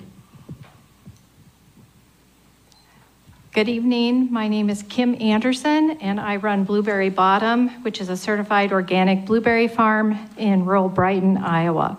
Good 3.52 3.68
evening. 3.68 4.32
My 4.32 4.46
name 4.46 4.70
is 4.70 4.84
Kim 4.84 5.20
Anderson, 5.20 5.92
and 6.00 6.20
I 6.20 6.36
run 6.36 6.62
Blueberry 6.62 7.10
Bottom, 7.10 7.68
which 7.82 8.00
is 8.00 8.08
a 8.08 8.16
certified 8.16 8.72
organic 8.72 9.24
blueberry 9.24 9.66
farm 9.66 10.16
in 10.36 10.64
rural 10.64 10.88
Brighton, 10.88 11.38
Iowa. 11.38 11.98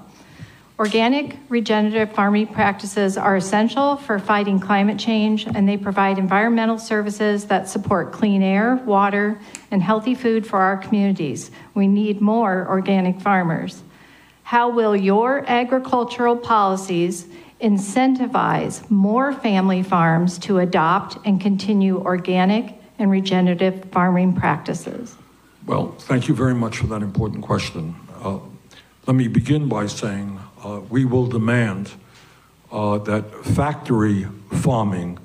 Organic 0.80 1.36
regenerative 1.49 2.13
farming 2.13 2.47
practices 2.47 3.17
are 3.17 3.36
essential 3.36 3.97
for 3.97 4.17
fighting 4.17 4.61
climate 4.61 4.97
change, 4.97 5.45
and 5.45 5.67
they 5.67 5.75
provide 5.75 6.17
environmental 6.17 6.80
services 6.80 7.47
that 7.47 7.67
support 7.67 8.13
clean 8.13 8.41
air, 8.41 8.77
water, 8.86 9.38
and 9.71 9.84
healthy 9.84 10.15
food 10.15 10.47
for 10.47 10.59
our 10.59 10.77
communities. 10.77 11.51
We 11.73 11.88
need 11.88 12.21
more 12.21 12.65
organic 12.69 13.19
farmers. 13.19 13.84
How 14.43 14.69
will 14.69 14.95
your 14.95 15.43
agricultural 15.49 16.38
policies 16.38 17.27
incentivize 17.59 18.89
more 18.89 19.34
family 19.34 19.84
farms 19.84 20.39
to 20.39 20.59
adopt 20.59 21.17
and 21.25 21.41
continue 21.41 21.99
organic 21.99 22.73
and 22.97 23.11
regenerative 23.11 23.84
farming 23.91 24.34
practices? 24.34 25.13
Well, 25.65 25.91
thank 25.99 26.30
you 26.30 26.34
very 26.34 26.55
much 26.55 26.77
for 26.77 26.88
that 26.88 27.01
important 27.01 27.43
question. 27.43 27.95
Uh, 28.23 28.39
let 29.07 29.17
me 29.17 29.27
begin 29.27 29.67
by 29.67 29.88
saying 29.88 30.38
uh, 30.64 30.82
we 30.89 31.05
will 31.05 31.28
demand 31.28 31.91
uh, 32.72 32.97
that 32.99 33.45
factory 33.45 34.28
farming 34.62 35.18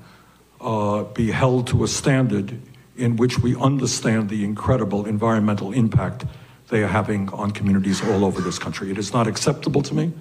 uh, 0.61 1.03
be 1.03 1.31
held 1.31 1.67
to 1.67 1.83
a 1.83 1.87
standard 1.87 2.59
in 2.97 3.17
which 3.17 3.39
we 3.39 3.55
understand 3.57 4.29
the 4.29 4.43
incredible 4.43 5.05
environmental 5.05 5.71
impact 5.73 6.25
they 6.69 6.83
are 6.83 6.87
having 6.87 7.29
on 7.29 7.51
communities 7.51 8.01
all 8.03 8.25
over 8.25 8.41
this 8.41 8.57
country. 8.57 8.89
It 8.89 8.97
is 8.97 9.13
not 9.13 9.27
acceptable 9.27 9.81
to 9.83 9.93
me, 9.93 10.13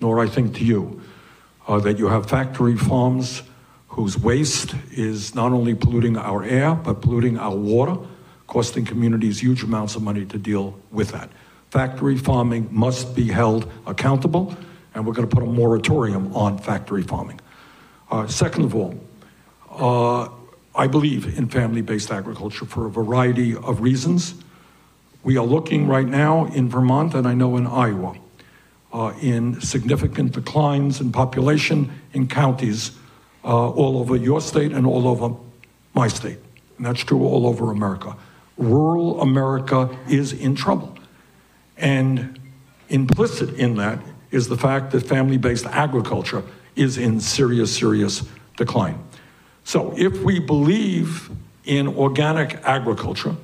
nor 0.00 0.20
I 0.20 0.26
think 0.26 0.56
to 0.56 0.64
you, 0.64 1.00
uh, 1.68 1.78
that 1.80 1.98
you 1.98 2.08
have 2.08 2.28
factory 2.28 2.76
farms 2.76 3.42
whose 3.88 4.18
waste 4.18 4.74
is 4.92 5.34
not 5.34 5.52
only 5.52 5.74
polluting 5.74 6.16
our 6.16 6.42
air, 6.42 6.74
but 6.74 7.02
polluting 7.02 7.38
our 7.38 7.54
water, 7.54 7.96
costing 8.46 8.84
communities 8.84 9.40
huge 9.40 9.62
amounts 9.62 9.94
of 9.94 10.02
money 10.02 10.24
to 10.24 10.38
deal 10.38 10.78
with 10.90 11.10
that. 11.10 11.30
Factory 11.72 12.18
farming 12.18 12.68
must 12.70 13.16
be 13.16 13.28
held 13.28 13.66
accountable, 13.86 14.54
and 14.94 15.06
we're 15.06 15.14
going 15.14 15.26
to 15.26 15.34
put 15.34 15.42
a 15.42 15.46
moratorium 15.50 16.30
on 16.36 16.58
factory 16.58 17.02
farming. 17.02 17.40
Uh, 18.10 18.26
second 18.26 18.64
of 18.64 18.74
all, 18.74 18.94
uh, 19.70 20.28
I 20.74 20.86
believe 20.86 21.38
in 21.38 21.48
family 21.48 21.80
based 21.80 22.10
agriculture 22.10 22.66
for 22.66 22.84
a 22.84 22.90
variety 22.90 23.56
of 23.56 23.80
reasons. 23.80 24.34
We 25.22 25.38
are 25.38 25.46
looking 25.46 25.88
right 25.88 26.06
now 26.06 26.44
in 26.44 26.68
Vermont, 26.68 27.14
and 27.14 27.26
I 27.26 27.32
know 27.32 27.56
in 27.56 27.66
Iowa, 27.66 28.16
uh, 28.92 29.14
in 29.22 29.58
significant 29.62 30.32
declines 30.32 31.00
in 31.00 31.10
population 31.10 31.90
in 32.12 32.28
counties 32.28 32.90
uh, 33.44 33.70
all 33.70 33.96
over 33.96 34.14
your 34.14 34.42
state 34.42 34.72
and 34.72 34.86
all 34.86 35.08
over 35.08 35.34
my 35.94 36.08
state. 36.08 36.38
And 36.76 36.84
that's 36.84 37.02
true 37.02 37.24
all 37.24 37.46
over 37.46 37.70
America. 37.70 38.14
Rural 38.58 39.22
America 39.22 39.88
is 40.06 40.34
in 40.34 40.54
trouble. 40.54 40.98
And 41.82 42.38
implicit 42.88 43.54
in 43.56 43.74
that 43.76 43.98
is 44.30 44.48
the 44.48 44.56
fact 44.56 44.92
that 44.92 45.00
family 45.00 45.36
based 45.36 45.66
agriculture 45.66 46.42
is 46.76 46.96
in 46.96 47.20
serious, 47.20 47.76
serious 47.76 48.22
decline. 48.56 48.98
So 49.64 49.92
if 49.96 50.22
we 50.22 50.38
believe 50.38 51.30
in 51.64 51.88
organic 51.88 52.54
agriculture, 52.64 53.36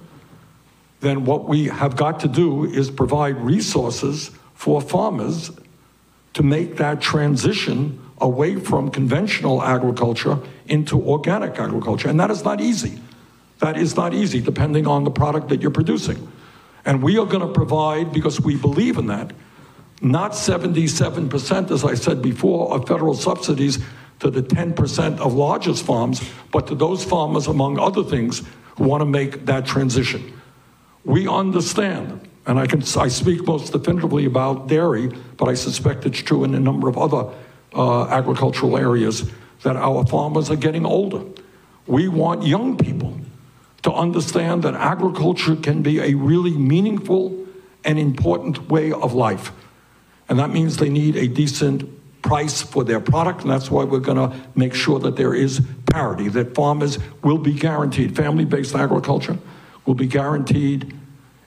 then 1.00 1.24
what 1.24 1.48
we 1.48 1.66
have 1.66 1.96
got 1.96 2.20
to 2.20 2.28
do 2.28 2.64
is 2.64 2.90
provide 2.90 3.36
resources 3.36 4.30
for 4.54 4.80
farmers 4.80 5.50
to 6.34 6.42
make 6.42 6.76
that 6.76 7.00
transition 7.00 8.00
away 8.20 8.56
from 8.56 8.90
conventional 8.90 9.62
agriculture 9.62 10.38
into 10.66 11.00
organic 11.02 11.58
agriculture. 11.58 12.08
And 12.08 12.18
that 12.20 12.30
is 12.30 12.44
not 12.44 12.60
easy. 12.60 13.00
That 13.58 13.76
is 13.76 13.96
not 13.96 14.14
easy, 14.14 14.40
depending 14.40 14.86
on 14.86 15.04
the 15.04 15.10
product 15.10 15.48
that 15.48 15.60
you're 15.60 15.70
producing. 15.70 16.30
And 16.88 17.02
we 17.02 17.18
are 17.18 17.26
going 17.26 17.46
to 17.46 17.52
provide, 17.52 18.14
because 18.14 18.40
we 18.40 18.56
believe 18.56 18.96
in 18.96 19.08
that, 19.08 19.32
not 20.00 20.32
77%, 20.32 21.70
as 21.70 21.84
I 21.84 21.92
said 21.92 22.22
before, 22.22 22.74
of 22.74 22.88
federal 22.88 23.12
subsidies 23.12 23.78
to 24.20 24.30
the 24.30 24.42
10% 24.42 25.18
of 25.18 25.34
largest 25.34 25.84
farms, 25.84 26.26
but 26.50 26.66
to 26.68 26.74
those 26.74 27.04
farmers, 27.04 27.46
among 27.46 27.78
other 27.78 28.02
things, 28.02 28.42
who 28.76 28.84
want 28.84 29.02
to 29.02 29.04
make 29.04 29.44
that 29.44 29.66
transition. 29.66 30.32
We 31.04 31.28
understand 31.28 32.26
and 32.46 32.58
I 32.58 32.66
can 32.66 32.80
I 32.96 33.08
speak 33.08 33.46
most 33.46 33.72
definitively 33.72 34.24
about 34.24 34.68
dairy, 34.68 35.10
but 35.36 35.50
I 35.50 35.54
suspect 35.54 36.06
it's 36.06 36.20
true 36.20 36.44
in 36.44 36.54
a 36.54 36.60
number 36.60 36.88
of 36.88 36.96
other 36.96 37.30
uh, 37.74 38.06
agricultural 38.08 38.78
areas 38.78 39.30
that 39.64 39.76
our 39.76 40.06
farmers 40.06 40.50
are 40.50 40.56
getting 40.56 40.86
older. 40.86 41.22
We 41.86 42.08
want 42.08 42.46
young 42.46 42.78
people 42.78 43.20
to 43.82 43.92
understand 43.92 44.62
that 44.64 44.74
agriculture 44.74 45.56
can 45.56 45.82
be 45.82 46.00
a 46.00 46.14
really 46.14 46.56
meaningful 46.56 47.46
and 47.84 47.98
important 47.98 48.68
way 48.68 48.92
of 48.92 49.14
life. 49.14 49.52
And 50.28 50.38
that 50.38 50.50
means 50.50 50.76
they 50.76 50.90
need 50.90 51.16
a 51.16 51.28
decent 51.28 51.88
price 52.22 52.60
for 52.60 52.84
their 52.84 53.00
product, 53.00 53.42
and 53.42 53.50
that's 53.50 53.70
why 53.70 53.84
we're 53.84 54.00
going 54.00 54.30
to 54.30 54.36
make 54.54 54.74
sure 54.74 54.98
that 54.98 55.16
there 55.16 55.34
is 55.34 55.62
parity, 55.86 56.28
that 56.28 56.54
farmers 56.54 56.98
will 57.22 57.38
be 57.38 57.52
guaranteed, 57.52 58.16
family 58.16 58.44
based 58.44 58.74
agriculture 58.74 59.38
will 59.86 59.94
be 59.94 60.06
guaranteed 60.06 60.94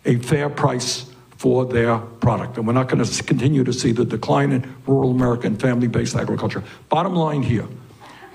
a 0.05 0.15
fair 0.17 0.49
price 0.49 1.05
for 1.37 1.65
their 1.65 1.97
product. 1.97 2.57
And 2.57 2.65
we're 2.65 2.73
not 2.73 2.87
going 2.87 3.03
to 3.03 3.23
continue 3.23 3.63
to 3.63 3.73
see 3.73 3.91
the 3.91 4.05
decline 4.05 4.51
in 4.51 4.75
rural 4.87 5.11
America 5.11 5.45
and 5.47 5.59
family 5.59 5.87
based 5.87 6.15
agriculture. 6.15 6.63
Bottom 6.89 7.15
line 7.15 7.43
here 7.43 7.67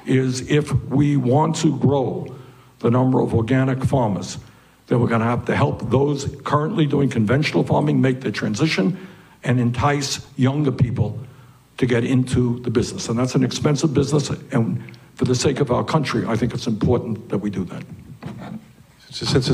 is 0.04 0.48
if 0.48 0.72
we 0.84 1.16
want 1.16 1.56
to 1.56 1.76
grow 1.78 2.34
the 2.80 2.90
number 2.90 3.20
of 3.20 3.34
organic 3.34 3.84
farmers, 3.84 4.38
then 4.86 5.00
we're 5.00 5.08
going 5.08 5.20
to 5.20 5.26
have 5.26 5.44
to 5.46 5.56
help 5.56 5.90
those 5.90 6.36
currently 6.44 6.86
doing 6.86 7.08
conventional 7.08 7.64
farming 7.64 8.00
make 8.00 8.20
the 8.20 8.30
transition 8.30 8.96
and 9.42 9.58
entice 9.60 10.26
younger 10.36 10.72
people 10.72 11.18
to 11.78 11.86
get 11.86 12.04
into 12.04 12.60
the 12.60 12.70
business. 12.70 13.08
And 13.08 13.18
that's 13.18 13.34
an 13.34 13.44
expensive 13.44 13.92
business, 13.92 14.30
and 14.30 14.96
for 15.14 15.24
the 15.24 15.34
sake 15.34 15.60
of 15.60 15.70
our 15.70 15.84
country, 15.84 16.26
I 16.26 16.36
think 16.36 16.52
it's 16.54 16.66
important 16.66 17.28
that 17.30 17.38
we 17.38 17.50
do 17.50 17.64
that. 17.64 17.84
Since 19.10 19.46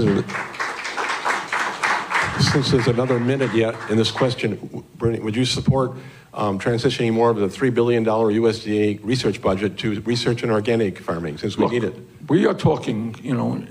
since 2.41 2.71
there's 2.71 2.89
another 2.89 3.21
minute 3.21 3.55
yet 3.55 3.77
in 3.89 3.97
this 3.97 4.11
question, 4.11 4.85
Bernie, 4.99 5.21
would 5.21 5.37
you 5.37 5.45
support 5.45 5.93
um, 6.35 6.59
transitioning 6.59 7.13
more 7.13 7.31
of 7.31 7.37
the 7.37 7.47
$3 7.47 7.73
billion 7.75 8.05
USDA 8.05 9.01
research 9.03 9.43
budget 9.43 9.79
to 9.79 10.01
research 10.03 10.43
in 10.43 10.51
organic 10.51 10.99
farming 10.99 11.39
since 11.39 11.57
we 11.57 11.65
Look, 11.65 11.73
need 11.73 11.85
it? 11.85 11.95
We 12.29 12.47
are 12.47 12.55
talking, 12.55 13.15
you 13.23 13.35
know, 13.35 13.63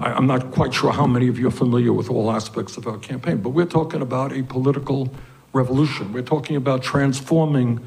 I, 0.00 0.12
I'm 0.12 0.26
not 0.26 0.52
quite 0.52 0.72
sure 0.72 0.92
how 0.92 1.06
many 1.06 1.28
of 1.28 1.38
you 1.38 1.48
are 1.48 1.52
familiar 1.52 1.92
with 1.92 2.10
all 2.10 2.30
aspects 2.30 2.76
of 2.76 2.86
our 2.86 2.98
campaign, 2.98 3.38
but 3.38 3.50
we're 3.50 3.66
talking 3.66 4.02
about 4.02 4.32
a 4.32 4.42
political 4.42 5.12
revolution. 5.52 6.12
We're 6.12 6.22
talking 6.22 6.56
about 6.56 6.82
transforming 6.82 7.80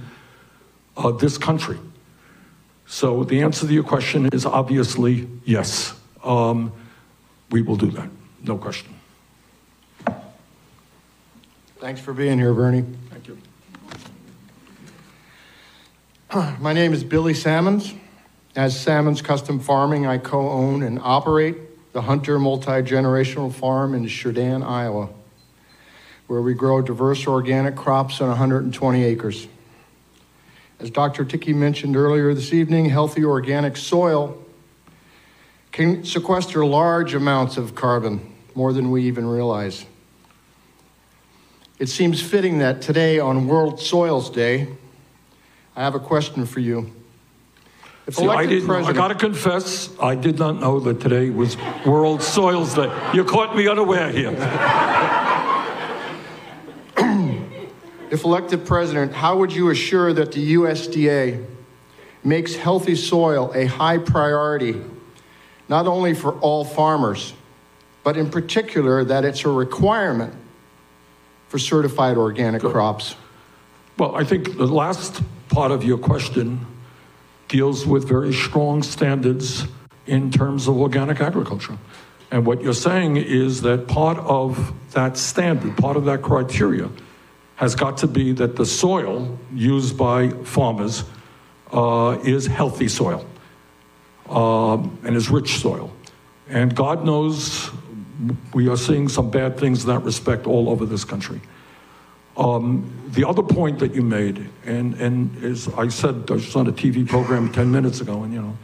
uh, 0.98 1.12
this 1.12 1.38
country. 1.38 1.78
So 2.88 3.24
the 3.24 3.42
answer 3.42 3.68
to 3.68 3.74
your 3.74 3.84
question 3.84 4.30
is 4.32 4.46
obviously 4.46 5.28
yes. 5.46 5.94
Um, 6.24 6.72
we 7.52 7.62
will 7.62 7.76
do 7.78 7.92
that, 7.92 8.10
no 8.44 8.58
question. 8.58 8.97
Thanks 11.80 12.02
for 12.02 12.12
being 12.12 12.40
here, 12.40 12.56
Bernie. 12.56 12.84
Thank 13.12 13.28
you. 13.28 13.38
My 16.60 16.74
name 16.74 16.92
is 16.92 17.04
Billy 17.04 17.36
Salmons. 17.36 17.94
As 18.56 18.80
Salmons 18.80 19.22
Custom 19.22 19.60
Farming, 19.60 20.08
I 20.08 20.18
co 20.18 20.50
own 20.50 20.82
and 20.82 21.00
operate 21.04 21.56
the 21.94 22.02
Hunter 22.02 22.40
Multi 22.40 22.82
Generational 22.82 23.54
Farm 23.54 23.94
in 23.94 24.08
Sheridan, 24.08 24.64
Iowa, 24.64 25.10
where 26.26 26.42
we 26.42 26.56
grow 26.56 26.82
diverse 26.82 27.28
organic 27.28 27.76
crops 27.76 28.22
on 28.22 28.30
120 28.30 29.04
acres. 29.04 29.48
As 30.80 30.90
Dr. 30.90 31.26
Ticky 31.26 31.54
mentioned 31.54 31.96
earlier 31.96 32.34
this 32.34 32.54
evening, 32.54 32.86
healthy 32.86 33.24
organic 33.24 33.78
soil 33.78 34.44
can 35.72 36.04
sequester 36.04 36.66
large 36.66 37.14
amounts 37.14 37.58
of 37.58 37.76
carbon, 37.76 38.34
more 38.56 38.74
than 38.74 38.90
we 38.90 39.04
even 39.04 39.28
realize. 39.28 39.86
It 41.80 41.90
seems 41.90 42.20
fitting 42.20 42.58
that 42.58 42.82
today, 42.82 43.20
on 43.20 43.48
World 43.48 43.80
Soils 43.80 44.32
Day, 44.32 44.68
I 45.76 45.84
have 45.84 45.94
a 45.94 46.00
question 46.00 46.48
for 46.48 46.60
you. 46.60 46.92
If 48.08 48.16
See, 48.16 48.28
I, 48.28 48.48
didn't, 48.48 48.68
I 48.72 48.94
got 48.94 49.10
to 49.10 49.16
confess, 49.16 49.94
I 50.00 50.16
did 50.16 50.40
not 50.40 50.60
know 50.60 50.80
that 50.80 51.00
today 51.00 51.30
was 51.30 51.56
World 51.86 52.24
Soils 52.24 52.74
Day. 52.74 52.92
You 53.14 53.24
caught 53.24 53.56
me 53.56 53.68
unaware 53.68 54.10
here. 54.12 54.32
if 58.10 58.24
elected 58.24 58.66
president, 58.66 59.14
how 59.14 59.38
would 59.38 59.54
you 59.54 59.70
assure 59.70 60.14
that 60.14 60.32
the 60.32 60.56
USDA 60.56 61.46
makes 62.24 62.56
healthy 62.56 62.96
soil 62.96 63.52
a 63.54 63.66
high 63.66 64.00
priority, 64.00 64.82
not 65.70 65.86
only 65.86 66.16
for 66.16 66.40
all 66.40 66.66
farmers, 66.66 67.34
but 68.04 68.18
in 68.18 68.32
particular 68.32 69.04
that 69.04 69.24
it's 69.24 69.46
a 69.46 69.50
requirement 69.50 70.34
for 71.48 71.60
certified 71.60 72.18
organic 72.18 72.62
crops? 72.62 73.16
Well, 73.98 74.16
I 74.16 74.24
think 74.24 74.58
the 74.58 74.68
last 74.68 75.22
part 75.50 75.72
of 75.72 75.84
your 75.84 75.98
question 75.98 76.66
deals 77.48 77.86
with 77.86 78.08
very 78.08 78.34
strong 78.34 78.84
standards 78.84 79.66
in 80.06 80.32
terms 80.32 80.68
of 80.68 80.78
organic 80.78 81.22
agriculture. 81.22 81.78
And 82.30 82.46
what 82.46 82.62
you're 82.62 82.74
saying 82.74 83.18
is 83.18 83.62
that 83.62 83.88
part 83.88 84.18
of 84.18 84.74
that 84.92 85.18
standard, 85.18 85.78
part 85.78 85.96
of 85.96 86.06
that 86.06 86.22
criteria, 86.22 86.90
has 87.56 87.74
got 87.74 87.98
to 87.98 88.08
be 88.08 88.34
that 88.34 88.56
the 88.56 88.66
soil 88.66 89.38
used 89.54 89.98
by 89.98 90.30
farmers 90.44 91.04
uh, 91.72 92.20
is 92.24 92.46
healthy 92.46 92.88
soil 92.88 93.26
um, 94.30 94.98
and 95.04 95.16
is 95.16 95.30
rich 95.30 95.58
soil. 95.58 95.92
And 96.50 96.76
God 96.76 97.06
knows 97.06 97.72
we 98.54 98.68
are 98.68 98.78
seeing 98.78 99.08
some 99.08 99.30
bad 99.30 99.60
things 99.60 99.84
in 99.84 99.90
that 99.90 100.04
respect 100.04 100.48
all 100.48 100.70
over 100.70 100.86
this 100.86 101.04
country. 101.04 101.42
Um, 102.36 102.92
the 103.10 103.28
other 103.28 103.42
point 103.42 103.80
that 103.80 103.96
you 103.96 104.04
made, 104.04 104.48
and, 104.66 104.94
and 104.96 105.44
as 105.44 105.68
I 105.70 105.88
said, 105.88 106.26
I 106.30 106.34
was 106.34 106.56
on 106.56 106.68
a 106.68 106.72
TV 106.72 107.08
program 107.08 107.52
10 107.52 107.72
minutes 107.72 108.00
ago, 108.00 108.24
and 108.24 108.34
you 108.34 108.42
know, 108.42 108.58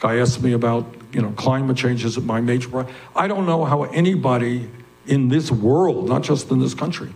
guy 0.00 0.16
asked 0.16 0.42
me 0.42 0.52
about 0.52 0.86
you 1.12 1.20
know 1.20 1.30
climate 1.32 1.76
change 1.76 2.04
is 2.04 2.18
my 2.18 2.40
major. 2.40 2.68
Problem. 2.68 2.94
I 3.14 3.28
don't 3.28 3.46
know 3.46 3.64
how 3.64 3.84
anybody 3.84 4.70
in 5.06 5.28
this 5.28 5.50
world, 5.50 6.08
not 6.08 6.22
just 6.22 6.50
in 6.50 6.60
this 6.60 6.74
country, 6.74 7.12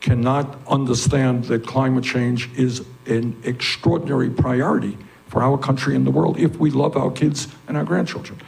cannot 0.00 0.58
understand 0.68 1.44
that 1.44 1.66
climate 1.66 2.04
change 2.04 2.48
is 2.56 2.84
an 3.06 3.36
extraordinary 3.44 4.30
priority 4.30 4.96
for 5.26 5.42
our 5.42 5.58
country 5.58 5.96
and 5.96 6.06
the 6.06 6.10
world 6.10 6.38
if 6.38 6.56
we 6.58 6.70
love 6.70 6.96
our 6.96 7.10
kids 7.10 7.48
and 7.66 7.76
our 7.76 7.84
grandchildren. 7.84 8.38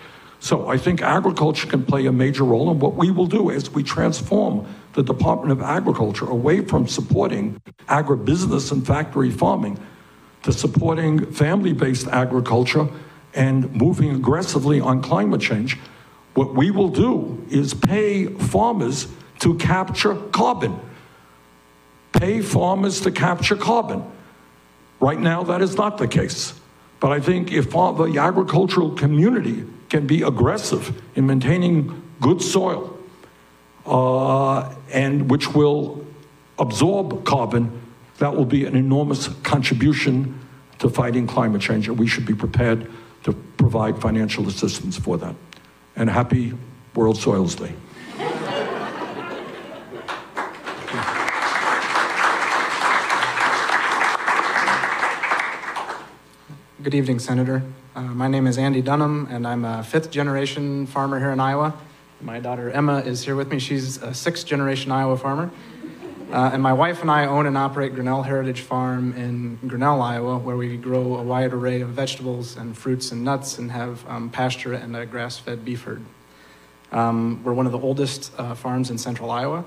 So 0.40 0.68
I 0.68 0.78
think 0.78 1.02
agriculture 1.02 1.66
can 1.66 1.84
play 1.84 2.06
a 2.06 2.12
major 2.12 2.44
role, 2.44 2.70
and 2.70 2.80
what 2.80 2.94
we 2.94 3.10
will 3.10 3.26
do 3.26 3.50
is 3.50 3.70
we 3.70 3.82
transform 3.82 4.66
the 4.94 5.02
Department 5.02 5.52
of 5.52 5.62
Agriculture 5.62 6.26
away 6.26 6.64
from 6.64 6.86
supporting 6.86 7.60
agribusiness 7.88 8.70
and 8.70 8.86
factory 8.86 9.30
farming 9.30 9.78
to 10.44 10.52
supporting 10.52 11.30
family 11.32 11.72
based 11.72 12.06
agriculture 12.08 12.88
and 13.34 13.72
moving 13.74 14.10
aggressively 14.14 14.80
on 14.80 15.02
climate 15.02 15.40
change. 15.40 15.76
What 16.34 16.54
we 16.54 16.70
will 16.70 16.88
do 16.88 17.44
is 17.50 17.74
pay 17.74 18.26
farmers 18.26 19.08
to 19.40 19.54
capture 19.56 20.14
carbon. 20.14 20.78
Pay 22.12 22.42
farmers 22.42 23.00
to 23.02 23.10
capture 23.10 23.56
carbon. 23.56 24.04
Right 25.00 25.18
now, 25.18 25.42
that 25.44 25.62
is 25.62 25.76
not 25.76 25.98
the 25.98 26.08
case. 26.08 26.58
But 27.00 27.12
I 27.12 27.20
think 27.20 27.52
if 27.52 27.70
the 27.70 28.16
agricultural 28.18 28.92
community 28.92 29.64
can 29.88 30.06
be 30.06 30.22
aggressive 30.22 31.00
in 31.14 31.26
maintaining 31.26 32.02
good 32.20 32.42
soil, 32.42 32.98
uh, 33.86 34.74
and 34.92 35.30
which 35.30 35.54
will 35.54 36.04
absorb 36.58 37.24
carbon, 37.24 37.80
that 38.18 38.34
will 38.34 38.44
be 38.44 38.64
an 38.64 38.76
enormous 38.76 39.28
contribution 39.42 40.38
to 40.78 40.88
fighting 40.88 41.26
climate 41.26 41.60
change, 41.60 41.88
and 41.88 41.98
we 41.98 42.06
should 42.06 42.26
be 42.26 42.34
prepared 42.34 42.90
to 43.24 43.32
provide 43.32 44.00
financial 44.00 44.46
assistance 44.48 44.98
for 44.98 45.16
that. 45.18 45.34
And 45.96 46.10
happy 46.10 46.52
World 46.94 47.16
Soils 47.16 47.54
Day. 47.54 47.72
Good 56.80 56.94
evening, 56.94 57.18
Senator. 57.18 57.64
Uh, 57.96 58.02
my 58.02 58.28
name 58.28 58.46
is 58.46 58.56
Andy 58.56 58.82
Dunham, 58.82 59.26
and 59.32 59.48
I'm 59.48 59.64
a 59.64 59.82
fifth 59.82 60.12
generation 60.12 60.86
farmer 60.86 61.18
here 61.18 61.32
in 61.32 61.40
Iowa. 61.40 61.74
My 62.20 62.38
daughter 62.38 62.70
Emma 62.70 63.00
is 63.00 63.24
here 63.24 63.34
with 63.34 63.50
me. 63.50 63.58
She's 63.58 64.00
a 64.00 64.14
sixth 64.14 64.46
generation 64.46 64.92
Iowa 64.92 65.18
farmer. 65.18 65.50
Uh, 66.30 66.50
and 66.52 66.62
my 66.62 66.72
wife 66.72 67.00
and 67.00 67.10
I 67.10 67.26
own 67.26 67.46
and 67.46 67.58
operate 67.58 67.96
Grinnell 67.96 68.22
Heritage 68.22 68.60
Farm 68.60 69.12
in 69.14 69.58
Grinnell, 69.66 70.00
Iowa, 70.00 70.38
where 70.38 70.56
we 70.56 70.76
grow 70.76 71.16
a 71.16 71.22
wide 71.24 71.52
array 71.52 71.80
of 71.80 71.88
vegetables 71.88 72.56
and 72.56 72.78
fruits 72.78 73.10
and 73.10 73.24
nuts 73.24 73.58
and 73.58 73.72
have 73.72 74.08
um, 74.08 74.30
pasture 74.30 74.72
and 74.72 74.94
a 74.94 75.04
grass 75.04 75.36
fed 75.36 75.64
beef 75.64 75.82
herd. 75.82 76.04
Um, 76.92 77.42
we're 77.42 77.54
one 77.54 77.66
of 77.66 77.72
the 77.72 77.80
oldest 77.80 78.30
uh, 78.38 78.54
farms 78.54 78.88
in 78.88 78.98
central 78.98 79.32
Iowa. 79.32 79.64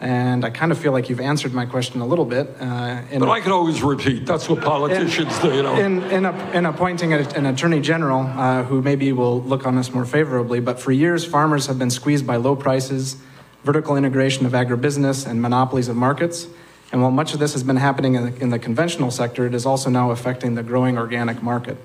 And 0.00 0.44
I 0.44 0.50
kind 0.50 0.70
of 0.70 0.78
feel 0.78 0.92
like 0.92 1.08
you've 1.08 1.20
answered 1.20 1.52
my 1.52 1.66
question 1.66 2.00
a 2.00 2.06
little 2.06 2.24
bit. 2.24 2.48
Uh, 2.60 3.02
but 3.18 3.28
I 3.28 3.40
can 3.40 3.50
always 3.50 3.82
repeat. 3.82 4.26
That's 4.26 4.48
what 4.48 4.62
politicians 4.62 5.36
in, 5.38 5.42
do, 5.42 5.56
you 5.56 5.62
know. 5.62 5.76
In, 5.76 6.02
in, 6.04 6.24
a, 6.24 6.50
in 6.52 6.66
appointing 6.66 7.12
a, 7.12 7.18
an 7.30 7.46
attorney 7.46 7.80
general 7.80 8.20
uh, 8.20 8.62
who 8.62 8.80
maybe 8.80 9.12
will 9.12 9.42
look 9.42 9.66
on 9.66 9.76
us 9.76 9.92
more 9.92 10.04
favorably, 10.04 10.60
but 10.60 10.78
for 10.78 10.92
years, 10.92 11.24
farmers 11.24 11.66
have 11.66 11.80
been 11.80 11.90
squeezed 11.90 12.26
by 12.26 12.36
low 12.36 12.54
prices, 12.54 13.16
vertical 13.64 13.96
integration 13.96 14.46
of 14.46 14.52
agribusiness, 14.52 15.26
and 15.26 15.42
monopolies 15.42 15.88
of 15.88 15.96
markets. 15.96 16.46
And 16.92 17.02
while 17.02 17.10
much 17.10 17.34
of 17.34 17.40
this 17.40 17.52
has 17.54 17.64
been 17.64 17.76
happening 17.76 18.14
in 18.14 18.30
the, 18.30 18.40
in 18.40 18.50
the 18.50 18.58
conventional 18.58 19.10
sector, 19.10 19.46
it 19.46 19.54
is 19.54 19.66
also 19.66 19.90
now 19.90 20.12
affecting 20.12 20.54
the 20.54 20.62
growing 20.62 20.96
organic 20.96 21.42
market. 21.42 21.76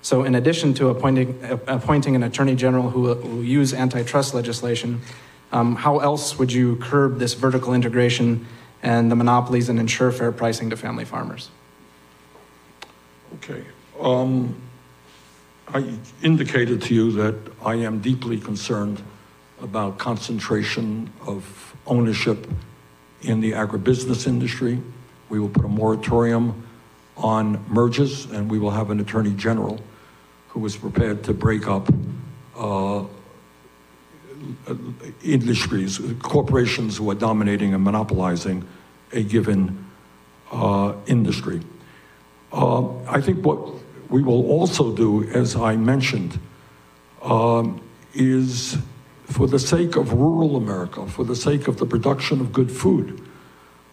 So, 0.00 0.24
in 0.24 0.34
addition 0.34 0.74
to 0.74 0.88
appointing, 0.88 1.38
appointing 1.66 2.16
an 2.16 2.22
attorney 2.22 2.54
general 2.54 2.90
who 2.90 3.02
will 3.02 3.44
use 3.44 3.74
antitrust 3.74 4.32
legislation, 4.32 5.00
um, 5.52 5.76
how 5.76 5.98
else 5.98 6.38
would 6.38 6.52
you 6.52 6.76
curb 6.76 7.18
this 7.18 7.34
vertical 7.34 7.74
integration 7.74 8.46
and 8.82 9.10
the 9.10 9.16
monopolies 9.16 9.68
and 9.68 9.78
ensure 9.78 10.12
fair 10.12 10.32
pricing 10.32 10.70
to 10.70 10.76
family 10.76 11.04
farmers? 11.04 11.50
Okay. 13.36 13.64
Um, 14.00 14.60
I 15.74 15.98
indicated 16.22 16.82
to 16.82 16.94
you 16.94 17.12
that 17.12 17.34
I 17.64 17.74
am 17.74 18.00
deeply 18.00 18.38
concerned 18.38 19.02
about 19.60 19.98
concentration 19.98 21.12
of 21.26 21.76
ownership 21.86 22.46
in 23.22 23.40
the 23.40 23.52
agribusiness 23.52 24.26
industry. 24.26 24.80
We 25.28 25.40
will 25.40 25.48
put 25.48 25.64
a 25.64 25.68
moratorium 25.68 26.66
on 27.16 27.64
mergers, 27.68 28.26
and 28.26 28.50
we 28.50 28.58
will 28.58 28.70
have 28.70 28.90
an 28.90 29.00
attorney 29.00 29.32
general 29.32 29.80
who 30.48 30.64
is 30.64 30.76
prepared 30.76 31.24
to 31.24 31.34
break 31.34 31.66
up 31.66 31.88
uh, 32.56 33.04
industries, 35.22 36.00
corporations 36.22 36.96
who 36.96 37.10
are 37.10 37.14
dominating 37.14 37.74
and 37.74 37.82
monopolizing 37.82 38.66
a 39.12 39.22
given 39.22 39.84
uh, 40.52 40.94
industry. 41.06 41.60
Uh, 42.52 42.88
I 43.06 43.20
think 43.20 43.44
what 43.44 43.58
we 44.08 44.22
will 44.22 44.50
also 44.50 44.94
do, 44.94 45.24
as 45.24 45.56
I 45.56 45.76
mentioned, 45.76 46.38
um, 47.22 47.80
is 48.14 48.78
for 49.24 49.46
the 49.46 49.58
sake 49.58 49.96
of 49.96 50.12
rural 50.12 50.56
America, 50.56 51.06
for 51.06 51.24
the 51.24 51.36
sake 51.36 51.68
of 51.68 51.78
the 51.78 51.86
production 51.86 52.40
of 52.40 52.52
good 52.52 52.70
food, 52.70 53.20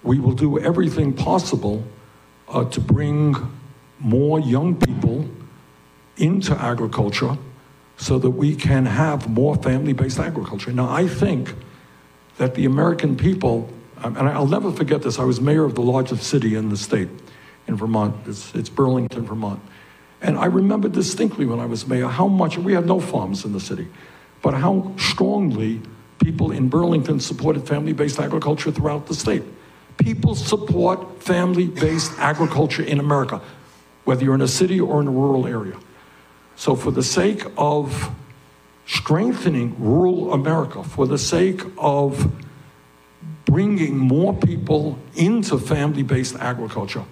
we 0.04 0.20
will 0.20 0.34
do 0.34 0.60
everything 0.60 1.12
possible 1.12 1.84
uh, 2.48 2.64
to 2.66 2.80
bring 2.80 3.36
more 4.00 4.40
young 4.40 4.76
people 4.76 5.30
into 6.18 6.56
agriculture 6.62 7.38
so 7.98 8.20
that 8.20 8.32
we 8.32 8.56
can 8.56 8.86
have 8.86 9.30
more 9.30 9.56
family 9.56 9.94
based 9.94 10.20
agriculture. 10.20 10.72
Now, 10.72 10.90
I 10.90 11.08
think 11.08 11.54
that 12.38 12.56
the 12.56 12.66
American 12.66 13.16
people, 13.16 13.70
um, 14.04 14.18
and 14.18 14.28
I'll 14.28 14.48
never 14.48 14.72
forget 14.72 15.02
this, 15.02 15.20
I 15.20 15.24
was 15.24 15.40
mayor 15.40 15.64
of 15.64 15.76
the 15.76 15.82
largest 15.82 16.24
city 16.24 16.56
in 16.56 16.70
the 16.70 16.78
state, 16.78 17.10
in 17.68 17.76
Vermont. 17.76 18.16
It's, 18.28 18.54
it's 18.54 18.70
Burlington, 18.70 19.26
Vermont. 19.26 19.62
And 20.22 20.38
I 20.38 20.46
remember 20.46 20.90
distinctly 20.90 21.46
when 21.46 21.60
I 21.60 21.66
was 21.66 21.88
mayor 21.88 22.08
how 22.08 22.28
much, 22.28 22.58
we 22.58 22.74
had 22.74 22.86
no 22.86 23.00
farms 23.00 23.46
in 23.46 23.54
the 23.54 23.60
city, 23.60 23.88
but 24.42 24.54
how 24.54 24.92
strongly 24.98 25.82
people 26.20 26.52
in 26.52 26.68
Burlington 26.70 27.20
supported 27.20 27.68
family 27.68 27.94
based 27.94 28.20
agriculture 28.20 28.72
throughout 28.72 29.08
the 29.08 29.14
state. 29.14 29.44
People 29.98 30.36
support 30.36 31.24
family 31.24 31.68
based 31.68 32.12
agriculture 32.18 32.84
in 32.84 33.00
America, 33.00 33.42
whether 34.04 34.24
you're 34.24 34.36
in 34.36 34.42
a 34.42 34.48
city 34.48 34.80
or 34.80 35.00
in 35.00 35.08
a 35.08 35.12
rural 35.12 35.48
area. 35.48 35.78
So, 36.56 36.76
for 36.76 36.92
the 36.92 37.04
sake 37.04 37.44
of 37.58 38.12
strengthening 38.86 39.76
rural 39.80 40.34
America, 40.34 40.84
for 40.84 41.08
the 41.08 41.18
sake 41.18 41.62
of 41.78 42.32
bringing 43.46 43.98
more 43.98 44.34
people 44.34 44.98
into 45.16 45.58
family 45.58 46.04
based 46.04 46.36
agriculture, 46.36 47.04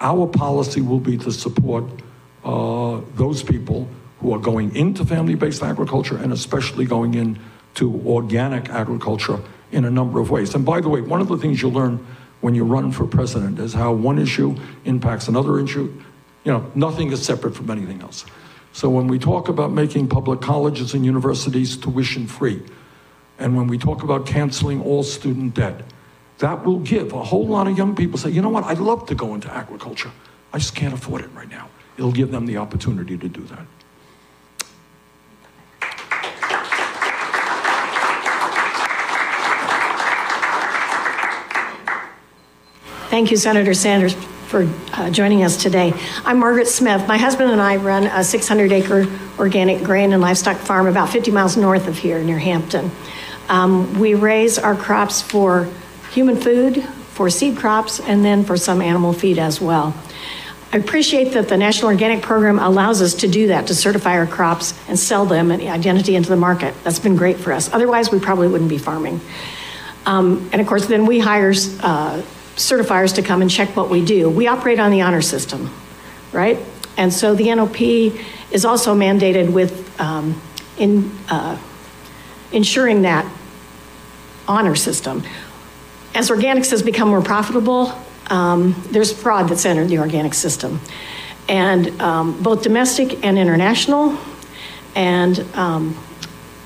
our 0.00 0.26
policy 0.26 0.80
will 0.80 1.00
be 1.00 1.16
to 1.18 1.30
support 1.30 1.84
uh, 2.44 3.00
those 3.14 3.42
people 3.42 3.88
who 4.20 4.32
are 4.34 4.38
going 4.38 4.74
into 4.76 5.04
family 5.04 5.34
based 5.34 5.62
agriculture 5.62 6.16
and 6.16 6.32
especially 6.32 6.84
going 6.84 7.14
into 7.14 8.02
organic 8.06 8.68
agriculture 8.68 9.40
in 9.72 9.84
a 9.84 9.90
number 9.90 10.20
of 10.20 10.30
ways. 10.30 10.54
And 10.54 10.64
by 10.64 10.80
the 10.80 10.88
way, 10.88 11.00
one 11.00 11.20
of 11.20 11.28
the 11.28 11.38
things 11.38 11.62
you 11.62 11.68
learn 11.68 12.04
when 12.40 12.54
you 12.54 12.64
run 12.64 12.92
for 12.92 13.06
president 13.06 13.58
is 13.58 13.74
how 13.74 13.92
one 13.92 14.18
issue 14.18 14.56
impacts 14.84 15.28
another 15.28 15.58
issue. 15.58 15.92
You 16.44 16.52
know, 16.52 16.70
nothing 16.74 17.12
is 17.12 17.24
separate 17.24 17.54
from 17.54 17.70
anything 17.70 18.00
else. 18.00 18.24
So 18.72 18.88
when 18.88 19.08
we 19.08 19.18
talk 19.18 19.48
about 19.48 19.72
making 19.72 20.08
public 20.08 20.40
colleges 20.40 20.94
and 20.94 21.04
universities 21.04 21.76
tuition 21.76 22.26
free, 22.26 22.62
and 23.38 23.56
when 23.56 23.66
we 23.66 23.78
talk 23.78 24.02
about 24.02 24.26
canceling 24.26 24.82
all 24.82 25.02
student 25.02 25.54
debt, 25.54 25.82
that 26.38 26.64
will 26.64 26.78
give 26.80 27.12
a 27.12 27.22
whole 27.22 27.46
lot 27.46 27.66
of 27.66 27.76
young 27.76 27.94
people 27.94 28.18
say, 28.18 28.30
you 28.30 28.40
know 28.40 28.48
what, 28.48 28.64
I'd 28.64 28.78
love 28.78 29.06
to 29.06 29.14
go 29.14 29.34
into 29.34 29.52
agriculture. 29.52 30.10
I 30.52 30.58
just 30.58 30.74
can't 30.74 30.94
afford 30.94 31.22
it 31.22 31.30
right 31.34 31.48
now. 31.48 31.68
It'll 31.96 32.12
give 32.12 32.30
them 32.30 32.46
the 32.46 32.56
opportunity 32.56 33.18
to 33.18 33.28
do 33.28 33.42
that. 33.42 33.66
Thank 43.10 43.32
you, 43.32 43.36
Senator 43.36 43.74
Sanders 43.74 44.14
for 44.50 44.68
uh, 44.94 45.08
joining 45.10 45.44
us 45.44 45.56
today. 45.56 45.94
I'm 46.24 46.40
Margaret 46.40 46.66
Smith. 46.66 47.06
My 47.06 47.16
husband 47.16 47.52
and 47.52 47.60
I 47.60 47.76
run 47.76 48.06
a 48.06 48.24
600 48.24 48.72
acre 48.72 49.06
organic 49.38 49.84
grain 49.84 50.12
and 50.12 50.20
livestock 50.20 50.56
farm 50.56 50.88
about 50.88 51.08
50 51.08 51.30
miles 51.30 51.56
north 51.56 51.86
of 51.86 51.96
here 51.96 52.20
near 52.24 52.36
Hampton. 52.36 52.90
Um, 53.48 54.00
we 54.00 54.14
raise 54.14 54.58
our 54.58 54.74
crops 54.74 55.22
for 55.22 55.68
human 56.10 56.34
food, 56.34 56.82
for 56.82 57.30
seed 57.30 57.58
crops, 57.58 58.00
and 58.00 58.24
then 58.24 58.42
for 58.42 58.56
some 58.56 58.82
animal 58.82 59.12
feed 59.12 59.38
as 59.38 59.60
well. 59.60 59.94
I 60.72 60.78
appreciate 60.78 61.32
that 61.34 61.48
the 61.48 61.56
National 61.56 61.92
Organic 61.92 62.20
Program 62.20 62.58
allows 62.58 63.00
us 63.02 63.14
to 63.14 63.28
do 63.28 63.46
that, 63.46 63.68
to 63.68 63.74
certify 63.76 64.18
our 64.18 64.26
crops 64.26 64.74
and 64.88 64.98
sell 64.98 65.26
them 65.26 65.52
and 65.52 65.62
identity 65.62 66.16
into 66.16 66.28
the 66.28 66.36
market. 66.36 66.74
That's 66.82 66.98
been 66.98 67.14
great 67.14 67.36
for 67.36 67.52
us. 67.52 67.72
Otherwise, 67.72 68.10
we 68.10 68.18
probably 68.18 68.48
wouldn't 68.48 68.70
be 68.70 68.78
farming. 68.78 69.20
Um, 70.06 70.50
and 70.50 70.60
of 70.60 70.66
course, 70.66 70.86
then 70.86 71.06
we 71.06 71.20
hire 71.20 71.52
uh, 71.82 72.22
certifiers 72.56 73.14
to 73.14 73.22
come 73.22 73.42
and 73.42 73.50
check 73.50 73.76
what 73.76 73.90
we 73.90 74.04
do. 74.04 74.28
We 74.28 74.46
operate 74.46 74.78
on 74.78 74.90
the 74.90 75.02
honor 75.02 75.22
system, 75.22 75.70
right? 76.32 76.58
And 76.96 77.12
so 77.12 77.34
the 77.34 77.54
NOP 77.54 77.80
is 78.50 78.64
also 78.64 78.94
mandated 78.94 79.52
with 79.52 80.00
um, 80.00 80.40
in, 80.76 81.10
uh, 81.28 81.58
ensuring 82.52 83.02
that 83.02 83.30
honor 84.48 84.74
system. 84.74 85.22
As 86.14 86.30
organics 86.30 86.70
has 86.70 86.82
become 86.82 87.08
more 87.08 87.22
profitable, 87.22 87.92
um, 88.26 88.74
there's 88.90 89.12
fraud 89.12 89.48
that's 89.48 89.64
entered 89.64 89.88
the 89.88 89.98
organic 89.98 90.34
system. 90.34 90.80
And 91.48 92.00
um, 92.00 92.42
both 92.42 92.62
domestic 92.62 93.24
and 93.24 93.38
international. 93.38 94.18
And 94.94 95.38
um, 95.54 95.96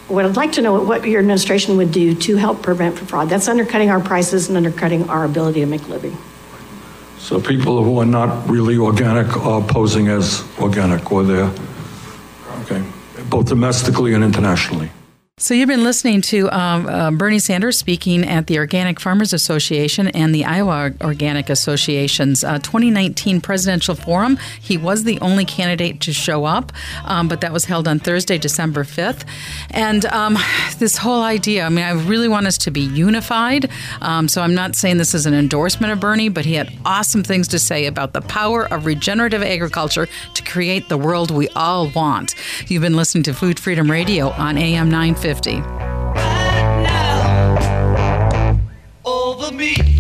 what 0.09 0.25
I'd 0.25 0.37
like 0.37 0.53
to 0.53 0.63
know 0.63 0.83
what 0.83 1.07
your 1.07 1.21
administration 1.21 1.77
would 1.77 1.93
do 1.93 2.15
to 2.15 2.37
help 2.37 2.63
prevent 2.63 2.99
fraud. 2.99 3.29
That's 3.29 3.49
undercutting 3.49 3.91
our 3.91 4.01
prices 4.01 4.49
and 4.49 4.57
undercutting 4.57 5.09
our 5.09 5.25
ability 5.25 5.61
to 5.61 5.67
make 5.67 5.89
living. 5.89 6.17
So 7.19 7.41
people 7.41 7.83
who 7.83 7.99
are 8.01 8.07
not 8.07 8.49
really 8.49 8.77
organic 8.77 9.35
are 9.37 9.63
posing 9.63 10.09
as 10.09 10.45
organic, 10.61 11.11
or 11.11 11.23
they're 11.25 11.51
okay, 12.63 12.85
both 13.31 13.47
domestically 13.47 14.13
and 14.13 14.23
internationally. 14.23 14.91
So, 15.37 15.53
you've 15.53 15.67
been 15.67 15.83
listening 15.83 16.21
to 16.23 16.49
um, 16.57 16.87
uh, 16.87 17.11
Bernie 17.11 17.41
Sanders 17.41 17.77
speaking 17.77 18.23
at 18.25 18.47
the 18.47 18.57
Organic 18.59 19.01
Farmers 19.01 19.33
Association 19.33 20.07
and 20.07 20.33
the 20.33 20.45
Iowa 20.45 20.93
Organic 21.01 21.51
Association's 21.51 22.45
uh, 22.45 22.61
2019 22.61 23.41
presidential 23.41 23.97
forum. 23.97 24.39
He 24.61 24.77
was 24.77 25.03
the 25.03 25.19
only 25.19 25.45
candidate 25.45 25.99
to 26.03 26.13
show 26.13 26.45
up, 26.45 26.71
um, 27.05 27.27
but 27.27 27.41
that 27.41 27.53
was 27.53 27.65
held 27.65 27.89
on 27.89 27.99
Thursday, 27.99 28.39
December 28.39 28.85
5th. 28.85 29.27
And 29.73 30.07
um, 30.07 30.39
this 30.79 30.97
whole 30.99 31.25
idea 31.25 31.67
I 31.67 31.69
mean, 31.69 31.85
I 31.85 31.95
really 31.95 32.29
want 32.29 32.47
us 32.47 32.57
to 32.59 32.71
be 32.71 32.83
unified. 32.83 33.69
Um, 34.03 34.29
so, 34.29 34.41
I'm 34.41 34.55
not 34.55 34.77
saying 34.77 34.99
this 34.99 35.15
is 35.15 35.27
an 35.27 35.35
endorsement 35.35 35.93
of 35.93 35.99
Bernie, 35.99 36.29
but 36.29 36.45
he 36.45 36.55
had 36.55 36.73
awesome 36.85 37.25
things 37.25 37.49
to 37.49 37.59
say 37.59 37.87
about 37.87 38.13
the 38.13 38.21
power 38.21 38.73
of 38.73 38.87
regenerative 38.87 39.43
agriculture 39.43 40.07
to 40.35 40.45
create 40.45 40.89
the 40.89 40.97
world 40.97 41.33
we 41.33 41.49
all 41.57 41.89
want. 41.91 42.37
You've 42.69 42.83
been 42.83 42.95
listening 42.95 43.25
to 43.25 43.35
Food 43.35 43.59
Freedom 43.59 43.91
Radio 43.91 44.31
on 44.31 44.57
AM 44.57 44.91
950. 45.25 45.63
Right 45.63 46.83
now, 46.85 48.61
over 49.07 49.51
me. 49.53 49.94